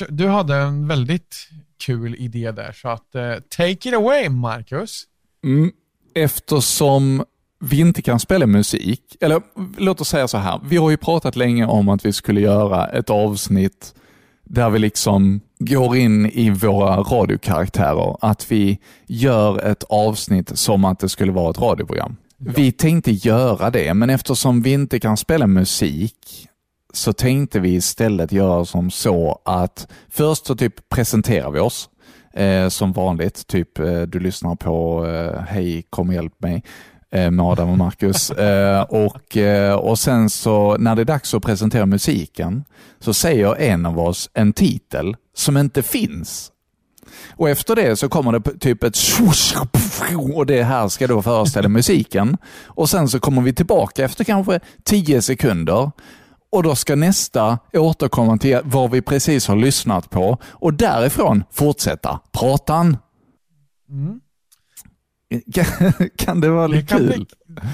du 0.08 0.28
hade 0.28 0.56
en 0.56 0.88
väldigt 0.88 1.48
kul 1.84 2.14
idé 2.14 2.52
där, 2.52 2.72
så 2.72 2.88
att 2.88 3.14
eh, 3.14 3.34
take 3.48 3.88
it 3.88 3.94
away, 3.94 4.28
Marcus. 4.28 5.04
Mm. 5.44 5.72
Eftersom 6.14 7.24
vi 7.60 7.80
inte 7.80 8.02
kan 8.02 8.20
spela 8.20 8.46
musik, 8.46 9.16
eller 9.20 9.42
låt 9.76 10.00
oss 10.00 10.08
säga 10.08 10.28
så 10.28 10.38
här. 10.38 10.60
Vi 10.64 10.76
har 10.76 10.90
ju 10.90 10.96
pratat 10.96 11.36
länge 11.36 11.66
om 11.66 11.88
att 11.88 12.06
vi 12.06 12.12
skulle 12.12 12.40
göra 12.40 12.86
ett 12.86 13.10
avsnitt 13.10 13.94
där 14.44 14.70
vi 14.70 14.78
liksom 14.78 15.40
går 15.58 15.96
in 15.96 16.26
i 16.26 16.50
våra 16.50 16.96
radiokaraktärer. 16.96 18.16
Att 18.20 18.52
vi 18.52 18.78
gör 19.06 19.66
ett 19.66 19.84
avsnitt 19.88 20.58
som 20.58 20.84
att 20.84 20.98
det 20.98 21.08
skulle 21.08 21.32
vara 21.32 21.50
ett 21.50 21.60
radioprogram. 21.60 22.16
Vi 22.36 22.72
tänkte 22.72 23.12
göra 23.12 23.70
det, 23.70 23.94
men 23.94 24.10
eftersom 24.10 24.62
vi 24.62 24.72
inte 24.72 25.00
kan 25.00 25.16
spela 25.16 25.46
musik 25.46 26.48
så 26.92 27.12
tänkte 27.12 27.60
vi 27.60 27.74
istället 27.74 28.32
göra 28.32 28.64
som 28.64 28.90
så 28.90 29.40
att 29.44 29.88
först 30.08 30.46
så 30.46 30.56
typ 30.56 30.88
presenterar 30.88 31.50
vi 31.50 31.60
oss 31.60 31.88
eh, 32.34 32.68
som 32.68 32.92
vanligt. 32.92 33.46
Typ 33.46 33.78
eh, 33.78 34.00
du 34.00 34.20
lyssnar 34.20 34.54
på 34.54 35.06
eh, 35.06 35.40
Hej 35.40 35.84
kom 35.90 36.08
och 36.08 36.14
hjälp 36.14 36.40
mig 36.40 36.62
med 37.10 37.40
Adam 37.40 37.70
och 37.70 37.78
Marcus. 37.78 38.30
Eh, 38.38 38.82
och, 38.82 39.36
eh, 39.36 39.74
och 39.74 39.98
sen 39.98 40.30
så 40.30 40.76
när 40.78 40.96
det 40.96 41.02
är 41.02 41.04
dags 41.04 41.34
att 41.34 41.42
presentera 41.42 41.86
musiken 41.86 42.64
så 43.00 43.14
säger 43.14 43.56
en 43.56 43.86
av 43.86 43.98
oss 43.98 44.30
en 44.34 44.52
titel 44.52 45.16
som 45.34 45.56
inte 45.56 45.82
finns. 45.82 46.52
Och 47.36 47.50
efter 47.50 47.76
det 47.76 47.96
så 47.96 48.08
kommer 48.08 48.32
det 48.32 48.58
typ 48.58 48.84
ett 48.84 48.96
och 50.34 50.46
det 50.46 50.62
här 50.62 50.88
ska 50.88 51.06
då 51.06 51.22
föreställa 51.22 51.68
musiken. 51.68 52.36
Och 52.64 52.90
sen 52.90 53.08
så 53.08 53.20
kommer 53.20 53.42
vi 53.42 53.52
tillbaka 53.52 54.04
efter 54.04 54.24
kanske 54.24 54.60
10 54.84 55.22
sekunder 55.22 55.90
och 56.50 56.62
då 56.62 56.74
ska 56.74 56.96
nästa 56.96 57.58
återkomma 57.72 58.38
till 58.38 58.60
vad 58.64 58.90
vi 58.90 59.02
precis 59.02 59.48
har 59.48 59.56
lyssnat 59.56 60.10
på 60.10 60.38
och 60.44 60.74
därifrån 60.74 61.44
fortsätta 61.50 62.20
pratan. 62.32 62.96
Kan, 65.54 65.64
kan 66.18 66.40
det 66.40 66.50
vara 66.50 66.68
Det 66.68 66.74
lite 66.76 66.86
kan, 66.86 66.98
kul? 66.98 67.08
bli, 67.08 67.26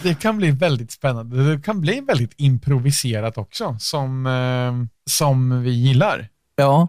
det 0.03 0.15
kan 0.21 0.37
bli 0.37 0.51
väldigt 0.51 0.91
spännande. 0.91 1.51
Det 1.57 1.63
kan 1.63 1.81
bli 1.81 2.01
väldigt 2.01 2.33
improviserat 2.37 3.39
också, 3.39 3.77
som, 3.79 4.27
eh, 4.27 4.87
som 5.11 5.63
vi 5.63 5.71
gillar. 5.71 6.29
Ja. 6.57 6.89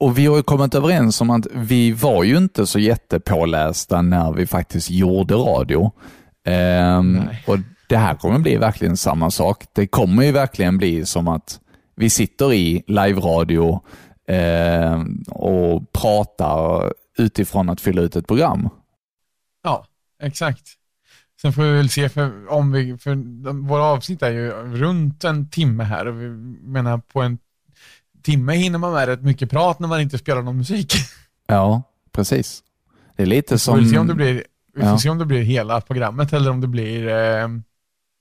Och 0.00 0.18
vi 0.18 0.26
har 0.26 0.36
ju 0.36 0.42
kommit 0.42 0.74
överens 0.74 1.20
om 1.20 1.30
att 1.30 1.46
vi 1.54 1.92
var 1.92 2.24
ju 2.24 2.36
inte 2.36 2.66
så 2.66 2.78
jättepålästa 2.78 4.02
när 4.02 4.32
vi 4.32 4.46
faktiskt 4.46 4.90
gjorde 4.90 5.34
radio. 5.34 5.92
Ehm, 6.46 7.20
och 7.46 7.56
Det 7.88 7.96
här 7.96 8.14
kommer 8.14 8.38
bli 8.38 8.56
verkligen 8.56 8.96
samma 8.96 9.30
sak. 9.30 9.64
Det 9.72 9.86
kommer 9.86 10.22
ju 10.22 10.32
verkligen 10.32 10.78
bli 10.78 11.06
som 11.06 11.28
att 11.28 11.60
vi 11.96 12.10
sitter 12.10 12.52
i 12.52 12.82
live-radio 12.86 13.80
ehm, 14.28 15.22
och 15.30 15.92
pratar 15.92 16.92
utifrån 17.18 17.68
att 17.68 17.80
fylla 17.80 18.02
ut 18.02 18.16
ett 18.16 18.26
program. 18.26 18.68
Exakt. 20.20 20.68
Sen 21.42 21.52
får 21.52 21.62
vi 21.62 21.70
väl 21.72 21.88
se, 21.90 22.08
för, 22.08 22.52
om 22.52 22.72
vi, 22.72 22.98
för 22.98 23.14
de, 23.44 23.66
våra 23.66 23.82
avsnitt 23.84 24.22
är 24.22 24.30
ju 24.30 24.50
runt 24.52 25.24
en 25.24 25.48
timme 25.50 25.84
här 25.84 26.06
och 26.06 26.20
vi 26.22 26.28
menar 26.62 26.98
på 26.98 27.22
en 27.22 27.38
timme 28.22 28.54
hinner 28.54 28.78
man 28.78 28.92
med 28.92 29.06
rätt 29.08 29.22
mycket 29.22 29.50
prat 29.50 29.78
när 29.78 29.88
man 29.88 30.00
inte 30.00 30.18
spelar 30.18 30.42
någon 30.42 30.56
musik. 30.56 30.92
Ja, 31.46 31.82
precis. 32.12 32.62
Det 33.16 33.22
är 33.22 33.26
lite 33.26 33.54
Vi 33.54 33.58
som... 33.58 33.78
får 33.78 33.84
se 33.90 33.98
om 33.98 34.06
det 34.06 34.14
blir, 34.14 34.44
vi 34.74 34.80
får 34.80 34.90
Ja. 34.90 34.98
se 34.98 35.08
om 35.10 35.18
det 35.18 35.26
blir 35.26 35.42
hela 35.42 35.80
programmet 35.80 36.32
eller 36.32 36.50
om 36.50 36.60
det 36.60 36.66
blir 36.66 37.08
eh, 37.08 37.48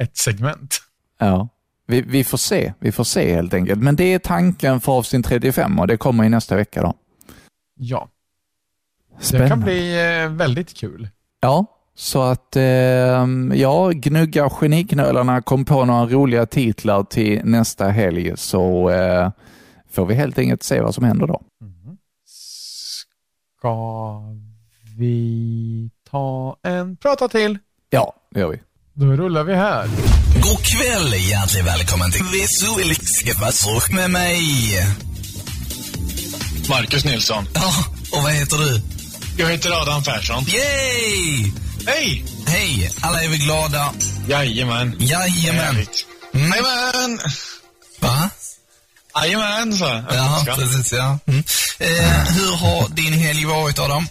ett 0.04 0.18
segment. 0.18 0.78
Ja. 1.20 1.48
Vi, 1.88 2.02
vi 2.02 2.24
får 2.24 2.38
se. 2.38 2.74
Vi 2.80 2.92
får 2.92 3.04
se 3.04 3.36
helt 3.36 3.54
enkelt. 3.54 3.82
Men 3.84 3.96
det 3.96 4.14
är 4.14 4.20
tanken 4.20 4.82
för 4.82 4.92
avsnitt 4.92 5.26
35 5.26 5.80
och 5.80 5.88
det 5.88 5.98
kommer 5.98 6.24
i 6.24 6.30
nästa 6.30 6.56
vecka 6.56 6.82
då. 6.82 6.94
Ja, 7.76 8.10
det 9.20 9.26
Spännande. 9.26 9.50
kan 9.50 9.62
bli 9.62 10.00
eh, 10.24 10.30
väldigt 10.30 10.74
kul. 10.78 11.10
Ja, 11.40 11.66
så 12.00 12.22
att 12.22 12.56
eh, 12.56 12.64
ja, 13.54 13.92
gnugga 13.94 14.50
geniknölarna 14.50 15.42
kom 15.42 15.66
på 15.66 15.86
några 15.86 16.06
roliga 16.06 16.46
titlar 16.46 17.04
till 17.04 17.42
nästa 17.44 17.90
helg 17.90 18.34
så 18.38 18.90
eh, 18.90 19.32
får 19.92 20.06
vi 20.06 20.16
helt 20.16 20.38
enkelt 20.38 20.64
se 20.64 20.82
vad 20.82 20.96
som 20.96 21.04
händer 21.04 21.28
då. 21.28 21.42
Ska 22.26 24.22
vi 24.98 25.90
ta 26.12 26.58
en 26.64 26.98
prata 26.98 27.28
till? 27.28 27.58
Ja, 27.90 28.14
det 28.32 28.40
gör 28.40 28.50
vi. 28.50 28.60
Då 28.94 29.06
rullar 29.06 29.44
vi 29.44 29.56
här. 29.56 29.88
God 30.34 30.60
kväll, 30.66 31.14
hjärtligt 31.30 31.66
välkommen 31.66 32.12
till 32.12 32.26
Visuelskevasok 32.34 33.94
med 33.94 34.12
mig. 34.12 34.42
Marcus 36.70 37.06
Nilsson. 37.06 37.44
Ja, 37.54 37.72
och 38.18 38.24
vad 38.24 38.32
heter 38.32 38.58
du? 38.58 38.82
Jag 39.38 39.50
heter 39.50 39.82
Adam 39.82 40.04
Persson. 40.04 40.44
Yay! 40.44 41.69
Hej! 41.90 42.26
Hej, 42.48 42.92
alla 43.02 43.24
är 43.24 43.28
vi 43.28 43.38
glada? 43.38 43.94
Jajamän. 44.28 44.96
Jajamän. 45.00 45.88
Mm. 46.34 46.52
Jajamän! 46.52 47.20
Va? 48.00 48.30
Jajamän, 49.16 49.78
sa 49.78 49.90
jag. 49.94 50.06
Ja, 50.10 50.56
precis 50.56 50.94
ja. 50.94 51.20
Mm. 51.28 51.44
Eh, 51.80 52.24
hur 52.34 52.56
har 52.56 52.90
din 52.90 53.14
helg 53.14 53.46
varit 53.46 53.80
Adam? 53.80 54.08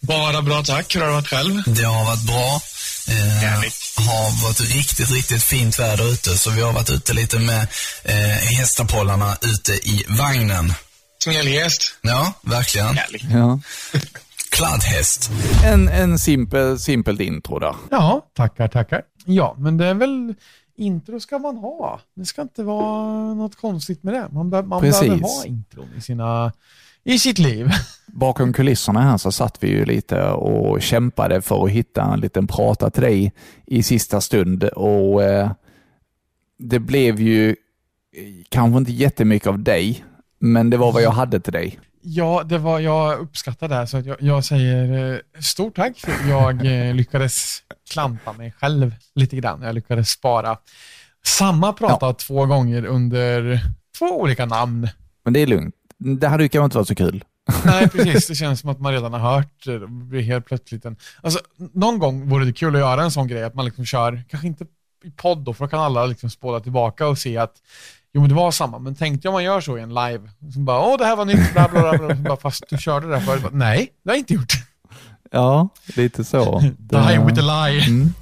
Bara 0.00 0.42
bra 0.42 0.62
tack. 0.62 0.94
Hur 0.94 1.00
har 1.00 1.06
det 1.06 1.14
varit 1.14 1.28
själv? 1.28 1.62
Det 1.66 1.84
har 1.84 2.04
varit 2.04 2.22
bra. 2.22 2.60
Eh, 3.08 3.14
Härligt. 3.14 3.74
har 3.96 4.42
varit 4.42 4.60
riktigt, 4.60 5.10
riktigt 5.10 5.42
fint 5.42 5.78
väder 5.78 6.12
ute 6.12 6.38
så 6.38 6.50
vi 6.50 6.62
har 6.62 6.72
varit 6.72 6.90
ute 6.90 7.12
lite 7.12 7.38
med 7.38 7.68
eh, 8.04 8.16
hästapollarna 8.58 9.36
ute 9.40 9.72
i 9.72 10.04
vagnen. 10.08 10.74
Smelhäst. 11.22 11.94
Ja, 12.00 12.32
verkligen. 12.42 12.96
Härligt. 12.96 13.24
Ja. 13.30 13.60
Kladdhäst. 14.50 15.30
En, 15.64 15.88
en 15.88 16.18
simpel, 16.18 16.78
simpelt 16.78 17.20
intro 17.20 17.58
där. 17.58 17.74
Ja, 17.90 18.26
tackar, 18.34 18.68
tackar. 18.68 19.02
Ja, 19.24 19.54
men 19.58 19.76
det 19.76 19.86
är 19.86 19.94
väl 19.94 20.34
intro 20.76 21.20
ska 21.20 21.38
man 21.38 21.56
ha. 21.56 22.00
Det 22.14 22.24
ska 22.24 22.42
inte 22.42 22.62
vara 22.62 23.34
något 23.34 23.56
konstigt 23.56 24.02
med 24.02 24.14
det. 24.14 24.28
Man, 24.32 24.50
be- 24.50 24.62
man 24.62 24.80
Precis. 24.80 25.00
behöver 25.00 25.22
ha 25.22 25.44
intron 25.46 25.88
i, 25.96 26.00
sina, 26.00 26.52
i 27.04 27.18
sitt 27.18 27.38
liv. 27.38 27.70
Bakom 28.06 28.52
kulisserna 28.52 29.02
här 29.02 29.16
så 29.16 29.32
satt 29.32 29.62
vi 29.62 29.68
ju 29.68 29.84
lite 29.84 30.24
och 30.28 30.82
kämpade 30.82 31.42
för 31.42 31.64
att 31.64 31.70
hitta 31.70 32.02
en 32.02 32.20
liten 32.20 32.46
prata 32.46 32.90
till 32.90 33.02
dig 33.02 33.32
i 33.66 33.82
sista 33.82 34.20
stund 34.20 34.64
och 34.64 35.22
eh, 35.22 35.50
det 36.58 36.78
blev 36.78 37.20
ju 37.20 37.48
eh, 37.50 37.54
kanske 38.48 38.78
inte 38.78 38.92
jättemycket 38.92 39.48
av 39.48 39.58
dig, 39.58 40.04
men 40.38 40.70
det 40.70 40.76
var 40.76 40.92
vad 40.92 41.02
jag 41.02 41.10
hade 41.10 41.40
till 41.40 41.52
dig. 41.52 41.78
Ja, 42.02 42.42
det 42.44 42.58
var, 42.58 42.80
jag 42.80 43.18
uppskattar 43.18 43.68
det 43.68 43.74
här, 43.74 43.86
så 43.86 43.96
att 43.96 44.06
jag, 44.06 44.16
jag 44.20 44.44
säger 44.44 45.12
eh, 45.14 45.40
stort 45.40 45.76
tack. 45.76 45.98
För 45.98 46.28
jag 46.28 46.66
eh, 46.66 46.94
lyckades 46.94 47.62
klanta 47.90 48.32
mig 48.32 48.52
själv 48.52 48.94
lite 49.14 49.36
grann. 49.36 49.62
Jag 49.62 49.74
lyckades 49.74 50.10
spara 50.10 50.58
samma 51.24 51.72
prata 51.72 52.12
två 52.12 52.46
gånger 52.46 52.84
under 52.84 53.60
två 53.98 54.20
olika 54.20 54.46
namn. 54.46 54.88
Men 55.24 55.32
det 55.32 55.40
är 55.40 55.46
lugnt. 55.46 55.74
Det 55.98 56.28
hade 56.28 56.42
ju 56.42 56.48
kanske 56.48 56.64
inte 56.64 56.76
varit 56.76 56.88
så 56.88 56.94
kul. 56.94 57.24
Nej, 57.64 57.88
precis. 57.88 58.26
Det 58.28 58.34
känns 58.34 58.60
som 58.60 58.70
att 58.70 58.80
man 58.80 58.92
redan 58.92 59.12
har 59.12 59.20
hört 59.20 59.64
det. 59.64 59.78
Det 59.78 59.86
blir 59.86 60.22
helt 60.22 60.46
plötsligt 60.46 60.84
en... 60.84 60.96
Alltså, 61.22 61.40
någon 61.72 61.98
gång 61.98 62.28
vore 62.28 62.44
det 62.44 62.52
kul 62.52 62.74
att 62.74 62.80
göra 62.80 63.02
en 63.02 63.10
sån 63.10 63.28
grej, 63.28 63.44
att 63.44 63.54
man 63.54 63.64
liksom 63.64 63.84
kör, 63.84 64.24
kanske 64.28 64.46
inte 64.46 64.66
i 65.04 65.10
podd 65.10 65.38
då, 65.38 65.54
för 65.54 65.64
då 65.64 65.68
kan 65.68 65.80
alla 65.80 66.06
liksom 66.06 66.30
spåla 66.30 66.60
tillbaka 66.60 67.06
och 67.06 67.18
se 67.18 67.36
att 67.36 67.62
jo 68.12 68.20
men 68.20 68.28
det 68.28 68.34
var 68.36 68.50
samma, 68.50 68.78
men 68.78 68.94
tänk 68.94 69.22
dig 69.22 69.28
om 69.28 69.32
man 69.32 69.44
gör 69.44 69.60
så 69.60 69.78
i 69.78 69.80
en 69.80 69.94
live, 69.94 70.30
som 70.52 70.64
bara 70.64 70.80
åh 70.80 70.98
det 70.98 71.04
här 71.04 71.16
var 71.16 71.24
nytt, 71.24 71.52
bla 71.52 71.68
bla 71.68 71.80
bla, 71.80 71.98
bla. 71.98 72.16
Så 72.16 72.22
bara, 72.22 72.36
fast 72.36 72.64
du 72.70 72.78
körde 72.78 73.06
det 73.06 73.12
där 73.12 73.20
förut. 73.20 73.42
Bara, 73.42 73.52
Nej, 73.52 73.92
det 74.02 74.10
har 74.10 74.16
jag 74.16 74.20
inte 74.20 74.34
gjort. 74.34 74.52
Ja, 75.30 75.68
lite 75.96 76.24
så. 76.24 76.58
Die 76.78 77.18
with 77.26 77.48
a 77.48 77.68
lie. 77.68 77.86
Mm. 77.88 78.12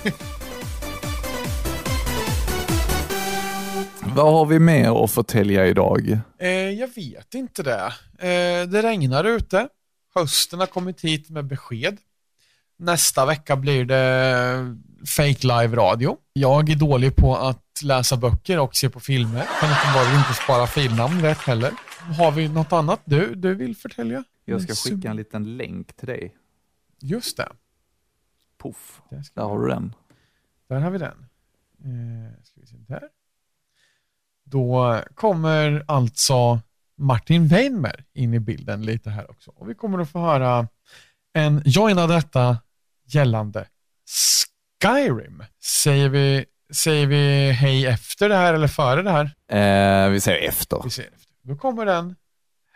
Vad 4.15 4.33
har 4.33 4.47
vi 4.47 4.59
mer 4.59 5.05
att 5.05 5.11
förtälja 5.11 5.67
idag? 5.67 6.19
Eh, 6.39 6.51
jag 6.51 6.89
vet 6.95 7.35
inte 7.35 7.63
det. 7.63 7.85
Eh, 8.19 8.69
det 8.69 8.83
regnar 8.83 9.25
ute. 9.25 9.69
Hösten 10.15 10.61
har 10.61 10.67
kommit 10.67 11.01
hit 11.01 11.31
med 11.31 11.47
besked. 11.47 11.99
Nästa 12.79 13.27
vecka 13.27 13.57
blir 13.57 13.85
det 13.85 14.77
fake 15.07 15.47
live 15.47 15.77
radio. 15.77 16.17
Jag 16.33 16.71
är 16.71 16.77
dålig 16.77 17.17
på 17.17 17.37
att 17.37 17.83
läsa 17.83 18.17
böcker 18.17 18.59
och 18.59 18.77
se 18.77 18.89
på 18.91 19.01
filmer. 19.01 19.47
Kan 19.61 19.71
uppenbarligen 19.71 20.19
inte 20.19 20.35
spara 20.35 20.67
filnamn 20.67 21.23
rätt 21.23 21.39
heller. 21.39 21.73
Har 22.19 22.33
vi 22.33 22.49
något 22.49 22.73
annat 22.73 23.01
du, 23.05 23.35
du 23.35 23.55
vill 23.55 23.77
förtälja? 23.77 24.25
Jag 24.45 24.63
ska 24.63 24.75
skicka 24.75 25.11
en 25.11 25.17
liten 25.17 25.57
länk 25.57 25.97
till 25.97 26.07
dig. 26.07 26.35
Just 27.01 27.37
det. 27.37 27.49
Puff, 28.63 29.01
Där, 29.11 29.23
ska 29.23 29.41
där 29.41 29.49
har 29.49 29.59
du 29.59 29.69
den. 29.69 29.95
där 30.69 30.81
har 30.81 30.91
vi 30.91 30.99
den. 30.99 31.27
Eh, 31.85 32.43
ska 32.45 32.61
vi 32.61 32.67
se 32.67 32.77
där. 32.89 33.03
Då 34.45 35.01
kommer 35.15 35.85
alltså 35.89 36.61
Martin 36.97 37.49
Weinmer 37.49 38.05
in 38.13 38.35
i 38.35 38.41
bilden 38.41 38.83
lite 38.85 39.11
här 39.11 39.31
också. 39.31 39.51
Och 39.57 39.71
vi 39.71 39.75
kommer 39.75 39.99
att 39.99 40.11
få 40.11 40.19
höra 40.21 40.69
en 41.33 41.63
join 41.65 41.99
av 41.99 42.09
detta 42.09 42.59
gällande 43.07 43.67
Skyrim. 44.83 45.43
Säger 45.65 46.09
vi, 46.09 46.45
säger 46.75 47.07
vi 47.07 47.53
hej 47.53 47.87
efter 47.87 48.29
det 48.29 48.37
här 48.37 48.55
eller 48.55 48.69
före 48.69 49.03
det 49.03 49.11
här? 49.11 49.25
Eh, 50.05 50.11
vi 50.11 50.21
säger 50.21 50.49
efter. 50.49 50.81
Vi 50.85 50.91
säger 50.91 51.11
efter. 51.11 51.33
Då 51.43 51.57
kommer 51.57 51.87
den 51.87 52.17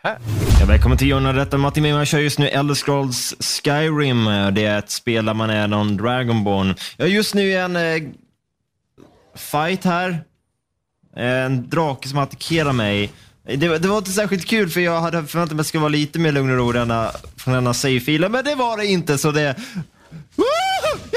här. 0.03 0.19
Ja, 0.59 0.65
välkommen 0.65 0.97
till 0.97 1.07
Jonna 1.07 1.33
detta. 1.33 1.57
Martin 1.57 1.83
Mimman 1.83 2.05
kör 2.05 2.19
just 2.19 2.39
nu 2.39 2.47
Elder 2.47 2.75
Scrolls 2.75 3.33
Skyrim. 3.39 4.25
Det 4.25 4.65
är 4.65 4.79
ett 4.79 4.89
spel 4.89 5.25
där 5.25 5.33
man 5.33 5.49
är 5.49 5.67
någon 5.67 5.97
Dragonborn. 5.97 6.75
Jag 6.97 7.07
är 7.07 7.11
just 7.11 7.33
nu 7.33 7.41
i 7.41 7.55
en 7.55 7.75
eh, 7.75 8.03
fight 9.35 9.85
här. 9.85 10.23
En 11.15 11.69
drake 11.69 12.09
som 12.09 12.19
attackerar 12.19 12.73
mig. 12.73 13.11
Det, 13.43 13.77
det 13.77 13.87
var 13.87 13.97
inte 13.97 14.11
särskilt 14.11 14.45
kul 14.45 14.69
för 14.69 14.81
jag 14.81 15.01
hade 15.01 15.25
förväntat 15.25 15.55
mig 15.55 15.61
att 15.61 15.65
det 15.65 15.67
skulle 15.67 15.81
vara 15.81 15.89
lite 15.89 16.19
mer 16.19 16.31
lugn 16.31 16.51
och 16.51 16.57
ro 16.57 16.71
denna, 16.71 17.11
från 17.37 17.53
denna 17.53 17.73
save-filen, 17.73 18.31
men 18.31 18.45
det 18.45 18.55
var 18.55 18.77
det 18.77 18.85
inte 18.85 19.17
så 19.17 19.31
det... 19.31 19.55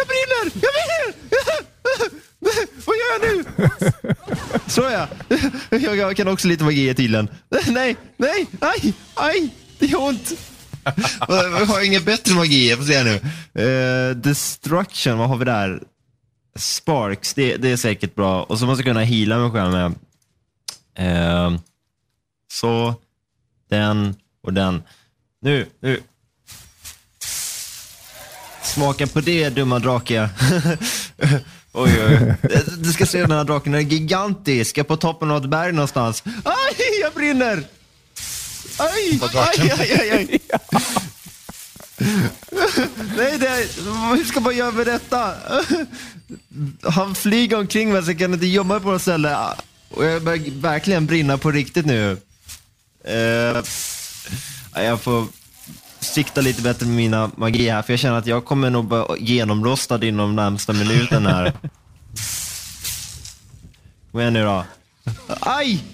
Jag 0.05 0.09
brinner! 0.09 0.63
Jag 0.63 0.73
brinner! 0.75 1.15
Vad 2.87 2.97
gör 2.97 3.11
jag 3.13 3.37
nu? 3.37 3.45
Så 4.67 4.81
ja. 4.81 5.09
Jag, 5.71 5.97
jag 5.97 6.17
kan 6.17 6.29
också 6.29 6.49
lite 6.49 6.65
magi 6.65 6.95
tydligen. 6.95 7.29
Nej, 7.67 7.97
nej, 8.17 8.47
aj, 8.61 8.95
aj, 9.15 9.55
det 9.79 9.87
gör 9.87 10.03
ont. 10.03 10.33
Jag 11.29 11.67
har 11.67 11.87
inget 11.87 12.05
bättre 12.05 12.35
magi, 12.35 12.71
jag 12.71 12.79
får 12.79 12.85
se 12.85 13.05
nu. 13.05 13.21
Eh, 13.63 14.17
destruction, 14.17 15.19
vad 15.19 15.29
har 15.29 15.37
vi 15.37 15.45
där? 15.45 15.83
Sparks, 16.57 17.35
det, 17.35 17.57
det 17.57 17.71
är 17.71 17.77
säkert 17.77 18.15
bra. 18.15 18.43
Och 18.43 18.59
så 18.59 18.67
måste 18.67 18.81
jag 18.81 18.95
kunna 18.95 19.05
heala 19.05 19.39
mig 19.39 19.51
själv 19.51 19.73
med. 19.73 19.95
Eh, 20.99 21.59
så, 22.53 22.95
den 23.71 24.15
och 24.43 24.53
den. 24.53 24.83
Nu, 25.41 25.67
nu. 25.81 26.01
Smaka 28.65 29.07
på 29.07 29.21
det, 29.21 29.49
dumma 29.49 29.79
drake. 29.79 30.29
oj, 31.73 31.93
oj. 32.07 32.35
Du 32.79 32.93
ska 32.93 33.07
se 33.07 33.21
den 33.21 33.31
här 33.31 33.45
draken, 33.45 33.73
den 33.73 33.81
är 33.81 33.85
gigantisk. 33.85 34.79
Jag 34.79 34.85
är 34.85 34.89
på 34.89 34.97
toppen 34.97 35.31
av 35.31 35.45
ett 35.45 35.51
berg 35.51 35.73
någonstans. 35.73 36.23
Aj, 36.45 37.01
jag 37.01 37.12
brinner! 37.12 37.65
Aj, 38.79 39.21
aj, 39.35 39.73
aj, 39.79 39.93
aj, 40.01 40.11
aj. 40.11 40.41
Nej, 43.17 43.39
det 43.39 43.49
är, 43.49 44.17
hur 44.17 44.25
ska 44.25 44.41
man 44.41 44.57
göra 44.57 44.71
med 44.71 44.87
detta? 44.87 45.35
Han 46.83 47.15
flyger 47.15 47.59
omkring 47.59 47.93
mig 47.93 48.03
så 48.03 48.11
jag 48.11 48.19
kan 48.19 48.35
inte 48.35 48.47
gömma 48.47 48.75
mig 48.75 48.83
på 48.83 48.91
något 48.91 49.03
ställe. 49.03 49.39
Och 49.91 50.05
jag 50.05 50.23
börjar 50.23 50.61
verkligen 50.61 51.07
brinna 51.07 51.39
på 51.39 51.51
riktigt 51.51 51.87
nu. 51.87 52.17
Eh, 53.05 53.62
jag 54.75 55.01
får 55.01 55.27
sikta 56.05 56.41
lite 56.41 56.63
bättre 56.63 56.87
med 56.87 56.97
mina 56.97 57.31
magi 57.37 57.69
här, 57.69 57.83
för 57.83 57.93
jag 57.93 58.01
känner 58.01 58.19
att 58.19 58.27
jag 58.27 58.45
kommer 58.45 58.71
nog 58.71 58.89
vara 58.89 59.17
genomrostad 59.19 60.05
inom 60.05 60.37
närmsta 60.37 60.73
minuten 60.73 61.27
här. 61.27 61.53
Kom 64.11 64.21
igen 64.21 64.33
nu 64.33 64.45
då. 64.45 64.65
Aj! 65.41 65.85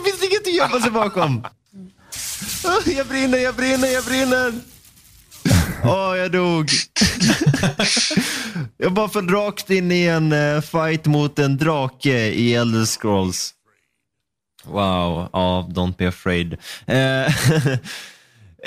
Det 0.00 0.10
finns 0.10 0.22
inget 0.22 0.46
att 0.46 0.54
gömma 0.54 0.80
sig 0.80 0.90
bakom. 0.90 1.46
Jag 2.86 3.06
brinner, 3.06 3.38
jag 3.38 3.54
brinner, 3.54 3.88
jag 3.88 4.04
brinner. 4.04 4.52
Åh, 5.84 6.16
jag 6.16 6.32
dog. 6.32 6.70
jag 8.76 8.92
bara 8.92 9.08
föll 9.08 9.28
rakt 9.28 9.70
in 9.70 9.92
i 9.92 10.04
en 10.04 10.32
eh, 10.32 10.60
fight 10.60 11.06
mot 11.06 11.38
en 11.38 11.56
drake 11.56 12.28
i 12.28 12.54
Elder 12.54 12.86
Scrolls. 12.86 13.54
Wow, 14.64 15.28
ja, 15.32 15.68
don't 15.70 15.94
be 15.96 16.08
afraid. 16.08 16.52
Eh, 16.86 17.32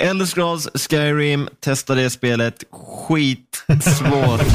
Elder 0.00 0.26
Scrolls 0.26 0.68
Skyrim, 0.74 1.48
testa 1.60 1.94
det 1.94 2.10
spelet. 2.10 2.64
Skitsvårt. 2.70 4.40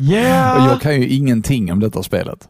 Yeah! 0.00 0.64
Och 0.64 0.72
jag 0.72 0.80
kan 0.80 0.94
ju 0.94 1.08
ingenting 1.08 1.72
om 1.72 1.80
detta 1.80 2.02
spelet. 2.02 2.48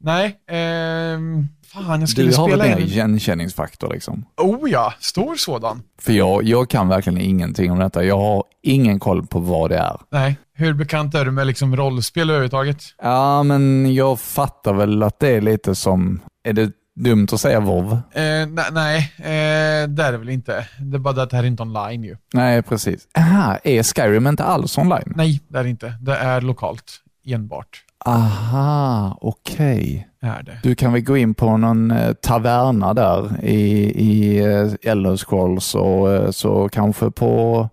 Nej, 0.00 0.36
ehm, 0.50 1.48
fan 1.72 2.00
jag 2.00 2.08
skulle 2.08 2.30
Du 2.30 2.36
har 2.36 2.48
väl 2.48 2.60
spela 2.60 2.78
in... 2.78 2.86
igenkänningsfaktor 2.86 3.92
liksom? 3.92 4.24
Oh 4.36 4.70
ja, 4.70 4.94
stor 5.00 5.34
sådan. 5.36 5.82
För 6.02 6.12
jag, 6.12 6.42
jag 6.44 6.70
kan 6.70 6.88
verkligen 6.88 7.20
ingenting 7.20 7.70
om 7.72 7.78
detta. 7.78 8.04
Jag 8.04 8.18
har 8.18 8.44
ingen 8.62 8.98
koll 9.00 9.26
på 9.26 9.38
vad 9.38 9.70
det 9.70 9.76
är. 9.78 10.00
Nej, 10.10 10.36
hur 10.54 10.72
bekant 10.74 11.14
är 11.14 11.24
du 11.24 11.30
med 11.30 11.46
liksom 11.46 11.76
rollspel 11.76 12.30
överhuvudtaget? 12.30 12.82
Ja, 13.02 13.42
men 13.42 13.94
jag 13.94 14.20
fattar 14.20 14.72
väl 14.74 15.02
att 15.02 15.18
det 15.20 15.28
är 15.28 15.40
lite 15.40 15.74
som, 15.74 16.20
är 16.48 16.52
det 16.52 16.72
dumt 16.94 17.26
att 17.32 17.40
säga 17.40 17.60
WoW? 17.60 17.92
Eh, 18.12 18.20
ne- 18.20 18.70
nej, 18.72 19.12
eh, 19.18 19.88
det 19.88 20.02
är 20.02 20.12
det 20.12 20.18
väl 20.18 20.28
inte. 20.28 20.68
Det 20.80 20.96
är 20.96 20.98
bara 20.98 21.14
det 21.14 21.22
att 21.22 21.30
det 21.30 21.36
här 21.36 21.44
är 21.44 21.48
inte 21.48 21.62
online 21.62 22.04
ju. 22.04 22.16
Nej, 22.34 22.62
precis. 22.62 23.08
Aha, 23.18 23.58
är 23.64 23.82
Skyrim 23.82 24.26
inte 24.26 24.44
alls 24.44 24.78
online? 24.78 25.12
Nej, 25.16 25.40
det 25.48 25.58
är 25.58 25.62
det 25.62 25.70
inte. 25.70 25.94
Det 26.00 26.16
är 26.16 26.40
lokalt 26.40 26.92
enbart. 27.26 27.82
Aha, 28.04 29.18
okej. 29.20 30.08
Är 30.22 30.42
det. 30.42 30.58
Du 30.62 30.74
kan 30.74 30.92
väl 30.92 31.02
gå 31.02 31.16
in 31.16 31.34
på 31.34 31.56
någon 31.56 31.90
eh, 31.90 32.12
taverna 32.12 32.94
där 32.94 33.44
i, 33.44 33.62
i 33.90 34.38
eh, 34.44 34.90
Elder 34.92 35.16
Scrolls 35.16 35.74
och 35.74 36.12
eh, 36.12 36.30
så 36.30 36.68
kanske 36.68 37.10
på 37.10 37.68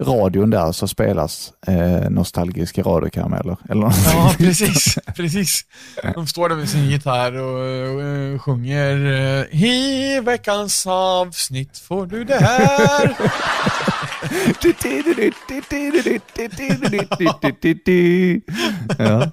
radion 0.00 0.50
där 0.50 0.72
så 0.72 0.88
spelas 0.88 1.52
eh, 1.66 2.10
nostalgiska 2.10 2.82
radiokarameller. 2.82 3.56
Eller. 3.68 3.92
Ja, 4.04 4.34
precis. 4.38 4.98
precis. 5.16 5.64
De 6.14 6.26
står 6.26 6.48
där 6.48 6.56
med 6.56 6.68
sin 6.68 6.90
gitarr 6.90 7.32
och 7.32 7.64
eh, 8.04 8.38
sjunger 8.38 8.96
eh, 8.96 9.62
I 9.64 10.20
veckans 10.20 10.86
avsnitt 10.86 11.78
får 11.78 12.06
du 12.06 12.24
det 12.24 12.38
här. 12.40 13.16
ja, 18.98 19.30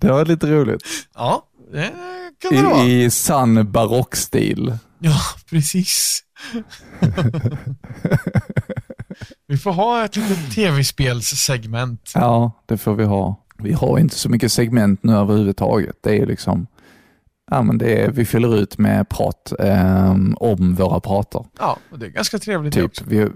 det 0.00 0.08
var 0.08 0.24
lite 0.24 0.46
roligt. 0.46 0.82
Ja, 1.14 1.42
det 1.72 1.92
kan 2.42 2.56
det 2.56 2.62
vara. 2.62 2.84
I, 2.84 3.04
i 3.04 3.10
sann 3.10 3.72
barockstil. 3.72 4.78
Ja, 4.98 5.16
precis. 5.50 6.22
Vi 9.48 9.56
får 9.56 9.72
ha 9.72 10.04
ett 10.04 10.16
litet 10.16 10.54
tv-spelssegment. 10.54 12.12
Ja, 12.14 12.52
det 12.66 12.76
får 12.76 12.94
vi 12.94 13.04
ha. 13.04 13.42
Vi 13.58 13.72
har 13.72 13.98
inte 13.98 14.14
så 14.14 14.28
mycket 14.28 14.52
segment 14.52 15.02
nu 15.02 15.12
överhuvudtaget. 15.12 15.96
Det 16.00 16.18
är 16.18 16.26
liksom, 16.26 16.66
ja 17.50 17.62
men 17.62 17.78
det 17.78 18.02
är, 18.02 18.10
vi 18.10 18.24
fyller 18.24 18.56
ut 18.56 18.78
med 18.78 19.08
prat 19.08 19.52
ehm, 19.58 20.36
om 20.40 20.74
våra 20.74 21.00
pratar. 21.00 21.44
Ja, 21.58 21.78
och 21.90 21.98
det 21.98 22.06
är 22.06 22.10
ganska 22.10 22.38
trevligt 22.38 22.74
Typ. 22.74 22.84
också. 22.84 23.04
Vi, 23.06 23.28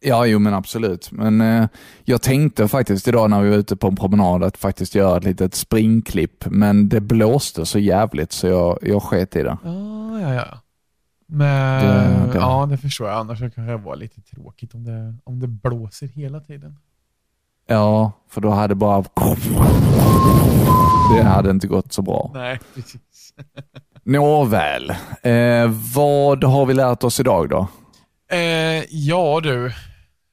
ja, 0.00 0.26
jo 0.26 0.38
men 0.38 0.54
absolut. 0.54 1.12
Men 1.12 1.40
eh, 1.40 1.68
jag 2.04 2.22
tänkte 2.22 2.68
faktiskt 2.68 3.08
idag 3.08 3.30
när 3.30 3.42
vi 3.42 3.50
var 3.50 3.56
ute 3.56 3.76
på 3.76 3.88
en 3.88 3.96
promenad 3.96 4.44
att 4.44 4.56
faktiskt 4.56 4.94
göra 4.94 5.16
ett 5.16 5.24
litet 5.24 5.54
springklipp, 5.54 6.46
men 6.46 6.88
det 6.88 7.00
blåste 7.00 7.66
så 7.66 7.78
jävligt 7.78 8.32
så 8.32 8.46
jag, 8.46 8.78
jag 8.82 9.02
sket 9.02 9.36
i 9.36 9.42
det. 9.42 9.58
Ja, 9.64 10.20
ja, 10.20 10.34
ja. 10.34 10.60
Men, 11.30 11.84
Det- 11.84 12.32
det- 12.32 12.38
ja, 12.38 12.66
det 12.70 12.76
förstår 12.76 13.08
jag. 13.08 13.18
Annars 13.18 13.38
kan 13.54 13.66
det 13.66 13.76
vara 13.76 13.94
lite 13.94 14.20
tråkigt 14.20 14.74
om 14.74 14.84
det, 14.84 15.14
om 15.24 15.40
det 15.40 15.46
blåser 15.46 16.06
hela 16.06 16.40
tiden. 16.40 16.78
Ja, 17.66 18.12
för 18.28 18.40
då 18.40 18.50
hade 18.50 18.74
bara... 18.74 19.04
Det 21.16 21.22
hade 21.22 21.50
inte 21.50 21.66
gått 21.66 21.92
så 21.92 22.02
bra. 22.02 22.30
Nej, 22.34 22.60
precis. 22.74 23.34
Nåväl, 24.02 24.90
eh, 25.22 25.70
vad 25.94 26.44
har 26.44 26.66
vi 26.66 26.74
lärt 26.74 27.04
oss 27.04 27.20
idag 27.20 27.48
då? 27.48 27.68
Eh, 28.36 28.84
ja 28.90 29.40
du, 29.42 29.72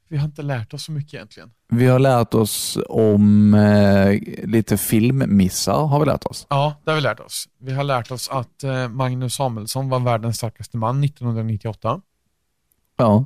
vi 0.10 0.18
har 0.18 0.26
inte 0.26 0.42
lärt 0.42 0.74
oss 0.74 0.84
så 0.86 0.92
mycket 0.92 1.14
egentligen. 1.14 1.52
Vi 1.70 1.88
har 1.88 2.00
lärt 2.00 2.34
oss 2.34 2.78
om 2.90 3.54
eh, 3.54 4.20
lite 4.48 4.78
filmmissar, 4.78 5.86
har 5.86 6.00
vi 6.00 6.06
lärt 6.06 6.26
oss. 6.26 6.48
Ja, 6.50 6.82
det 6.84 6.92
har 6.92 6.96
vi 6.96 7.02
lärt 7.02 7.20
oss. 7.20 7.46
Vi 7.62 7.74
har 7.74 7.84
lärt 7.84 8.12
oss 8.12 8.30
att 8.30 8.64
eh, 8.64 8.88
Magnus 8.90 9.36
Samuelsson 9.36 9.90
var 9.90 10.00
världens 10.00 10.38
starkaste 10.38 10.78
man 10.78 11.04
1998. 11.04 12.02
Ja. 12.98 13.26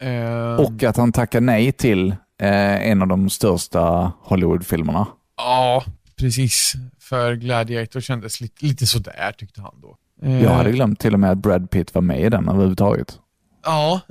Eh, 0.00 0.54
Och 0.60 0.82
att 0.82 0.96
han 0.96 1.12
tackar 1.12 1.40
nej 1.40 1.72
till 1.72 2.10
eh, 2.40 2.88
en 2.90 3.02
av 3.02 3.08
de 3.08 3.30
största 3.30 4.12
Hollywoodfilmerna. 4.20 5.06
Ja, 5.36 5.84
precis. 6.18 6.72
För 7.00 7.34
Gladiator 7.34 8.00
kändes 8.00 8.40
lite, 8.40 8.66
lite 8.66 8.86
sådär 8.86 9.32
tyckte 9.38 9.60
han 9.60 9.74
då. 9.82 9.96
Eh, 10.22 10.42
Jag 10.42 10.50
hade 10.50 10.72
glömt 10.72 11.00
till 11.00 11.14
och 11.14 11.20
med 11.20 11.30
att 11.30 11.38
Brad 11.38 11.70
Pitt 11.70 11.94
var 11.94 12.02
med 12.02 12.20
i 12.20 12.28
den 12.28 12.48
överhuvudtaget. 12.48 13.18
Ja. 13.64 14.00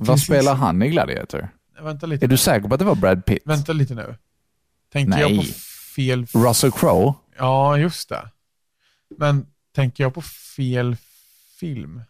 Vad 0.00 0.20
spelar 0.20 0.54
han 0.54 0.82
i 0.82 0.88
Gladiator? 0.88 1.48
Vänta 1.82 2.06
lite. 2.06 2.26
Är 2.26 2.28
du 2.28 2.36
säker 2.36 2.68
på 2.68 2.74
att 2.74 2.78
det 2.78 2.84
var 2.86 2.94
Brad 2.94 3.24
Pitt? 3.24 3.42
Vänta 3.44 3.72
lite 3.72 3.94
nu. 3.94 4.14
Tänker 4.92 5.10
Nej. 5.10 5.20
jag 5.20 5.36
på 5.36 5.42
fel... 5.96 6.26
Russell 6.34 6.72
Crowe? 6.72 7.14
Ja, 7.38 7.78
just 7.78 8.08
det. 8.08 8.22
Men 9.18 9.46
tänker 9.74 10.04
jag 10.04 10.14
på 10.14 10.22
fel 10.56 10.96
film? 11.60 12.02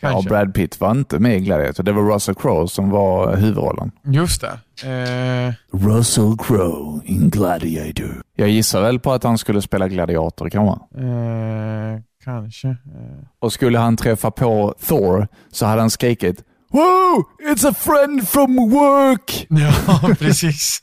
Kanske. 0.00 0.28
Ja, 0.28 0.28
Brad 0.28 0.54
Pitt 0.54 0.80
var 0.80 0.90
inte 0.90 1.18
med 1.18 1.36
i 1.36 1.40
Gladiator. 1.40 1.82
Det 1.84 1.92
var 1.92 2.14
Russell 2.14 2.34
Crowe 2.34 2.68
som 2.68 2.90
var 2.90 3.36
huvudrollen. 3.36 3.90
Just 4.04 4.40
det. 4.40 4.58
Eh, 4.88 5.78
Russell 5.88 6.36
Crowe 6.38 7.00
in 7.04 7.30
Gladiator. 7.30 8.22
Jag 8.36 8.48
gissar 8.48 8.82
väl 8.82 9.00
på 9.00 9.12
att 9.12 9.22
han 9.24 9.38
skulle 9.38 9.62
spela 9.62 9.88
gladiator 9.88 10.50
kanske. 10.50 11.00
eh, 11.00 12.00
kanske. 12.24 12.68
Eh. 12.68 12.76
Och 13.38 13.52
skulle 13.52 13.78
han 13.78 13.96
träffa 13.96 14.30
på 14.30 14.74
Thor 14.86 15.28
så 15.52 15.66
hade 15.66 15.80
han 15.80 15.90
skrikit 15.90 16.44
Wow! 16.74 17.24
It's 17.52 17.68
a 17.68 17.74
friend 17.74 18.28
from 18.28 18.56
work! 18.70 19.46
Ja, 19.50 20.14
precis. 20.18 20.80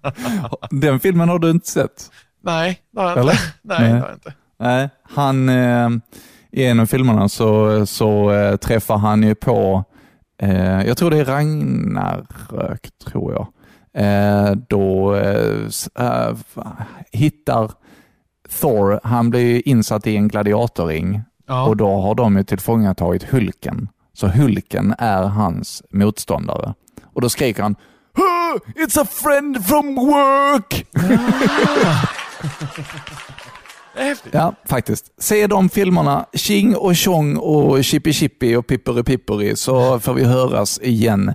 Den 0.70 1.00
filmen 1.00 1.28
har 1.28 1.38
du 1.38 1.50
inte 1.50 1.70
sett? 1.70 2.10
Nej, 2.42 2.80
det 2.92 3.00
har 3.00 3.16
jag 3.16 3.24
inte. 3.24 3.38
Nej, 3.62 3.92
Nej. 3.92 4.00
det 4.02 4.12
inte. 4.14 4.34
Nej, 4.58 4.88
han, 5.02 5.48
eh, 5.48 5.88
i 6.52 6.64
en 6.64 6.80
av 6.80 6.86
filmerna 6.86 7.28
så, 7.28 7.86
så 7.86 8.30
eh, 8.30 8.56
träffar 8.56 8.96
han 8.96 9.22
ju 9.22 9.34
på, 9.34 9.84
eh, 10.42 10.82
jag 10.86 10.96
tror 10.96 11.10
det 11.10 11.18
är 11.18 11.24
Ragnarök, 11.24 12.88
tror 13.04 13.32
jag. 13.32 13.46
Eh, 14.04 14.52
då 14.68 15.14
eh, 15.14 15.68
eh, 15.98 16.36
hittar 17.12 17.70
Thor, 18.60 19.00
han 19.04 19.30
blir 19.30 19.68
insatt 19.68 20.06
i 20.06 20.16
en 20.16 20.28
gladiatorring 20.28 21.22
Ja. 21.46 21.66
och 21.66 21.76
då 21.76 22.00
har 22.00 22.14
de 22.14 22.36
ju 22.36 22.42
tillfångatagit 22.44 23.22
Hulken. 23.22 23.88
Så 24.14 24.26
Hulken 24.28 24.94
är 24.98 25.22
hans 25.22 25.82
motståndare. 25.90 26.74
Och 27.14 27.20
då 27.20 27.28
skriker 27.28 27.62
han 27.62 27.76
"Ah, 28.18 28.58
It's 28.76 29.00
a 29.02 29.06
friend 29.10 29.66
from 29.66 29.94
work! 29.94 30.86
Ja, 34.30 34.54
faktiskt. 34.64 35.04
Se 35.18 35.46
de 35.46 35.68
filmerna, 35.68 36.26
Tjing 36.34 36.76
och 36.76 36.96
Tjong 36.96 37.36
och 37.36 37.84
Chippy 37.84 38.12
Chippy 38.12 38.56
och 38.56 38.66
Pipperi 38.66 39.02
Pipperi 39.02 39.56
så 39.56 40.00
får 40.00 40.14
vi 40.14 40.24
höras 40.24 40.80
igen 40.82 41.34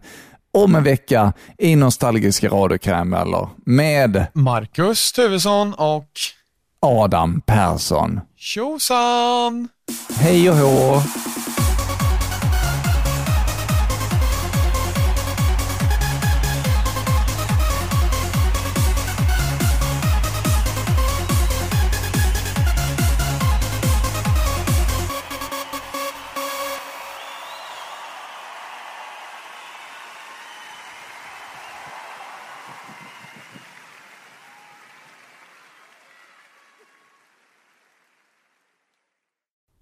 om 0.54 0.76
en 0.76 0.84
vecka 0.84 1.34
i 1.58 1.76
nostalgiska 1.76 2.50
radiokarameller 2.50 3.48
med 3.66 4.26
Marcus 4.34 5.12
Tuvesson 5.12 5.74
och 5.74 6.08
Adam 6.80 7.42
Persson. 7.42 8.20
Tjosan! 8.38 9.68
Hej 10.20 10.50
och 10.50 10.56
hå! 10.56 11.02